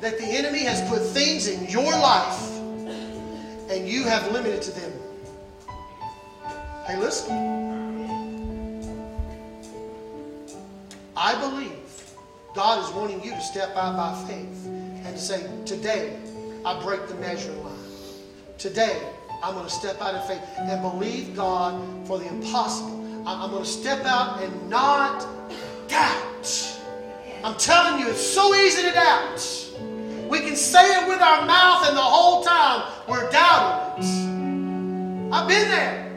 that 0.00 0.16
the 0.16 0.24
enemy 0.24 0.60
has 0.60 0.80
put 0.88 1.02
things 1.02 1.48
in 1.48 1.68
your 1.68 1.92
life 1.92 2.40
and 3.68 3.86
you 3.86 4.04
have 4.04 4.32
limited 4.32 4.62
to 4.62 4.70
them. 4.70 4.92
Hey, 6.86 6.96
listen. 6.96 7.77
I 11.20 11.34
believe 11.40 11.72
God 12.54 12.84
is 12.84 12.94
wanting 12.94 13.20
you 13.24 13.32
to 13.32 13.40
step 13.40 13.76
out 13.76 13.96
by 13.96 14.28
faith 14.28 14.66
and 14.66 15.16
to 15.16 15.18
say, 15.18 15.50
Today, 15.66 16.16
I 16.64 16.80
break 16.80 17.08
the 17.08 17.16
measuring 17.16 17.60
line. 17.64 17.74
Today, 18.56 19.02
I'm 19.42 19.54
going 19.54 19.66
to 19.66 19.70
step 19.70 20.00
out 20.00 20.14
in 20.14 20.22
faith 20.28 20.40
and 20.58 20.80
believe 20.80 21.34
God 21.34 22.06
for 22.06 22.18
the 22.20 22.28
impossible. 22.28 23.04
I'm 23.26 23.50
going 23.50 23.64
to 23.64 23.68
step 23.68 24.04
out 24.04 24.40
and 24.42 24.70
not 24.70 25.26
doubt. 25.88 26.78
I'm 27.42 27.56
telling 27.56 28.00
you, 28.00 28.10
it's 28.10 28.24
so 28.24 28.54
easy 28.54 28.82
to 28.82 28.92
doubt. 28.92 29.70
We 30.28 30.38
can 30.38 30.54
say 30.54 30.84
it 31.02 31.08
with 31.08 31.20
our 31.20 31.44
mouth, 31.46 31.88
and 31.88 31.96
the 31.96 32.00
whole 32.00 32.44
time 32.44 32.92
we're 33.08 33.28
doubting 33.30 34.04
it. 34.04 35.32
I've 35.32 35.48
been 35.48 35.68
there. 35.68 36.07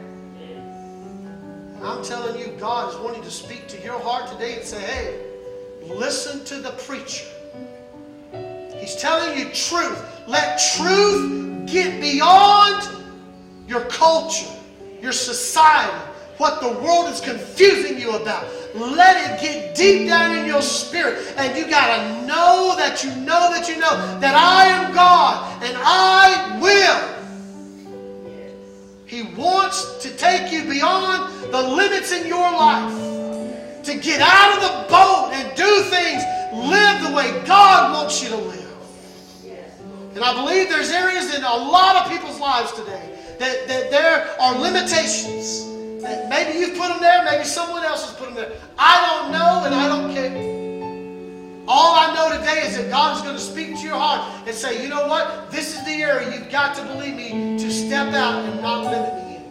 I'm 1.84 2.04
telling 2.04 2.38
you, 2.38 2.46
God 2.58 2.94
is 2.94 3.00
wanting 3.00 3.22
to 3.22 3.30
speak 3.30 3.66
to 3.68 3.82
your 3.82 3.98
heart 3.98 4.30
today 4.30 4.54
and 4.54 4.64
say, 4.64 4.80
hey, 4.80 5.26
listen 5.88 6.44
to 6.44 6.60
the 6.60 6.70
preacher. 6.72 7.26
He's 8.78 8.94
telling 8.96 9.36
you 9.36 9.46
truth. 9.52 10.00
Let 10.28 10.60
truth 10.76 11.66
get 11.66 12.00
beyond 12.00 12.88
your 13.66 13.84
culture, 13.86 14.50
your 15.00 15.12
society, 15.12 15.92
what 16.36 16.60
the 16.60 16.68
world 16.68 17.08
is 17.08 17.20
confusing 17.20 17.98
you 17.98 18.14
about. 18.14 18.46
Let 18.74 19.16
it 19.16 19.40
get 19.40 19.74
deep 19.74 20.06
down 20.08 20.38
in 20.38 20.46
your 20.46 20.62
spirit. 20.62 21.34
And 21.36 21.56
you 21.56 21.68
got 21.68 21.96
to 21.96 22.26
know 22.26 22.74
that 22.78 23.02
you 23.02 23.10
know 23.16 23.50
that 23.50 23.68
you 23.68 23.76
know 23.76 24.20
that 24.20 24.34
I 24.34 24.66
am 24.66 24.94
God 24.94 25.62
and 25.64 25.76
I 25.78 26.58
will. 26.60 27.11
He 29.12 29.22
wants 29.22 29.98
to 29.98 30.16
take 30.16 30.50
you 30.50 30.64
beyond 30.64 31.52
the 31.52 31.60
limits 31.60 32.12
in 32.12 32.26
your 32.26 32.38
life. 32.38 32.90
To 33.84 33.98
get 33.98 34.22
out 34.22 34.56
of 34.56 34.62
the 34.62 34.88
boat 34.88 35.32
and 35.34 35.54
do 35.54 35.82
things, 35.90 36.22
live 36.54 37.02
the 37.06 37.14
way 37.14 37.44
God 37.44 37.92
wants 37.92 38.22
you 38.22 38.30
to 38.30 38.36
live. 38.38 38.72
And 40.14 40.24
I 40.24 40.32
believe 40.32 40.70
there's 40.70 40.90
areas 40.90 41.34
in 41.34 41.44
a 41.44 41.56
lot 41.56 41.96
of 41.96 42.10
people's 42.10 42.40
lives 42.40 42.72
today 42.72 43.18
that, 43.38 43.68
that 43.68 43.90
there 43.90 44.34
are 44.40 44.58
limitations 44.58 45.66
That 46.00 46.30
Maybe 46.30 46.58
you've 46.58 46.78
put 46.78 46.88
them 46.88 47.00
there, 47.00 47.22
maybe 47.22 47.44
someone 47.44 47.84
else 47.84 48.06
has 48.06 48.14
put 48.16 48.28
them 48.28 48.34
there. 48.34 48.52
I 48.78 49.20
don't 49.20 49.32
know 49.32 49.64
and 49.66 49.74
I 49.74 49.88
don't 49.88 50.14
care. 50.14 50.61
All 51.68 51.94
I 51.94 52.12
know 52.14 52.36
today 52.36 52.66
is 52.66 52.76
that 52.76 52.90
God 52.90 53.16
is 53.16 53.22
going 53.22 53.36
to 53.36 53.40
speak 53.40 53.76
to 53.80 53.86
your 53.86 53.96
heart 53.96 54.48
and 54.48 54.54
say, 54.54 54.82
you 54.82 54.88
know 54.88 55.06
what? 55.06 55.50
This 55.50 55.76
is 55.76 55.84
the 55.84 56.02
area 56.02 56.36
you've 56.36 56.50
got 56.50 56.74
to 56.76 56.82
believe 56.82 57.14
me 57.14 57.56
to 57.58 57.70
step 57.70 58.12
out 58.14 58.44
and 58.44 58.60
not 58.60 58.84
limit 58.84 59.14
me 59.14 59.36
in. 59.36 59.42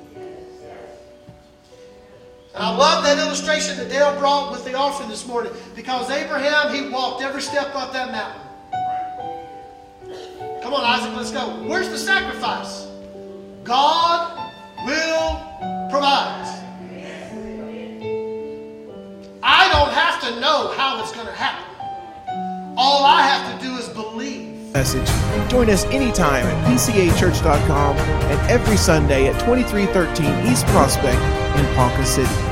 And 2.53 2.63
I 2.63 2.75
love 2.75 3.05
that 3.05 3.17
illustration 3.17 3.77
that 3.77 3.89
Dale 3.89 4.19
brought 4.19 4.51
with 4.51 4.65
the 4.65 4.73
offering 4.73 5.09
this 5.09 5.25
morning 5.25 5.53
because 5.73 6.09
Abraham, 6.09 6.73
he 6.75 6.89
walked 6.89 7.23
every 7.23 7.41
step 7.41 7.73
up 7.75 7.93
that 7.93 8.11
mountain. 8.11 8.41
Come 10.61 10.73
on, 10.73 10.83
Isaac, 10.83 11.15
let's 11.15 11.31
go. 11.31 11.63
Where's 11.65 11.87
the 11.89 11.97
sacrifice? 11.97 12.87
God 13.63 14.51
will 14.85 15.89
provide. 15.89 16.57
I 19.43 19.69
don't 19.71 19.93
have 19.93 20.21
to 20.21 20.39
know 20.41 20.73
how 20.75 20.99
it's 21.01 21.13
going 21.13 21.25
to 21.25 21.33
happen. 21.33 21.70
All 22.83 23.05
I 23.05 23.21
have 23.21 23.59
to 23.59 23.63
do 23.63 23.75
is 23.75 23.87
believe. 23.89 24.73
Message. 24.73 25.07
Join 25.51 25.69
us 25.69 25.85
anytime 25.85 26.43
at 26.47 26.67
pcachurch.com 26.67 27.95
and 27.95 28.51
every 28.51 28.75
Sunday 28.75 29.27
at 29.27 29.39
2313 29.41 30.51
East 30.51 30.65
Prospect 30.65 31.21
in 31.59 31.75
Ponca 31.75 32.03
City. 32.03 32.50